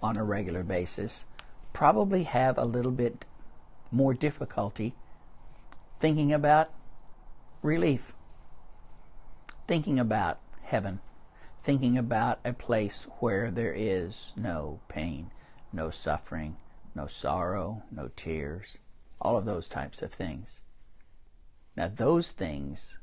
on 0.00 0.16
a 0.16 0.22
regular 0.22 0.62
basis 0.62 1.24
probably 1.72 2.22
have 2.22 2.56
a 2.56 2.64
little 2.64 2.92
bit 2.92 3.24
more 3.90 4.14
difficulty 4.14 4.94
thinking 5.98 6.32
about 6.32 6.70
relief, 7.62 8.12
thinking 9.66 9.98
about 9.98 10.38
heaven, 10.62 11.00
thinking 11.64 11.98
about 11.98 12.38
a 12.44 12.52
place 12.52 13.08
where 13.18 13.50
there 13.50 13.74
is 13.76 14.32
no 14.36 14.78
pain, 14.88 15.32
no 15.72 15.90
suffering, 15.90 16.56
no 16.94 17.08
sorrow, 17.08 17.82
no 17.90 18.08
tears, 18.14 18.78
all 19.20 19.36
of 19.36 19.44
those 19.44 19.68
types 19.68 20.02
of 20.02 20.12
things. 20.12 20.62
Now, 21.76 21.90
those 21.94 22.32
things 22.32 22.98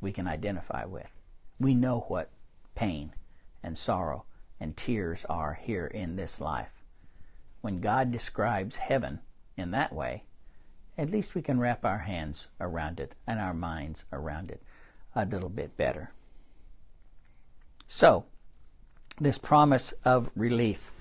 we 0.00 0.12
can 0.12 0.26
identify 0.28 0.84
with. 0.84 1.10
We 1.58 1.74
know 1.74 2.04
what 2.08 2.30
pain 2.74 3.12
and 3.62 3.76
sorrow 3.78 4.24
and 4.60 4.76
tears 4.76 5.24
are 5.28 5.54
here 5.54 5.86
in 5.86 6.16
this 6.16 6.40
life. 6.40 6.84
When 7.60 7.80
God 7.80 8.10
describes 8.10 8.76
heaven 8.76 9.20
in 9.56 9.70
that 9.70 9.92
way, 9.92 10.24
at 10.96 11.10
least 11.10 11.34
we 11.34 11.42
can 11.42 11.58
wrap 11.58 11.84
our 11.84 11.98
hands 11.98 12.46
around 12.60 13.00
it 13.00 13.14
and 13.26 13.40
our 13.40 13.54
minds 13.54 14.04
around 14.12 14.50
it 14.50 14.62
a 15.14 15.24
little 15.24 15.48
bit 15.48 15.76
better. 15.76 16.12
So, 17.88 18.24
this 19.20 19.38
promise 19.38 19.94
of 20.04 20.30
relief, 20.34 20.92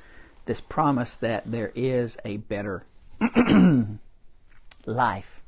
this 0.45 0.61
promise 0.61 1.15
that 1.17 1.43
there 1.49 1.71
is 1.75 2.17
a 2.23 2.37
better 2.37 2.85
life 4.85 5.43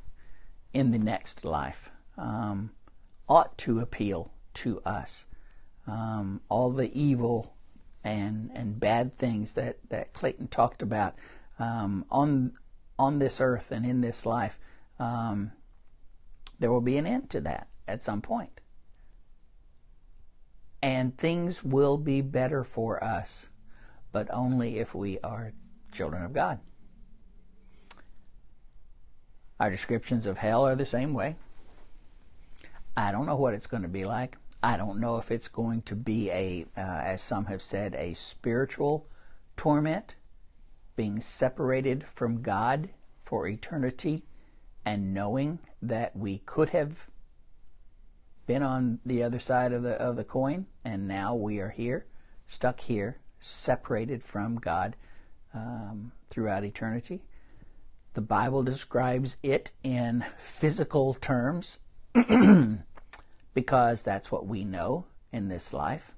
in 0.73 0.91
the 0.91 0.99
next 0.99 1.45
life, 1.45 1.89
um, 2.17 2.71
ought 3.27 3.57
to 3.59 3.79
appeal 3.79 4.31
to 4.53 4.81
us. 4.81 5.25
Um, 5.87 6.41
all 6.49 6.71
the 6.71 6.91
evil 6.99 7.53
and 8.03 8.51
and 8.53 8.79
bad 8.79 9.13
things 9.13 9.53
that, 9.53 9.77
that 9.89 10.13
Clayton 10.13 10.47
talked 10.47 10.81
about 10.81 11.15
um, 11.59 12.05
on 12.09 12.53
on 12.97 13.19
this 13.19 13.41
earth 13.41 13.71
and 13.71 13.85
in 13.85 14.01
this 14.01 14.25
life, 14.25 14.57
um, 14.99 15.51
there 16.59 16.71
will 16.71 16.81
be 16.81 16.97
an 16.97 17.05
end 17.05 17.29
to 17.31 17.41
that 17.41 17.67
at 17.87 18.03
some 18.03 18.21
point. 18.21 18.61
And 20.81 21.17
things 21.17 21.63
will 21.63 21.97
be 21.97 22.21
better 22.21 22.63
for 22.63 23.03
us, 23.03 23.47
but 24.11 24.27
only 24.31 24.77
if 24.77 24.93
we 24.93 25.19
are 25.19 25.53
children 25.91 26.23
of 26.23 26.33
God. 26.33 26.59
Our 29.59 29.69
descriptions 29.69 30.25
of 30.25 30.37
hell 30.37 30.65
are 30.65 30.75
the 30.75 30.85
same 30.85 31.13
way. 31.13 31.35
I 32.97 33.11
don't 33.11 33.25
know 33.25 33.35
what 33.35 33.53
it's 33.53 33.67
going 33.67 33.83
to 33.83 33.89
be 33.89 34.05
like. 34.05 34.37
I 34.61 34.77
don't 34.77 34.99
know 34.99 35.17
if 35.17 35.31
it's 35.31 35.47
going 35.47 35.83
to 35.83 35.95
be 35.95 36.29
a, 36.31 36.65
uh, 36.77 36.81
as 36.81 37.21
some 37.21 37.45
have 37.45 37.61
said, 37.61 37.93
a 37.95 38.13
spiritual 38.13 39.07
torment 39.57 40.15
being 40.95 41.21
separated 41.21 42.05
from 42.15 42.41
God 42.41 42.89
for 43.23 43.47
eternity 43.47 44.23
and 44.85 45.13
knowing 45.13 45.59
that 45.81 46.15
we 46.15 46.39
could 46.39 46.69
have 46.69 47.07
been 48.45 48.63
on 48.63 48.99
the 49.05 49.23
other 49.23 49.39
side 49.39 49.73
of 49.73 49.81
the 49.81 49.93
of 49.93 50.15
the 50.15 50.23
coin 50.23 50.67
and 50.83 51.07
now 51.07 51.33
we 51.33 51.59
are 51.59 51.71
here 51.71 52.05
stuck 52.47 52.79
here 52.79 53.17
separated 53.39 54.23
from 54.23 54.57
God 54.57 54.95
um, 55.53 56.11
throughout 56.29 56.63
eternity 56.63 57.23
the 58.15 58.21
Bible 58.21 58.63
describes 58.63 59.35
it 59.43 59.71
in 59.83 60.25
physical 60.37 61.13
terms 61.13 61.79
because 63.53 64.03
that's 64.03 64.31
what 64.31 64.47
we 64.47 64.63
know 64.63 65.05
in 65.31 65.49
this 65.49 65.73
life 65.73 66.13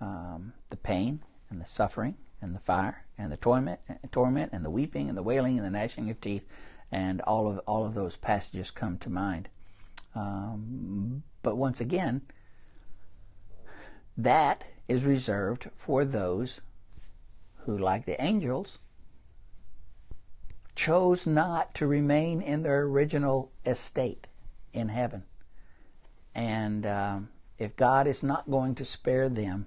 um, 0.00 0.54
the 0.70 0.76
pain 0.76 1.22
and 1.50 1.60
the 1.60 1.66
suffering 1.66 2.16
and 2.40 2.54
the 2.54 2.60
fire 2.60 3.04
and 3.18 3.30
the 3.30 3.36
torment, 3.36 3.80
torment 4.10 4.50
and 4.52 4.64
the 4.64 4.70
weeping 4.70 5.08
and 5.08 5.16
the 5.16 5.22
wailing 5.22 5.58
and 5.58 5.66
the 5.66 5.70
gnashing 5.70 6.08
of 6.08 6.18
teeth, 6.22 6.46
and 6.90 7.20
all 7.20 7.46
of 7.48 7.60
all 7.66 7.84
of 7.84 7.94
those 7.94 8.16
passages 8.16 8.70
come 8.70 8.96
to 8.98 9.10
mind. 9.10 9.48
Um, 10.14 11.22
but 11.42 11.56
once 11.56 11.80
again, 11.80 12.22
that 14.16 14.64
is 14.88 15.04
reserved 15.04 15.68
for 15.76 16.04
those 16.04 16.60
who, 17.66 17.76
like 17.76 18.06
the 18.06 18.20
angels, 18.22 18.78
chose 20.80 21.26
not 21.26 21.74
to 21.74 21.86
remain 21.86 22.40
in 22.40 22.62
their 22.62 22.80
original 22.84 23.52
estate 23.66 24.26
in 24.72 24.88
heaven. 24.88 25.22
And 26.34 26.86
um, 26.86 27.28
if 27.58 27.76
God 27.76 28.06
is 28.06 28.22
not 28.22 28.50
going 28.50 28.74
to 28.76 28.84
spare 28.86 29.28
them, 29.28 29.66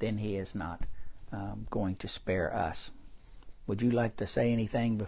then 0.00 0.18
He 0.18 0.34
is 0.34 0.56
not 0.56 0.82
um, 1.30 1.68
going 1.70 1.94
to 1.96 2.08
spare 2.08 2.52
us. 2.52 2.90
Would 3.68 3.82
you 3.82 3.92
like 3.92 4.16
to 4.16 4.26
say 4.26 4.52
anything? 4.52 5.06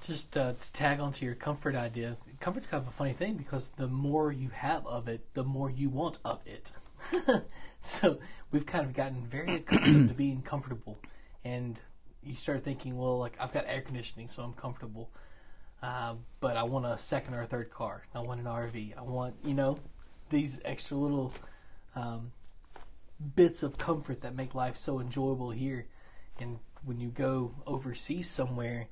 Just 0.00 0.34
uh, 0.38 0.54
to 0.58 0.72
tag 0.72 1.00
onto 1.00 1.26
your 1.26 1.34
comfort 1.34 1.74
idea, 1.74 2.16
comfort's 2.40 2.66
kind 2.66 2.82
of 2.82 2.88
a 2.88 2.92
funny 2.92 3.12
thing 3.12 3.34
because 3.34 3.68
the 3.76 3.88
more 3.88 4.32
you 4.32 4.48
have 4.48 4.86
of 4.86 5.06
it, 5.06 5.20
the 5.34 5.44
more 5.44 5.68
you 5.68 5.90
want 5.90 6.16
of 6.24 6.40
it. 6.46 6.72
so 7.82 8.18
we've 8.50 8.64
kind 8.64 8.86
of 8.86 8.94
gotten 8.94 9.26
very 9.26 9.56
accustomed 9.56 10.08
to 10.08 10.14
being 10.14 10.40
comfortable, 10.40 10.96
and 11.44 11.78
you 12.26 12.36
start 12.36 12.64
thinking, 12.64 12.96
well, 12.96 13.18
like 13.18 13.36
I've 13.38 13.52
got 13.52 13.64
air 13.66 13.80
conditioning, 13.80 14.28
so 14.28 14.42
I'm 14.42 14.52
comfortable. 14.52 15.10
Uh, 15.82 16.14
but 16.40 16.56
I 16.56 16.62
want 16.62 16.86
a 16.86 16.96
second 16.96 17.34
or 17.34 17.42
a 17.42 17.46
third 17.46 17.70
car. 17.70 18.04
I 18.14 18.20
want 18.20 18.40
an 18.40 18.46
RV. 18.46 18.96
I 18.96 19.02
want, 19.02 19.34
you 19.44 19.54
know, 19.54 19.78
these 20.30 20.58
extra 20.64 20.96
little 20.96 21.34
um, 21.94 22.32
bits 23.36 23.62
of 23.62 23.76
comfort 23.76 24.22
that 24.22 24.34
make 24.34 24.54
life 24.54 24.76
so 24.76 24.98
enjoyable 24.98 25.50
here. 25.50 25.86
And 26.38 26.58
when 26.84 27.00
you 27.00 27.08
go 27.08 27.54
overseas 27.66 28.28
somewhere, 28.28 28.88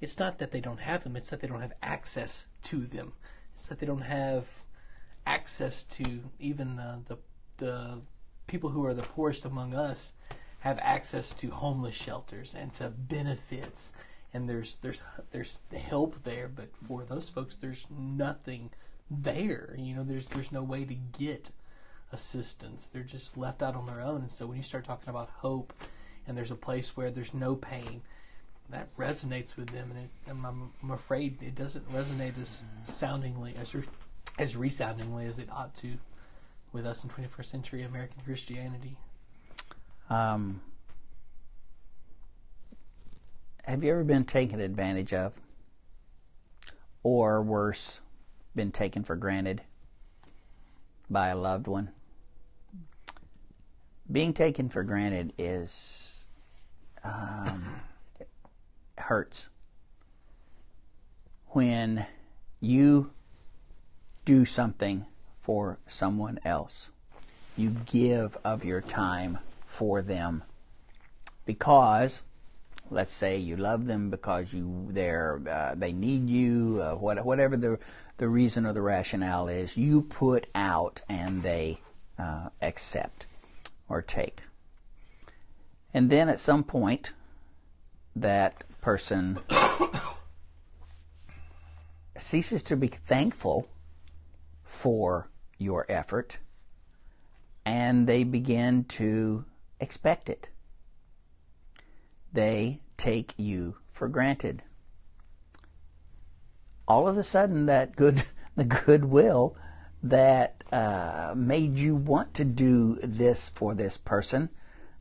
it's 0.00 0.18
not 0.18 0.38
that 0.38 0.50
they 0.50 0.60
don't 0.60 0.80
have 0.80 1.04
them, 1.04 1.16
it's 1.16 1.30
that 1.30 1.40
they 1.40 1.46
don't 1.46 1.60
have 1.60 1.74
access 1.82 2.46
to 2.62 2.86
them. 2.86 3.12
It's 3.54 3.66
that 3.66 3.78
they 3.78 3.86
don't 3.86 4.00
have 4.00 4.46
access 5.24 5.84
to 5.84 6.22
even 6.40 6.76
the, 6.76 6.98
the, 7.06 7.18
the 7.58 8.00
people 8.48 8.70
who 8.70 8.84
are 8.84 8.94
the 8.94 9.02
poorest 9.02 9.44
among 9.44 9.74
us 9.74 10.12
have 10.62 10.78
access 10.80 11.32
to 11.32 11.50
homeless 11.50 11.94
shelters 11.94 12.54
and 12.54 12.72
to 12.74 12.88
benefits 12.88 13.92
and 14.34 14.48
there's 14.48 14.76
there's 14.76 15.00
there's 15.30 15.60
help 15.76 16.22
there 16.24 16.48
but 16.48 16.68
for 16.86 17.04
those 17.04 17.28
folks 17.28 17.54
there's 17.54 17.86
nothing 17.90 18.70
there 19.10 19.74
you 19.78 19.94
know 19.94 20.04
there's 20.04 20.26
there's 20.28 20.52
no 20.52 20.62
way 20.62 20.84
to 20.84 20.94
get 21.18 21.50
assistance. 22.12 22.88
They're 22.88 23.02
just 23.02 23.36
left 23.36 23.62
out 23.62 23.74
on 23.74 23.86
their 23.86 24.00
own. 24.00 24.20
And 24.20 24.30
so 24.30 24.46
when 24.46 24.56
you 24.56 24.62
start 24.62 24.84
talking 24.84 25.08
about 25.08 25.30
hope 25.38 25.72
and 26.26 26.36
there's 26.36 26.50
a 26.50 26.56
place 26.56 26.96
where 26.96 27.10
there's 27.10 27.34
no 27.34 27.56
pain 27.56 28.02
that 28.70 28.94
resonates 28.96 29.56
with 29.56 29.70
them, 29.70 29.90
and, 29.90 30.04
it, 30.04 30.10
and 30.28 30.46
I'm, 30.46 30.70
I'm 30.82 30.90
afraid 30.92 31.42
it 31.42 31.54
doesn't 31.54 31.90
resonate 31.92 32.40
as 32.40 32.62
soundingly 32.84 33.54
as 33.60 33.74
re, 33.74 33.82
as 34.38 34.56
resoundingly 34.56 35.26
as 35.26 35.38
it 35.38 35.48
ought 35.50 35.74
to 35.76 35.94
with 36.72 36.86
us 36.86 37.04
in 37.04 37.10
21st 37.10 37.44
century 37.44 37.82
American 37.82 38.22
Christianity. 38.24 38.96
Um, 40.12 40.60
have 43.64 43.82
you 43.82 43.92
ever 43.92 44.04
been 44.04 44.26
taken 44.26 44.60
advantage 44.60 45.14
of? 45.14 45.32
Or 47.02 47.40
worse, 47.40 48.00
been 48.54 48.72
taken 48.72 49.04
for 49.04 49.16
granted 49.16 49.62
by 51.08 51.28
a 51.28 51.36
loved 51.36 51.66
one? 51.66 51.92
Being 54.10 54.34
taken 54.34 54.68
for 54.68 54.82
granted 54.82 55.32
is 55.38 56.28
um, 57.02 57.64
hurts 58.98 59.48
when 61.48 62.04
you 62.60 63.12
do 64.26 64.44
something 64.44 65.06
for 65.40 65.78
someone 65.86 66.38
else. 66.44 66.90
You 67.56 67.70
give 67.86 68.36
of 68.44 68.62
your 68.62 68.82
time 68.82 69.38
for 69.72 70.02
them. 70.02 70.44
Because 71.46 72.22
let's 72.90 73.12
say 73.12 73.38
you 73.38 73.56
love 73.56 73.86
them 73.86 74.10
because 74.10 74.52
you 74.52 74.86
they're 74.90 75.40
uh, 75.48 75.74
they 75.74 75.92
need 75.92 76.28
you 76.28 76.80
uh, 76.82 76.94
what, 76.94 77.24
whatever 77.24 77.56
the 77.56 77.78
the 78.18 78.28
reason 78.28 78.66
or 78.66 78.72
the 78.72 78.82
rationale 78.82 79.48
is 79.48 79.76
you 79.76 80.02
put 80.02 80.46
out 80.54 81.00
and 81.08 81.42
they 81.42 81.80
uh, 82.18 82.50
accept 82.60 83.26
or 83.88 84.02
take. 84.02 84.42
And 85.94 86.10
then 86.10 86.28
at 86.28 86.38
some 86.38 86.62
point 86.62 87.12
that 88.14 88.64
person 88.80 89.38
ceases 92.18 92.62
to 92.64 92.76
be 92.76 92.88
thankful 92.88 93.68
for 94.64 95.28
your 95.58 95.86
effort 95.88 96.36
and 97.64 98.06
they 98.06 98.24
begin 98.24 98.84
to 98.84 99.44
expect 99.82 100.30
it. 100.30 100.48
They 102.32 102.80
take 102.96 103.34
you 103.36 103.76
for 103.92 104.08
granted. 104.08 104.62
All 106.88 107.08
of 107.08 107.18
a 107.18 107.22
sudden, 107.22 107.66
that 107.66 107.96
good, 107.96 108.24
the 108.56 108.64
goodwill 108.64 109.56
that 110.02 110.64
uh, 110.72 111.34
made 111.36 111.78
you 111.78 111.94
want 111.94 112.34
to 112.34 112.44
do 112.44 112.98
this 113.02 113.50
for 113.54 113.74
this 113.74 113.96
person 113.96 114.48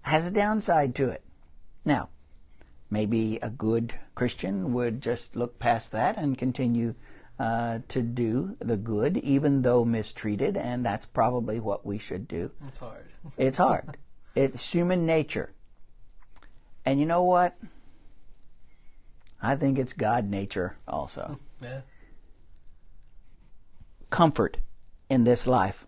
has 0.01 0.25
a 0.25 0.31
downside 0.31 0.95
to 0.95 1.09
it. 1.09 1.23
Now, 1.85 2.09
maybe 2.89 3.39
a 3.41 3.49
good 3.49 3.93
Christian 4.15 4.73
would 4.73 5.01
just 5.01 5.35
look 5.35 5.57
past 5.59 5.91
that 5.91 6.17
and 6.17 6.37
continue 6.37 6.95
uh, 7.39 7.79
to 7.87 8.01
do 8.01 8.55
the 8.59 8.77
good, 8.77 9.17
even 9.17 9.61
though 9.61 9.83
mistreated, 9.83 10.57
and 10.57 10.85
that's 10.85 11.05
probably 11.05 11.59
what 11.59 11.85
we 11.85 11.97
should 11.97 12.27
do. 12.27 12.51
It's 12.67 12.77
hard. 12.77 13.05
it's 13.37 13.57
hard. 13.57 13.97
It's 14.35 14.71
human 14.71 15.05
nature. 15.05 15.51
And 16.85 16.99
you 16.99 17.05
know 17.05 17.23
what? 17.23 17.55
I 19.41 19.55
think 19.55 19.77
it's 19.77 19.93
God 19.93 20.29
nature 20.29 20.77
also. 20.87 21.39
Yeah. 21.61 21.81
Comfort 24.09 24.57
in 25.11 25.25
this 25.25 25.45
life. 25.45 25.85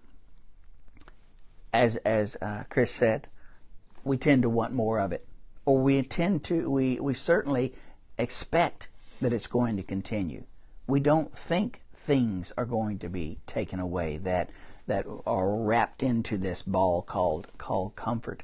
As 1.74 1.96
as 2.06 2.38
uh, 2.44 2.66
Chris 2.70 2.92
said, 2.92 3.28
we 4.04 4.18
tend 4.18 4.44
to 4.44 4.50
want 4.50 4.72
more 4.72 5.00
of 5.00 5.12
it, 5.12 5.28
or 5.66 5.80
we 5.80 6.00
tend 6.04 6.44
to 6.44 6.70
we 6.70 7.00
we 7.00 7.16
certainly 7.16 7.74
expect 8.20 8.88
that 9.20 9.34
it's 9.34 9.48
going 9.48 9.78
to 9.78 9.84
continue 9.84 10.44
we 10.88 11.00
don't 11.00 11.38
think 11.38 11.82
things 12.06 12.52
are 12.58 12.66
going 12.66 13.00
to 13.00 13.10
be 13.10 13.40
taken 13.46 13.80
away 13.80 14.18
that 14.18 14.50
that 14.86 15.06
are 15.26 15.56
wrapped 15.56 16.04
into 16.04 16.38
this 16.38 16.62
ball 16.62 17.02
called 17.02 17.48
called 17.58 17.96
comfort. 17.96 18.44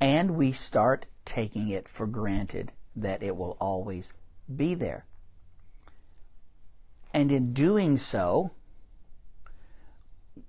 And 0.00 0.36
we 0.36 0.52
start 0.52 1.06
taking 1.24 1.68
it 1.68 1.88
for 1.88 2.06
granted 2.06 2.72
that 2.94 3.22
it 3.22 3.36
will 3.36 3.56
always 3.60 4.12
be 4.54 4.74
there. 4.74 5.04
And 7.12 7.32
in 7.32 7.52
doing 7.52 7.96
so 7.96 8.52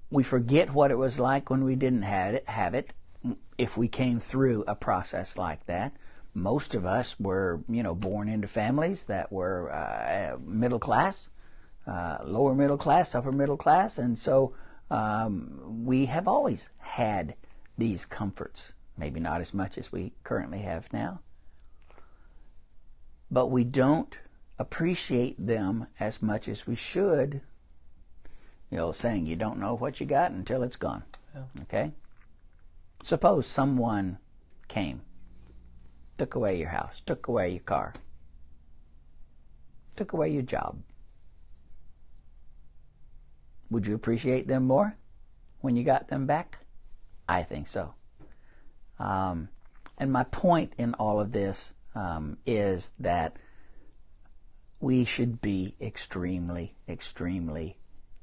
we 0.10 0.24
forget 0.24 0.74
what 0.74 0.92
it 0.92 0.98
was 0.98 1.20
like 1.20 1.50
when 1.50 1.64
we 1.64 1.76
didn't 1.76 2.04
have 2.04 2.34
it, 2.34 2.48
have 2.48 2.74
it. 2.74 2.94
If 3.58 3.76
we 3.76 3.88
came 3.88 4.20
through 4.20 4.64
a 4.68 4.76
process 4.76 5.38
like 5.38 5.66
that 5.66 5.94
most 6.38 6.76
of 6.76 6.86
us 6.86 7.20
were, 7.20 7.62
you 7.68 7.82
know, 7.82 7.96
born 7.96 8.30
into 8.30 8.48
families 8.48 9.06
that 9.06 9.32
were 9.32 9.72
uh, 9.74 10.38
middle 10.46 10.80
class, 10.80 11.30
uh, 11.88 12.18
lower 12.24 12.54
middle 12.54 12.78
class, 12.78 13.16
upper 13.16 13.32
middle 13.32 13.58
class, 13.58 13.98
and 13.98 14.18
so 14.18 14.54
um, 14.92 15.86
we 15.86 16.06
have 16.06 16.28
always 16.28 16.70
had 16.80 17.36
these 17.78 18.06
comforts. 18.06 18.74
Maybe 18.98 19.20
not 19.20 19.42
as 19.42 19.54
much 19.54 19.78
as 19.78 19.92
we 19.92 20.14
currently 20.24 20.60
have 20.60 20.92
now, 20.92 21.20
but 23.30 23.48
we 23.48 23.64
don't 23.64 24.18
appreciate 24.60 25.36
them 25.46 25.88
as 26.00 26.22
much 26.22 26.48
as 26.48 26.66
we 26.66 26.76
should. 26.76 27.42
You 28.72 28.78
know, 28.78 28.92
saying 28.92 29.28
you 29.28 29.36
don't 29.36 29.60
know 29.60 29.76
what 29.76 30.00
you 30.00 30.06
got 30.06 30.32
until 30.32 30.64
it's 30.64 30.76
gone. 30.76 31.04
Yeah. 31.34 31.44
Okay? 31.64 31.92
Suppose 33.04 33.48
someone 33.48 34.18
came 34.68 35.02
took 36.18 36.36
away 36.36 36.58
your 36.58 36.70
house, 36.70 37.02
took 37.06 37.28
away 37.28 37.52
your 37.52 37.62
car, 37.62 37.94
took 39.96 40.14
away 40.14 40.30
your 40.30 40.42
job. 40.42 40.80
Would 43.70 43.88
you 43.88 43.96
appreciate 43.96 44.48
them 44.48 44.66
more 44.66 44.96
when 45.62 45.76
you 45.76 45.84
got 45.84 46.08
them 46.08 46.26
back? 46.26 46.60
I 47.28 47.44
think 47.44 47.68
so. 47.68 47.94
Um, 49.00 49.50
and 49.98 50.12
my 50.12 50.24
point 50.24 50.74
in 50.78 50.94
all 50.96 51.20
of 51.20 51.32
this 51.32 51.74
um, 51.96 52.38
is 52.46 52.92
that 53.00 53.38
we 54.80 55.04
should 55.06 55.42
be 55.42 55.76
extremely, 55.82 56.76
extremely 56.88 57.78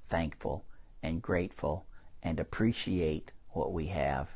thankful 0.08 0.64
and 1.02 1.20
grateful 1.20 1.86
and 2.22 2.40
appreciate 2.40 3.32
what 3.50 3.72
we 3.72 3.86
have 3.86 4.28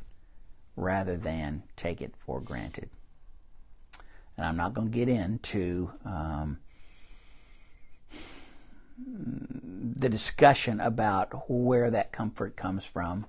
rather 0.75 1.17
than 1.17 1.63
take 1.75 2.01
it 2.01 2.13
for 2.25 2.39
granted 2.39 2.89
and 4.39 4.47
I'm 4.47 4.55
not 4.55 4.73
going 4.73 4.89
to 4.89 4.97
get 4.97 5.09
into 5.09 5.91
um, 6.05 6.59
the 9.05 10.09
discussion 10.09 10.79
about 10.79 11.49
where 11.49 11.89
that 11.91 12.11
comfort 12.11 12.55
comes 12.55 12.85
from, 12.85 13.25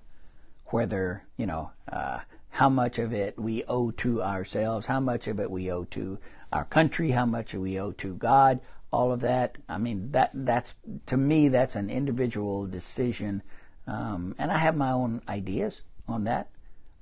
whether 0.67 1.25
you 1.37 1.47
know 1.47 1.71
uh, 1.91 2.21
how 2.51 2.69
much 2.69 2.99
of 2.99 3.13
it 3.13 3.39
we 3.39 3.65
owe 3.65 3.91
to 3.93 4.23
ourselves, 4.23 4.87
how 4.87 5.01
much 5.01 5.27
of 5.27 5.41
it 5.41 5.51
we 5.51 5.71
owe 5.71 5.85
to 5.85 6.19
our 6.53 6.65
country, 6.65 7.13
how 7.13 7.27
much 7.27 7.55
we 7.55 7.79
owe 7.79 7.93
to 7.93 8.15
God. 8.15 8.61
All 8.93 9.13
of 9.13 9.21
that. 9.21 9.59
I 9.69 9.79
mean, 9.79 10.11
that 10.13 10.31
that's 10.35 10.75
to 11.07 11.17
me 11.17 11.49
that's 11.49 11.77
an 11.77 11.91
individual 11.91 12.67
decision, 12.67 13.43
um, 13.87 14.35
and 14.39 14.51
I 14.51 14.59
have 14.59 14.77
my 14.77 14.91
own 14.91 15.23
ideas 15.29 15.83
on 16.09 16.25
that. 16.25 16.49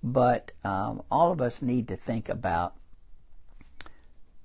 But 0.03 0.53
um, 0.65 1.03
all 1.11 1.33
of 1.33 1.41
us 1.41 1.63
need 1.63 1.89
to 1.89 1.97
think 1.97 2.29
about 2.29 2.75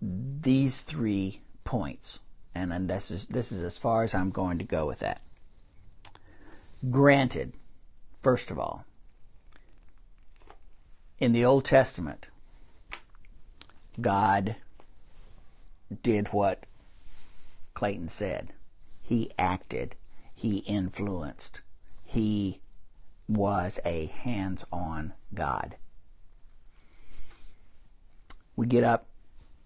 these 0.01 0.82
three 0.82 1.41
points, 1.63 2.19
and, 2.56 2.89
this 2.89 3.12
is 3.12 3.28
this 3.28 3.51
is 3.51 3.64
as 3.64 3.78
far 3.78 4.04
as 4.04 4.14
I'm 4.14 4.30
going 4.30 4.58
to 4.60 4.64
go 4.64 4.86
with 4.86 4.99
that. 4.99 5.22
Granted, 6.89 7.54
first 8.22 8.51
of 8.51 8.60
all, 8.60 8.86
in 11.20 11.32
the 11.32 11.45
Old 11.45 11.66
Testament, 11.66 12.28
God 13.99 14.56
did 16.01 16.28
what 16.30 16.66
Clayton 17.74 18.10
said. 18.10 18.54
He 19.01 19.32
acted, 19.38 19.95
he 20.34 20.58
influenced, 20.60 21.62
he 22.04 22.60
was 23.28 23.80
a 23.86 24.08
hands 24.08 24.64
on 24.72 25.14
God. 25.34 25.76
We 28.56 28.68
get 28.68 28.84
up 28.84 29.08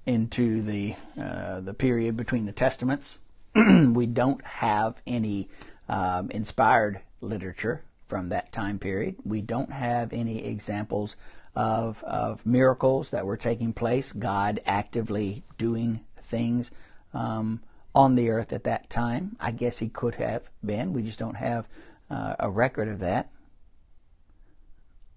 into 0.07 0.61
the 0.61 0.95
uh, 1.21 1.59
the 1.59 1.73
period 1.73 2.17
between 2.17 2.45
the 2.45 2.51
testaments. 2.51 3.19
we 3.55 4.05
don't 4.05 4.43
have 4.43 4.95
any 5.05 5.49
um, 5.89 6.31
inspired 6.31 7.01
literature 7.21 7.83
from 8.07 8.29
that 8.29 8.51
time 8.51 8.79
period. 8.79 9.15
We 9.25 9.41
don't 9.41 9.71
have 9.71 10.13
any 10.13 10.45
examples 10.45 11.17
of 11.55 12.01
of 12.05 12.43
miracles 12.45 13.11
that 13.11 13.25
were 13.25 13.37
taking 13.37 13.73
place. 13.73 14.13
God 14.13 14.61
actively 14.65 15.43
doing 15.57 15.99
things 16.23 16.71
um, 17.13 17.61
on 17.93 18.15
the 18.15 18.29
earth 18.29 18.53
at 18.53 18.63
that 18.63 18.89
time. 18.89 19.35
I 19.41 19.51
guess 19.51 19.77
He 19.77 19.89
could 19.89 20.15
have 20.15 20.43
been. 20.65 20.93
We 20.93 21.03
just 21.03 21.19
don't 21.19 21.35
have 21.35 21.67
uh, 22.09 22.35
a 22.39 22.49
record 22.49 22.87
of 22.87 22.99
that. 22.99 23.29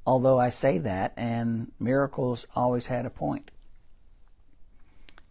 Although 0.04 0.40
I 0.40 0.50
say 0.50 0.78
that, 0.78 1.12
and 1.16 1.70
miracles 1.78 2.46
always 2.56 2.86
had 2.86 3.06
a 3.06 3.10
point 3.10 3.52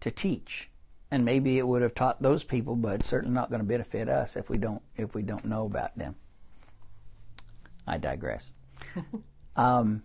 to 0.02 0.12
teach. 0.12 0.70
And 1.12 1.26
maybe 1.26 1.58
it 1.58 1.68
would 1.68 1.82
have 1.82 1.96
taught 1.96 2.22
those 2.22 2.44
people, 2.44 2.76
but 2.76 2.96
it's 2.96 3.08
certainly 3.08 3.34
not 3.34 3.50
going 3.50 3.62
to 3.62 3.68
benefit 3.68 4.08
us 4.08 4.36
if 4.36 4.50
we 4.50 4.58
don't 4.58 4.82
if 4.96 5.16
we 5.16 5.24
don't 5.24 5.46
know 5.46 5.66
about 5.66 5.98
them. 5.98 6.16
I 7.88 7.98
digress. 7.98 8.52
um, 9.56 10.04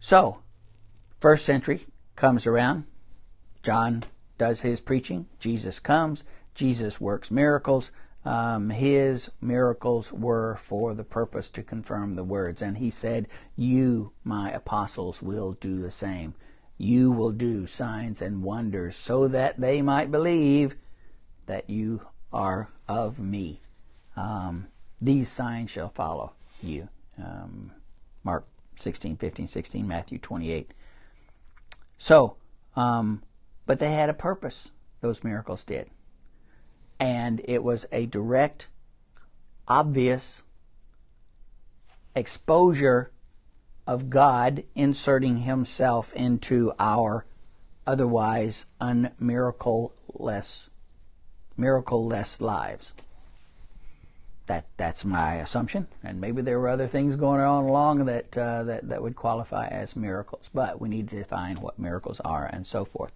so, 0.00 0.42
first 1.20 1.44
century 1.44 1.86
comes 2.16 2.44
around. 2.44 2.84
John 3.62 4.02
does 4.36 4.62
his 4.62 4.80
preaching. 4.80 5.26
Jesus 5.38 5.78
comes. 5.78 6.24
Jesus 6.54 7.00
works 7.00 7.30
miracles. 7.30 7.92
Um, 8.24 8.70
his 8.70 9.30
miracles 9.40 10.12
were 10.12 10.56
for 10.56 10.94
the 10.94 11.04
purpose 11.04 11.50
to 11.50 11.62
confirm 11.62 12.14
the 12.14 12.24
words. 12.24 12.60
And 12.62 12.78
he 12.78 12.90
said, 12.90 13.28
You, 13.56 14.12
my 14.24 14.50
apostles, 14.50 15.22
will 15.22 15.52
do 15.52 15.80
the 15.80 15.90
same. 15.90 16.34
You 16.82 17.10
will 17.10 17.32
do 17.32 17.66
signs 17.66 18.20
and 18.20 18.42
wonders 18.42 18.96
so 18.96 19.28
that 19.28 19.60
they 19.60 19.82
might 19.82 20.10
believe 20.10 20.74
that 21.46 21.70
you 21.70 22.00
are 22.32 22.68
of 22.88 23.18
me. 23.18 23.60
Um, 24.16 24.66
these 25.00 25.28
signs 25.28 25.70
shall 25.70 25.90
follow 25.90 26.32
you. 26.60 26.88
Um, 27.18 27.72
Mark 28.24 28.46
16, 28.76 29.16
15, 29.16 29.46
16, 29.46 29.86
Matthew 29.86 30.18
28. 30.18 30.72
So, 31.98 32.36
um, 32.74 33.22
but 33.66 33.78
they 33.78 33.92
had 33.92 34.08
a 34.08 34.14
purpose, 34.14 34.70
those 35.00 35.22
miracles 35.22 35.64
did 35.64 35.90
and 37.02 37.40
it 37.46 37.64
was 37.64 37.84
a 37.90 38.06
direct, 38.06 38.68
obvious 39.66 40.42
exposure 42.14 43.10
of 43.86 44.10
God 44.10 44.64
inserting 44.74 45.38
himself 45.38 46.12
into 46.14 46.72
our 46.78 47.24
otherwise 47.86 48.66
unmiracle-less, 48.80 50.70
miracle-less 51.56 52.40
lives. 52.40 52.92
That, 54.46 54.66
that's 54.76 55.04
my 55.04 55.36
assumption, 55.36 55.86
and 56.02 56.20
maybe 56.20 56.42
there 56.42 56.58
were 56.58 56.68
other 56.68 56.88
things 56.88 57.16
going 57.16 57.40
on 57.40 57.64
along 57.64 58.04
that, 58.06 58.36
uh, 58.36 58.64
that, 58.64 58.88
that 58.88 59.02
would 59.02 59.16
qualify 59.16 59.66
as 59.68 59.96
miracles, 59.96 60.50
but 60.52 60.80
we 60.80 60.88
need 60.88 61.08
to 61.10 61.16
define 61.16 61.56
what 61.56 61.78
miracles 61.78 62.20
are 62.24 62.46
and 62.46 62.66
so 62.66 62.84
forth. 62.84 63.12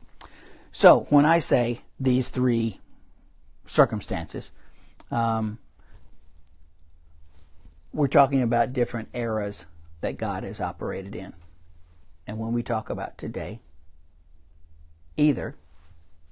So, 0.73 1.07
when 1.11 1.25
I 1.25 1.39
say 1.41 1.83
these 1.99 2.29
three 2.29 2.81
circumstances. 3.67 4.53
Um, 5.11 5.59
we're 7.93 8.09
talking 8.09 8.43
about 8.43 8.73
different 8.73 9.09
eras 9.15 9.65
that 10.01 10.17
God 10.17 10.45
has 10.45 10.61
operated 10.61 11.15
in. 11.15 11.33
And 12.27 12.39
when 12.39 12.53
we 12.53 12.63
talk 12.63 12.91
about 12.91 13.19
today, 13.19 13.61
either, 15.17 15.57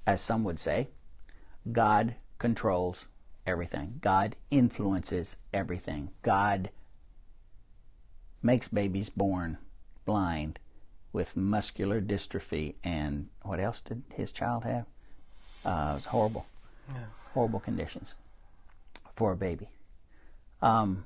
as 0.05 0.21
some 0.21 0.43
would 0.43 0.59
say, 0.59 0.89
God 1.71 2.15
controls 2.37 3.05
everything, 3.45 3.99
God 4.01 4.35
influences 4.51 5.35
everything, 5.53 6.11
God 6.21 6.69
makes 8.43 8.67
babies 8.67 9.09
born 9.09 9.57
blind 10.05 10.59
with 11.11 11.35
muscular 11.35 12.01
dystrophy 12.01 12.75
and 12.83 13.29
what 13.41 13.59
else 13.59 13.81
did 13.81 14.03
his 14.13 14.31
child 14.31 14.63
have? 14.63 14.85
Uh, 15.63 15.91
it 15.93 15.95
was 15.95 16.05
horrible. 16.05 16.45
Yeah 16.89 17.05
horrible 17.35 17.59
conditions 17.59 18.15
for 19.15 19.33
a 19.33 19.35
baby. 19.35 19.69
Um, 20.61 21.05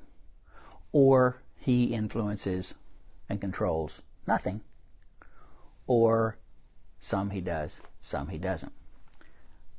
or 0.92 1.42
he 1.60 1.84
influences 1.94 2.74
and 3.28 3.40
controls 3.40 4.02
nothing, 4.26 4.62
or 5.86 6.38
some 6.98 7.30
he 7.30 7.40
does, 7.40 7.80
some 8.00 8.28
he 8.28 8.38
doesn't. 8.38 8.72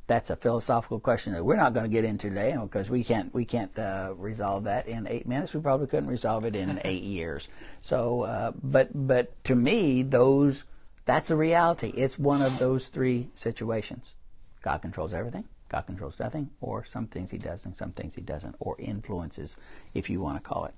That's 0.06 0.30
a 0.30 0.36
philosophical 0.36 1.00
question 1.00 1.34
that 1.34 1.44
we're 1.44 1.56
not 1.56 1.74
going 1.74 1.86
to 1.86 1.90
get 1.90 2.04
into 2.04 2.30
today 2.30 2.56
because 2.62 2.90
we 2.90 3.04
can't 3.04 3.34
we 3.34 3.46
can't 3.46 3.78
uh, 3.80 4.14
resolve 4.16 4.66
that 4.66 4.88
in 4.88 5.08
eight 5.08 5.28
minutes. 5.28 5.54
We 5.54 5.62
probably 5.62 5.88
couldn't 5.88 6.10
resolve 6.10 6.46
it 6.46 6.56
in 6.56 6.82
eight 6.86 7.04
years. 7.04 7.48
So, 7.82 8.24
uh, 8.24 8.52
but 8.62 8.90
but 8.94 9.44
to 9.46 9.56
me, 9.56 10.04
those 10.04 10.66
that's 11.06 11.32
a 11.32 11.36
reality. 11.36 11.94
It's 11.96 12.20
one 12.20 12.42
of 12.42 12.60
those 12.60 12.90
three 12.90 13.30
situations. 13.34 14.14
God 14.62 14.80
controls 14.80 15.14
everything. 15.14 15.46
God 15.70 15.82
controls 15.88 16.20
nothing, 16.20 16.50
or 16.60 16.84
some 16.84 17.08
things 17.08 17.32
he 17.32 17.38
does 17.38 17.66
and 17.66 17.76
some 17.76 17.94
things 17.94 18.14
he 18.14 18.22
doesn't, 18.22 18.56
or 18.60 18.76
influences, 18.78 19.56
if 19.94 20.10
you 20.10 20.20
want 20.20 20.36
to 20.36 20.48
call 20.48 20.66
it 20.66 20.74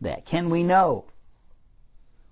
that. 0.00 0.24
Can 0.24 0.50
we 0.50 0.62
know 0.62 1.06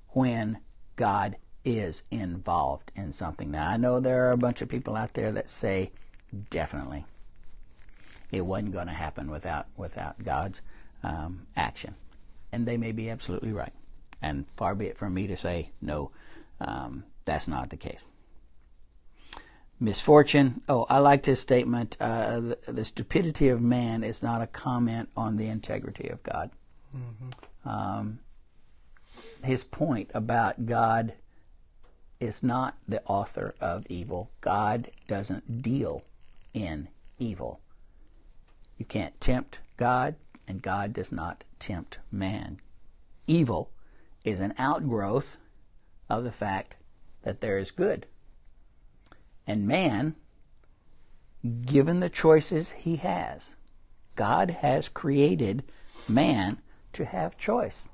when 0.08 0.58
God 0.96 1.36
is 1.64 2.02
involved 2.10 2.90
in 2.94 3.12
something? 3.12 3.50
Now, 3.50 3.68
I 3.68 3.76
know 3.76 4.00
there 4.00 4.26
are 4.26 4.32
a 4.32 4.38
bunch 4.38 4.62
of 4.62 4.68
people 4.68 4.96
out 4.96 5.14
there 5.14 5.32
that 5.32 5.50
say 5.50 5.92
definitely 6.50 7.04
it 8.30 8.44
wasn't 8.44 8.72
going 8.72 8.88
to 8.88 8.92
happen 8.92 9.30
without 9.30 9.66
without 9.76 10.22
God's 10.22 10.60
um, 11.02 11.46
action, 11.56 11.94
and 12.52 12.66
they 12.66 12.76
may 12.76 12.92
be 12.92 13.10
absolutely 13.10 13.52
right. 13.52 13.72
And 14.20 14.46
far 14.56 14.74
be 14.74 14.86
it 14.86 14.98
from 14.98 15.14
me 15.14 15.26
to 15.28 15.36
say 15.36 15.70
no, 15.80 16.10
um, 16.60 17.04
that's 17.24 17.48
not 17.48 17.70
the 17.70 17.76
case 17.76 18.10
misfortune. 19.80 20.62
Oh, 20.68 20.86
I 20.88 20.98
liked 20.98 21.26
his 21.26 21.40
statement. 21.40 21.96
Uh, 22.00 22.40
the, 22.40 22.58
the, 22.68 22.84
stupidity 22.84 23.48
of 23.48 23.60
man 23.60 24.02
is 24.02 24.22
not 24.22 24.42
a 24.42 24.46
comment 24.46 25.08
on 25.16 25.36
the 25.36 25.46
integrity 25.46 26.08
of 26.08 26.22
God. 26.22 26.50
Mm-hmm. 26.96 27.68
Um, 27.68 28.18
his 29.42 29.64
point 29.64 30.10
about 30.14 30.66
God 30.66 31.14
is 32.20 32.42
not 32.42 32.76
the 32.86 33.02
author 33.04 33.54
of 33.60 33.86
evil. 33.88 34.30
God 34.40 34.90
doesn't 35.06 35.62
deal 35.62 36.02
in 36.52 36.88
evil. 37.18 37.60
You 38.76 38.84
can't 38.84 39.20
tempt 39.20 39.58
God, 39.76 40.16
and 40.46 40.62
God 40.62 40.92
does 40.92 41.12
not 41.12 41.44
tempt 41.58 41.98
man. 42.10 42.60
Evil 43.26 43.70
is 44.24 44.40
an 44.40 44.54
outgrowth 44.58 45.36
of 46.08 46.24
the 46.24 46.32
fact 46.32 46.76
that 47.22 47.40
there 47.40 47.58
is 47.58 47.70
good. 47.70 48.06
And 49.46 49.66
man, 49.66 50.16
given 51.64 52.00
the 52.00 52.10
choices 52.10 52.70
he 52.70 52.96
has, 52.96 53.54
God 54.16 54.50
has 54.50 54.88
created 54.88 55.62
man 56.08 56.58
to 56.94 57.04
have 57.04 57.38
choice. 57.38 57.88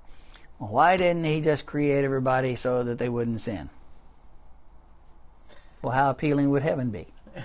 Why 0.59 0.97
didn't 0.97 1.24
he 1.24 1.40
just 1.40 1.66
create 1.66 2.05
everybody 2.05 2.57
so 2.57 2.82
that 2.84 2.99
they 2.99 3.09
wouldn't 3.09 3.40
sin? 3.40 3.70
Well, 5.82 5.92
how 5.92 6.11
appealing 6.11 6.51
would 6.51 6.62
heaven 6.62 6.90
be? 6.90 7.07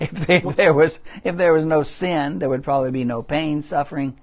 If, 0.00 0.30
if 0.30 0.54
there 0.54 0.72
was 0.72 1.00
if 1.24 1.36
there 1.36 1.52
was 1.52 1.64
no 1.64 1.82
sin, 1.82 2.38
there 2.38 2.48
would 2.48 2.62
probably 2.62 2.92
be 2.92 3.02
no 3.02 3.20
pain, 3.20 3.62
suffering, 3.62 4.16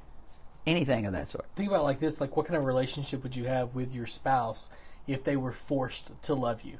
anything 0.65 1.05
of 1.05 1.11
that 1.11 1.27
sort. 1.27 1.47
Think 1.53 1.67
about 1.67 1.83
like 1.83 1.99
this: 1.99 2.21
like, 2.21 2.37
what 2.37 2.45
kind 2.45 2.57
of 2.57 2.63
relationship 2.63 3.21
would 3.23 3.35
you 3.35 3.43
have 3.43 3.75
with 3.75 3.93
your 3.93 4.05
spouse 4.05 4.69
if 5.05 5.25
they 5.25 5.35
were 5.35 5.51
forced 5.51 6.11
to 6.21 6.33
love 6.33 6.61
you? 6.61 6.77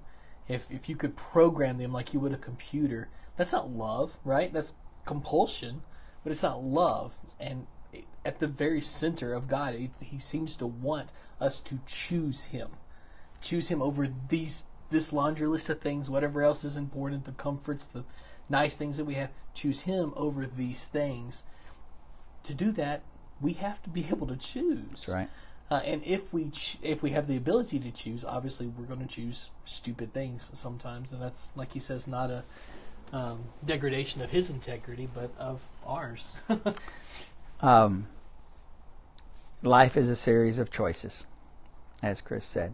if 0.47 0.69
if 0.69 0.88
you 0.88 0.95
could 0.95 1.15
program 1.15 1.77
them 1.77 1.91
like 1.91 2.13
you 2.13 2.19
would 2.19 2.33
a 2.33 2.38
computer, 2.38 3.09
that's 3.38 3.51
not 3.51 3.71
love, 3.71 4.17
right? 4.23 4.51
That's 4.53 4.73
compulsion, 5.05 5.81
but 6.23 6.31
it's 6.31 6.43
not 6.43 6.63
love. 6.63 7.15
And 7.39 7.67
at 8.26 8.39
the 8.39 8.47
very 8.47 8.82
center 8.82 9.34
of 9.34 9.47
God, 9.47 9.76
He 10.01 10.19
seems 10.19 10.55
to 10.57 10.65
want 10.65 11.09
us 11.39 11.59
to 11.61 11.80
choose 11.86 12.45
Him, 12.45 12.69
choose 13.41 13.69
Him 13.69 13.82
over 13.82 14.07
these 14.30 14.65
this 14.89 15.11
laundry 15.11 15.47
list 15.47 15.69
of 15.69 15.80
things, 15.80 16.09
whatever 16.09 16.43
else 16.43 16.63
is 16.63 16.78
important, 16.78 17.26
the 17.26 17.32
comforts, 17.32 17.86
the 17.86 18.03
nice 18.49 18.76
things 18.76 18.97
that 18.97 19.05
we 19.05 19.15
have. 19.15 19.30
Choose 19.53 19.82
Him 19.82 20.13
over 20.15 20.45
these 20.45 20.86
things. 20.86 21.43
To 22.43 22.53
do 22.53 22.71
that, 22.73 23.01
we 23.41 23.53
have 23.53 23.82
to 23.84 23.89
be 23.89 24.05
able 24.09 24.28
to 24.28 24.36
choose. 24.36 24.89
That's 24.89 25.09
right. 25.09 25.30
Uh, 25.71 25.82
and 25.84 26.03
if 26.05 26.32
we 26.32 26.49
ch- 26.49 26.78
if 26.84 27.01
we 27.01 27.11
have 27.11 27.28
the 27.28 27.38
ability 27.38 27.80
to 27.80 27.91
choose, 27.91 28.23
obviously 28.23 28.67
we're 28.67 28.86
going 28.86 28.99
to 28.99 29.07
choose 29.07 29.49
stupid 29.63 30.13
things 30.13 30.51
sometimes, 30.53 31.11
and 31.11 31.21
that's 31.21 31.53
like 31.55 31.73
he 31.73 31.80
says, 31.80 32.07
not 32.07 32.30
a 32.30 32.43
um, 33.11 33.43
degradation 33.65 34.21
of 34.21 34.30
his 34.30 34.49
integrity, 34.51 35.07
but 35.11 35.32
of 35.39 35.61
ours. 35.86 36.38
um, 37.61 38.07
life 39.62 39.97
is 39.97 40.10
a 40.10 40.16
series 40.16 40.60
of 40.60 40.72
choices, 40.72 41.26
as 42.01 42.22
Chris 42.22 42.45
said. 42.45 42.74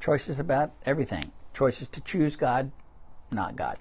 Choices 0.00 0.38
about 0.38 0.72
everything. 0.84 1.32
Choices 1.54 1.88
to 1.88 2.00
choose 2.00 2.36
God, 2.36 2.70
not 3.30 3.56
God. 3.56 3.78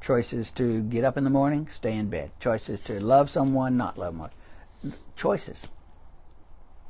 Choices 0.00 0.50
to 0.52 0.82
get 0.82 1.04
up 1.04 1.16
in 1.16 1.24
the 1.24 1.30
morning, 1.30 1.68
stay 1.74 1.96
in 1.96 2.10
bed. 2.10 2.32
Choices 2.38 2.80
to 2.82 3.00
love 3.00 3.30
someone, 3.30 3.76
not 3.76 3.96
love 3.96 4.12
someone. 4.12 4.30
Choices. 5.16 5.66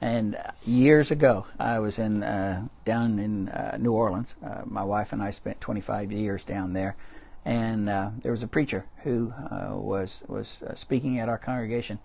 And 0.01 0.37
years 0.67 1.11
ago, 1.11 1.47
I 1.59 1.79
was 1.79 1.99
in 1.99 2.23
uh, 2.23 2.67
down 2.85 3.19
in 3.19 3.49
uh, 3.49 3.79
New 3.81 3.93
Orleans. 3.93 4.35
Uh, 4.45 4.63
my 4.65 4.83
wife 4.83 5.13
and 5.13 5.23
I 5.23 5.31
spent 5.31 5.61
25 5.61 6.13
years 6.13 6.45
down 6.45 6.73
there, 6.73 6.97
and 7.45 7.89
uh, 7.89 8.11
there 8.23 8.33
was 8.33 8.43
a 8.43 8.49
preacher 8.49 8.85
who 9.05 9.33
uh, 9.51 9.77
was 9.77 10.23
was 10.27 10.61
uh, 10.67 10.75
speaking 10.75 11.19
at 11.21 11.29
our 11.29 11.39
congregation, 11.39 12.01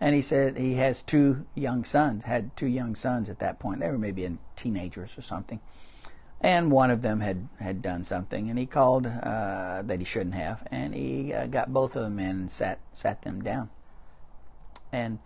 and 0.00 0.14
he 0.14 0.22
said 0.22 0.56
he 0.56 0.74
has 0.74 1.02
two 1.02 1.46
young 1.54 1.84
sons. 1.84 2.24
Had 2.24 2.56
two 2.56 2.66
young 2.66 2.94
sons 2.94 3.28
at 3.28 3.38
that 3.40 3.58
point. 3.58 3.80
They 3.80 3.88
were 3.88 3.98
maybe 3.98 4.24
in 4.24 4.38
teenagers 4.56 5.16
or 5.18 5.22
something. 5.22 5.60
and 6.40 6.70
one 6.70 6.90
of 6.90 7.02
them 7.02 7.20
had 7.20 7.48
had 7.58 7.82
done 7.82 8.04
something, 8.04 8.48
and 8.48 8.58
he 8.58 8.66
called 8.66 9.06
uh, 9.06 9.82
that 9.84 9.98
he 9.98 10.04
shouldn't 10.04 10.34
have, 10.36 10.66
and 10.70 10.94
he 10.94 11.32
uh, 11.32 11.46
got 11.46 11.72
both 11.72 11.96
of 11.96 12.02
them 12.02 12.18
in 12.18 12.30
and 12.30 12.50
sat 12.50 12.78
sat 12.92 13.22
them 13.22 13.42
down, 13.42 13.70
and 14.92 15.18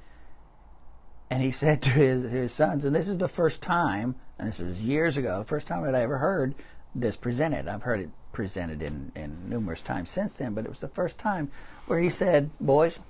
and 1.31 1.43
he 1.43 1.51
said 1.63 1.83
to 1.83 1.91
his 1.91 2.23
his 2.31 2.53
sons, 2.53 2.85
and 2.85 2.95
this 2.97 3.09
is 3.09 3.19
the 3.19 3.29
first 3.29 3.61
time, 3.63 4.15
and 4.39 4.49
this 4.49 4.59
was 4.59 4.83
years 4.83 5.17
ago, 5.17 5.39
the 5.39 5.45
first 5.45 5.67
time 5.67 5.85
that 5.85 5.95
I 5.95 6.03
ever 6.03 6.19
heard 6.19 6.55
this 6.95 7.17
presented. 7.17 7.69
I've 7.69 7.83
heard 7.83 8.01
it 8.01 8.11
presented 8.33 8.83
in, 8.83 9.13
in 9.15 9.49
numerous 9.49 9.83
times 9.83 10.11
since 10.11 10.35
then, 10.35 10.55
but 10.55 10.65
it 10.65 10.69
was 10.69 10.81
the 10.81 10.89
first 10.89 11.19
time 11.19 11.51
where 11.87 12.01
he 12.01 12.11
said, 12.11 12.51
Boys, 12.61 13.01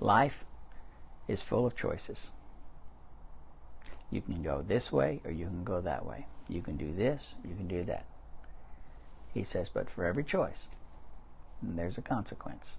life 0.00 0.44
is 1.26 1.42
full 1.42 1.66
of 1.66 1.76
choices. 1.76 2.30
You 4.10 4.20
can 4.22 4.42
go 4.42 4.64
this 4.66 4.90
way 4.90 5.20
or 5.24 5.30
you 5.30 5.46
can 5.46 5.64
go 5.64 5.80
that 5.80 6.06
way. 6.06 6.26
You 6.48 6.62
can 6.62 6.76
do 6.76 6.92
this, 6.92 7.34
you 7.44 7.54
can 7.54 7.68
do 7.68 7.84
that. 7.84 8.06
He 9.34 9.44
says, 9.44 9.68
but 9.68 9.90
for 9.90 10.04
every 10.04 10.24
choice, 10.24 10.68
there's 11.62 11.98
a 11.98 12.02
consequence. 12.02 12.76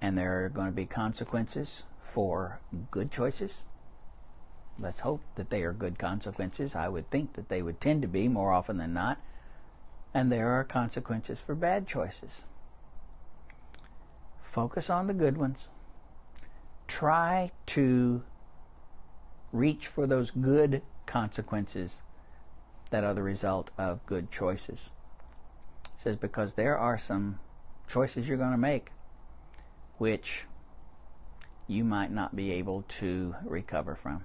And 0.00 0.18
there 0.18 0.44
are 0.44 0.48
going 0.48 0.66
to 0.66 0.72
be 0.72 0.84
consequences 0.84 1.84
for 2.02 2.60
good 2.90 3.10
choices. 3.10 3.62
Let's 4.78 5.00
hope 5.00 5.22
that 5.36 5.50
they 5.50 5.62
are 5.62 5.72
good 5.72 5.98
consequences. 5.98 6.74
I 6.74 6.88
would 6.88 7.10
think 7.10 7.34
that 7.34 7.48
they 7.48 7.62
would 7.62 7.80
tend 7.80 8.02
to 8.02 8.08
be 8.08 8.28
more 8.28 8.52
often 8.52 8.78
than 8.78 8.92
not. 8.92 9.18
And 10.12 10.30
there 10.30 10.50
are 10.50 10.64
consequences 10.64 11.40
for 11.40 11.54
bad 11.54 11.86
choices. 11.86 12.46
Focus 14.52 14.90
on 14.90 15.06
the 15.06 15.14
good 15.14 15.38
ones. 15.38 15.70
Try 16.86 17.50
to 17.68 18.22
reach 19.50 19.86
for 19.86 20.06
those 20.06 20.30
good 20.30 20.82
consequences 21.06 22.02
that 22.90 23.02
are 23.02 23.14
the 23.14 23.22
result 23.22 23.70
of 23.78 24.04
good 24.04 24.30
choices. 24.30 24.90
It 25.86 25.90
says 25.96 26.16
because 26.16 26.52
there 26.52 26.76
are 26.76 26.98
some 26.98 27.40
choices 27.88 28.28
you're 28.28 28.36
going 28.36 28.52
to 28.52 28.58
make 28.58 28.92
which 29.96 30.44
you 31.66 31.82
might 31.82 32.12
not 32.12 32.36
be 32.36 32.52
able 32.52 32.82
to 32.82 33.34
recover 33.44 33.94
from. 33.94 34.22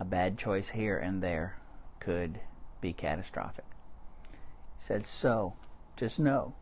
A 0.00 0.04
bad 0.04 0.36
choice 0.36 0.70
here 0.70 0.98
and 0.98 1.22
there 1.22 1.58
could 2.00 2.40
be 2.80 2.92
catastrophic. 2.92 3.66
He 4.32 4.80
said, 4.80 5.06
so 5.06 5.54
just 5.96 6.18
know 6.18 6.54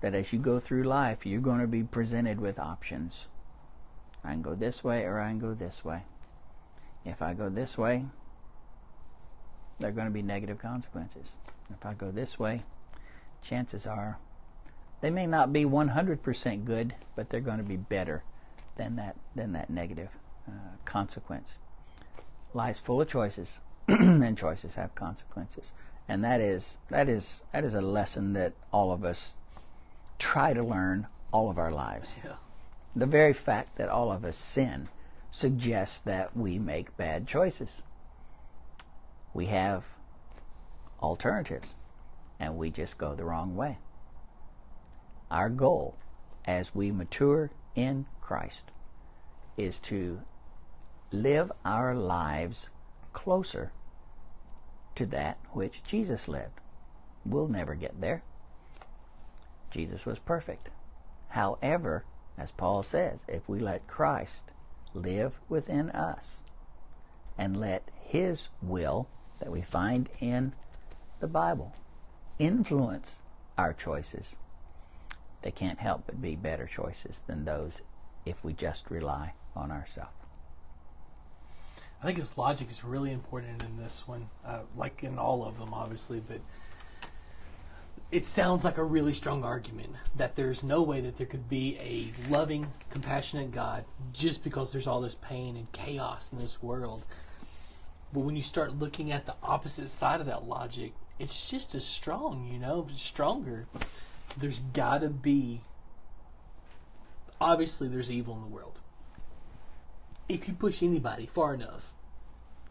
that 0.00 0.14
as 0.14 0.32
you 0.32 0.38
go 0.38 0.58
through 0.58 0.84
life, 0.84 1.26
you're 1.26 1.40
going 1.40 1.60
to 1.60 1.66
be 1.66 1.82
presented 1.82 2.40
with 2.40 2.58
options. 2.58 3.28
I 4.24 4.32
can 4.32 4.42
go 4.42 4.54
this 4.54 4.82
way 4.84 5.04
or 5.04 5.20
I 5.20 5.28
can 5.28 5.38
go 5.38 5.54
this 5.54 5.84
way. 5.84 6.02
If 7.04 7.22
I 7.22 7.34
go 7.34 7.48
this 7.48 7.78
way, 7.78 8.06
there 9.78 9.88
are 9.88 9.92
going 9.92 10.06
to 10.06 10.12
be 10.12 10.22
negative 10.22 10.58
consequences. 10.58 11.36
If 11.70 11.86
I 11.86 11.94
go 11.94 12.10
this 12.10 12.38
way, 12.38 12.62
chances 13.42 13.86
are 13.86 14.18
they 15.00 15.10
may 15.10 15.26
not 15.26 15.52
be 15.52 15.64
100% 15.64 16.64
good, 16.64 16.94
but 17.16 17.30
they're 17.30 17.40
going 17.40 17.58
to 17.58 17.64
be 17.64 17.76
better 17.76 18.22
than 18.76 18.96
that 18.96 19.16
than 19.34 19.52
that 19.52 19.70
negative 19.70 20.10
uh, 20.46 20.76
consequence. 20.84 21.56
Life's 22.52 22.80
full 22.80 23.00
of 23.00 23.08
choices, 23.08 23.60
and 23.88 24.36
choices 24.36 24.74
have 24.74 24.94
consequences, 24.94 25.72
and 26.08 26.22
that 26.24 26.40
is 26.40 26.78
that 26.90 27.08
is 27.08 27.42
that 27.52 27.64
is 27.64 27.74
a 27.74 27.80
lesson 27.80 28.34
that 28.34 28.52
all 28.72 28.92
of 28.92 29.04
us 29.04 29.36
try 30.20 30.52
to 30.52 30.62
learn 30.62 31.08
all 31.32 31.50
of 31.50 31.58
our 31.58 31.72
lives. 31.72 32.14
Yeah. 32.24 32.34
The 32.94 33.06
very 33.06 33.32
fact 33.32 33.76
that 33.78 33.88
all 33.88 34.12
of 34.12 34.24
us 34.24 34.36
sin 34.36 34.88
suggests 35.32 36.00
that 36.00 36.36
we 36.36 36.58
make 36.58 36.96
bad 36.96 37.26
choices. 37.26 37.82
We 39.32 39.46
have 39.46 39.84
alternatives, 41.00 41.74
and 42.38 42.56
we 42.56 42.70
just 42.70 42.98
go 42.98 43.14
the 43.14 43.24
wrong 43.24 43.56
way. 43.56 43.78
Our 45.30 45.48
goal 45.48 45.96
as 46.44 46.74
we 46.74 46.90
mature 46.90 47.50
in 47.74 48.06
Christ 48.20 48.64
is 49.56 49.78
to 49.80 50.20
live 51.12 51.50
our 51.64 51.94
lives 51.94 52.68
closer 53.12 53.72
to 54.96 55.06
that 55.06 55.38
which 55.52 55.82
Jesus 55.84 56.28
lived. 56.28 56.60
We'll 57.24 57.48
never 57.48 57.74
get 57.74 58.00
there. 58.00 58.22
Jesus 59.70 60.04
was 60.04 60.18
perfect. 60.18 60.70
However, 61.28 62.04
as 62.36 62.52
Paul 62.52 62.82
says, 62.82 63.20
if 63.28 63.48
we 63.48 63.60
let 63.60 63.86
Christ 63.86 64.52
live 64.94 65.38
within 65.48 65.90
us 65.90 66.42
and 67.38 67.56
let 67.56 67.88
His 68.00 68.48
will 68.60 69.08
that 69.38 69.52
we 69.52 69.62
find 69.62 70.08
in 70.20 70.52
the 71.20 71.28
Bible 71.28 71.74
influence 72.38 73.22
our 73.56 73.72
choices, 73.72 74.36
they 75.42 75.50
can't 75.50 75.78
help 75.78 76.04
but 76.06 76.20
be 76.20 76.36
better 76.36 76.66
choices 76.66 77.22
than 77.26 77.44
those 77.44 77.82
if 78.26 78.42
we 78.44 78.52
just 78.52 78.90
rely 78.90 79.34
on 79.54 79.70
ourselves. 79.70 80.12
I 82.02 82.06
think 82.06 82.16
his 82.16 82.38
logic 82.38 82.70
is 82.70 82.82
really 82.82 83.12
important 83.12 83.62
in 83.62 83.76
this 83.76 84.08
one, 84.08 84.30
uh, 84.44 84.60
like 84.74 85.04
in 85.04 85.18
all 85.18 85.44
of 85.44 85.58
them, 85.58 85.74
obviously, 85.74 86.20
but 86.20 86.40
it 88.12 88.26
sounds 88.26 88.64
like 88.64 88.78
a 88.78 88.84
really 88.84 89.14
strong 89.14 89.44
argument 89.44 89.92
that 90.16 90.34
there's 90.34 90.64
no 90.64 90.82
way 90.82 91.00
that 91.00 91.16
there 91.16 91.26
could 91.26 91.48
be 91.48 91.78
a 91.78 92.30
loving, 92.30 92.66
compassionate 92.90 93.52
God 93.52 93.84
just 94.12 94.42
because 94.42 94.72
there's 94.72 94.88
all 94.88 95.00
this 95.00 95.16
pain 95.22 95.56
and 95.56 95.70
chaos 95.70 96.32
in 96.32 96.38
this 96.38 96.60
world. 96.60 97.04
But 98.12 98.20
when 98.20 98.34
you 98.34 98.42
start 98.42 98.78
looking 98.78 99.12
at 99.12 99.26
the 99.26 99.36
opposite 99.42 99.88
side 99.88 100.20
of 100.20 100.26
that 100.26 100.44
logic, 100.44 100.92
it's 101.20 101.48
just 101.48 101.74
as 101.76 101.86
strong, 101.86 102.48
you 102.52 102.58
know, 102.58 102.88
stronger. 102.92 103.66
There's 104.36 104.60
got 104.72 105.02
to 105.02 105.08
be. 105.08 105.60
Obviously, 107.40 107.86
there's 107.86 108.10
evil 108.10 108.34
in 108.34 108.40
the 108.40 108.48
world. 108.48 108.80
If 110.28 110.48
you 110.48 110.54
push 110.54 110.82
anybody 110.82 111.26
far 111.26 111.54
enough, 111.54 111.92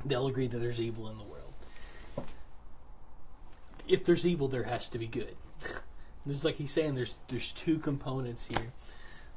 they'll 0.03 0.27
agree 0.27 0.47
that 0.47 0.57
there's 0.57 0.81
evil 0.81 1.09
in 1.09 1.17
the 1.17 1.23
world 1.23 1.38
if 3.89 4.05
there's 4.05 4.25
evil, 4.25 4.47
there 4.47 4.63
has 4.63 4.87
to 4.89 4.99
be 4.99 5.07
good. 5.07 5.35
this 6.25 6.37
is 6.37 6.45
like 6.45 6.55
he's 6.55 6.71
saying. 6.71 6.95
There's 6.95 7.19
there's 7.27 7.51
two 7.51 7.79
components 7.79 8.45
here. 8.45 8.71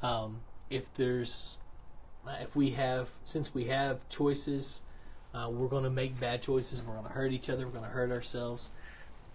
Um, 0.03 0.41
if 0.71 0.93
there's 0.95 1.57
if 2.41 2.55
we 2.55 2.71
have 2.71 3.09
since 3.25 3.53
we 3.55 3.65
have 3.65 4.09
choices, 4.09 4.83
uh, 5.35 5.49
we're 5.51 5.69
going 5.69 5.85
to 5.85 5.91
make 5.91 6.21
bad 6.21 6.43
choices. 6.43 6.83
We're 6.83 6.95
going 6.95 7.07
to 7.07 7.13
hurt 7.13 7.33
each 7.33 7.49
other. 7.49 7.67
We're 7.67 7.73
going 7.73 7.85
to 7.85 7.91
hurt 7.91 8.13
ourselves. 8.13 8.71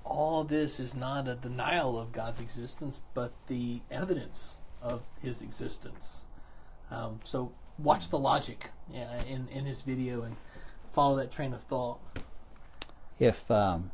All 0.05 0.45
this 0.45 0.79
is 0.79 0.95
not 0.95 1.27
a 1.27 1.35
denial 1.35 1.99
of 1.99 2.13
God's 2.13 2.39
existence, 2.39 3.01
but 3.13 3.33
the 3.47 3.81
evidence 3.91 4.57
of 4.81 5.01
His 5.21 5.41
existence. 5.41 6.25
Um, 6.91 7.19
so 7.23 7.51
watch 7.77 8.09
the 8.09 8.19
logic 8.19 8.69
in 8.93 9.47
in 9.51 9.65
his 9.65 9.81
video 9.81 10.21
and 10.21 10.35
follow 10.93 11.17
that 11.17 11.31
train 11.31 11.53
of 11.53 11.61
thought. 11.63 11.99
If 13.19 13.49
um, 13.51 13.91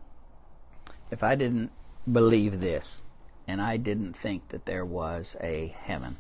if 1.13 1.21
I 1.21 1.35
didn't 1.35 1.71
believe 2.11 2.59
this 2.59 3.03
and 3.47 3.61
I 3.61 3.77
didn't 3.77 4.17
think 4.17 4.49
that 4.49 4.65
there 4.65 4.83
was 4.83 5.35
a 5.39 5.75
heaven, 5.79 6.17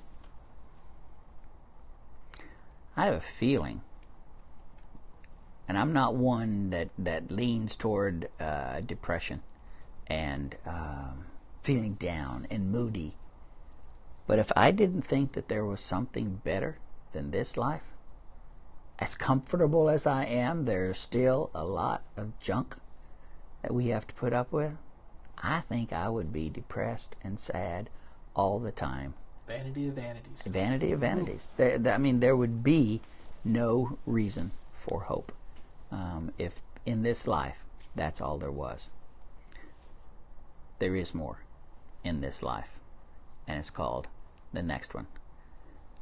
I 2.95 3.05
have 3.05 3.15
a 3.15 3.21
feeling, 3.21 3.81
and 5.67 5.79
I'm 5.79 5.93
not 5.93 6.15
one 6.15 6.69
that, 6.69 6.89
that 6.99 7.31
leans 7.31 7.75
toward 7.75 8.29
uh, 8.39 8.81
depression 8.81 9.41
and 10.05 10.55
um, 10.65 11.25
feeling 11.63 11.95
down 11.95 12.45
and 12.51 12.71
moody. 12.71 13.15
But 14.27 14.37
if 14.37 14.51
I 14.55 14.69
didn't 14.69 15.07
think 15.07 15.33
that 15.33 15.47
there 15.47 15.65
was 15.65 15.81
something 15.81 16.41
better 16.43 16.77
than 17.13 17.31
this 17.31 17.57
life, 17.57 17.81
as 18.99 19.15
comfortable 19.15 19.89
as 19.89 20.05
I 20.05 20.25
am, 20.25 20.65
there's 20.65 20.99
still 20.99 21.49
a 21.55 21.65
lot 21.65 22.03
of 22.15 22.39
junk 22.39 22.75
that 23.63 23.73
we 23.73 23.87
have 23.87 24.05
to 24.05 24.13
put 24.13 24.33
up 24.33 24.51
with, 24.51 24.73
I 25.43 25.59
think 25.59 25.91
I 25.91 26.07
would 26.07 26.31
be 26.31 26.49
depressed 26.49 27.17
and 27.21 27.37
sad 27.37 27.89
all 28.33 28.59
the 28.59 28.71
time. 28.71 29.13
Vanity 29.45 29.89
of 29.89 29.95
vanities. 29.95 30.47
Vanity 30.47 30.91
of 30.93 31.01
vanities. 31.01 31.49
There, 31.57 31.79
I 31.85 31.97
mean, 31.97 32.21
there 32.21 32.35
would 32.35 32.63
be 32.63 33.01
no 33.43 33.97
reason 34.05 34.51
for 34.87 35.01
hope 35.01 35.33
um, 35.91 36.31
if 36.37 36.61
in 36.85 37.03
this 37.03 37.27
life 37.27 37.57
that's 37.93 38.21
all 38.21 38.37
there 38.37 38.51
was. 38.51 38.89
There 40.79 40.95
is 40.95 41.13
more 41.13 41.39
in 42.03 42.21
this 42.21 42.41
life, 42.41 42.79
and 43.47 43.59
it's 43.59 43.69
called 43.69 44.07
the 44.53 44.63
next 44.63 44.93
one. 44.93 45.07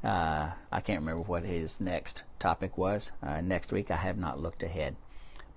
Uh, 0.03 0.51
I 0.71 0.81
can't 0.81 0.99
remember 0.99 1.23
what 1.23 1.43
his 1.43 1.79
next 1.79 2.23
topic 2.39 2.77
was. 2.77 3.11
Uh, 3.21 3.41
next 3.41 3.71
week, 3.71 3.89
I 3.91 3.97
have 3.97 4.17
not 4.17 4.39
looked 4.39 4.63
ahead 4.63 4.95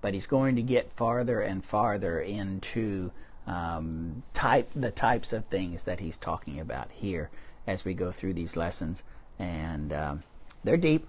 but 0.05 0.12
he's 0.12 0.26
going 0.26 0.55
to 0.55 0.61
get 0.61 0.93
farther 0.93 1.41
and 1.41 1.64
farther 1.64 2.20
into 2.20 3.11
um, 3.47 4.22
type 4.32 4.70
the 4.74 4.90
types 4.90 5.32
of 5.32 5.45
things 5.47 5.82
that 5.84 6.01
he's 6.01 6.16
talking 6.16 6.61
about 6.61 6.90
here 6.90 7.30
as 7.66 7.84
we 7.84 7.95
go 7.95 8.12
through 8.12 8.34
these 8.34 8.57
lessons, 8.57 9.03
and 9.38 9.92
um, 9.92 10.22
they're 10.62 10.76
deep. 10.76 11.07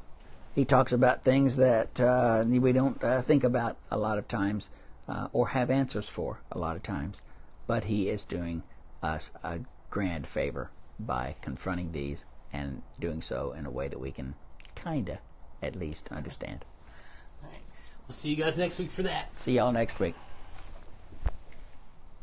He 0.54 0.64
talks 0.64 0.94
about 0.94 1.24
things 1.24 1.58
that 1.58 2.00
uh, 2.00 2.44
we 2.48 2.72
don't 2.72 3.04
uh, 3.04 3.22
think 3.22 3.44
about 3.44 3.78
a 3.92 3.98
lot 3.98 4.18
of 4.18 4.28
times 4.28 4.70
uh, 5.08 5.28
or 5.34 5.50
have 5.50 5.70
answers 5.70 6.08
for 6.08 6.40
a 6.52 6.58
lot 6.58 6.76
of 6.76 6.84
times. 6.84 7.22
But 7.68 7.86
he 7.86 8.10
is 8.10 8.26
doing 8.26 8.64
us 9.04 9.32
a 9.44 9.60
grand 9.90 10.28
favor 10.28 10.70
by 11.00 11.36
confronting 11.42 11.92
these 11.92 12.26
and 12.54 12.82
doing 13.00 13.22
so 13.22 13.54
in 13.58 13.66
a 13.66 13.72
way 13.72 13.88
that 13.88 14.00
we 14.00 14.12
can 14.12 14.36
kind 14.76 15.10
of, 15.10 15.18
at 15.62 15.76
least, 15.76 16.08
understand. 16.10 16.64
All 17.44 17.50
right. 17.50 17.62
We'll 18.08 18.16
see 18.16 18.30
you 18.30 18.36
guys 18.38 18.58
next 18.58 18.80
week 18.80 18.92
for 18.92 19.04
that. 19.04 19.38
See 19.40 19.54
y'all 19.54 19.72
next 19.72 20.00
week. 20.00 20.16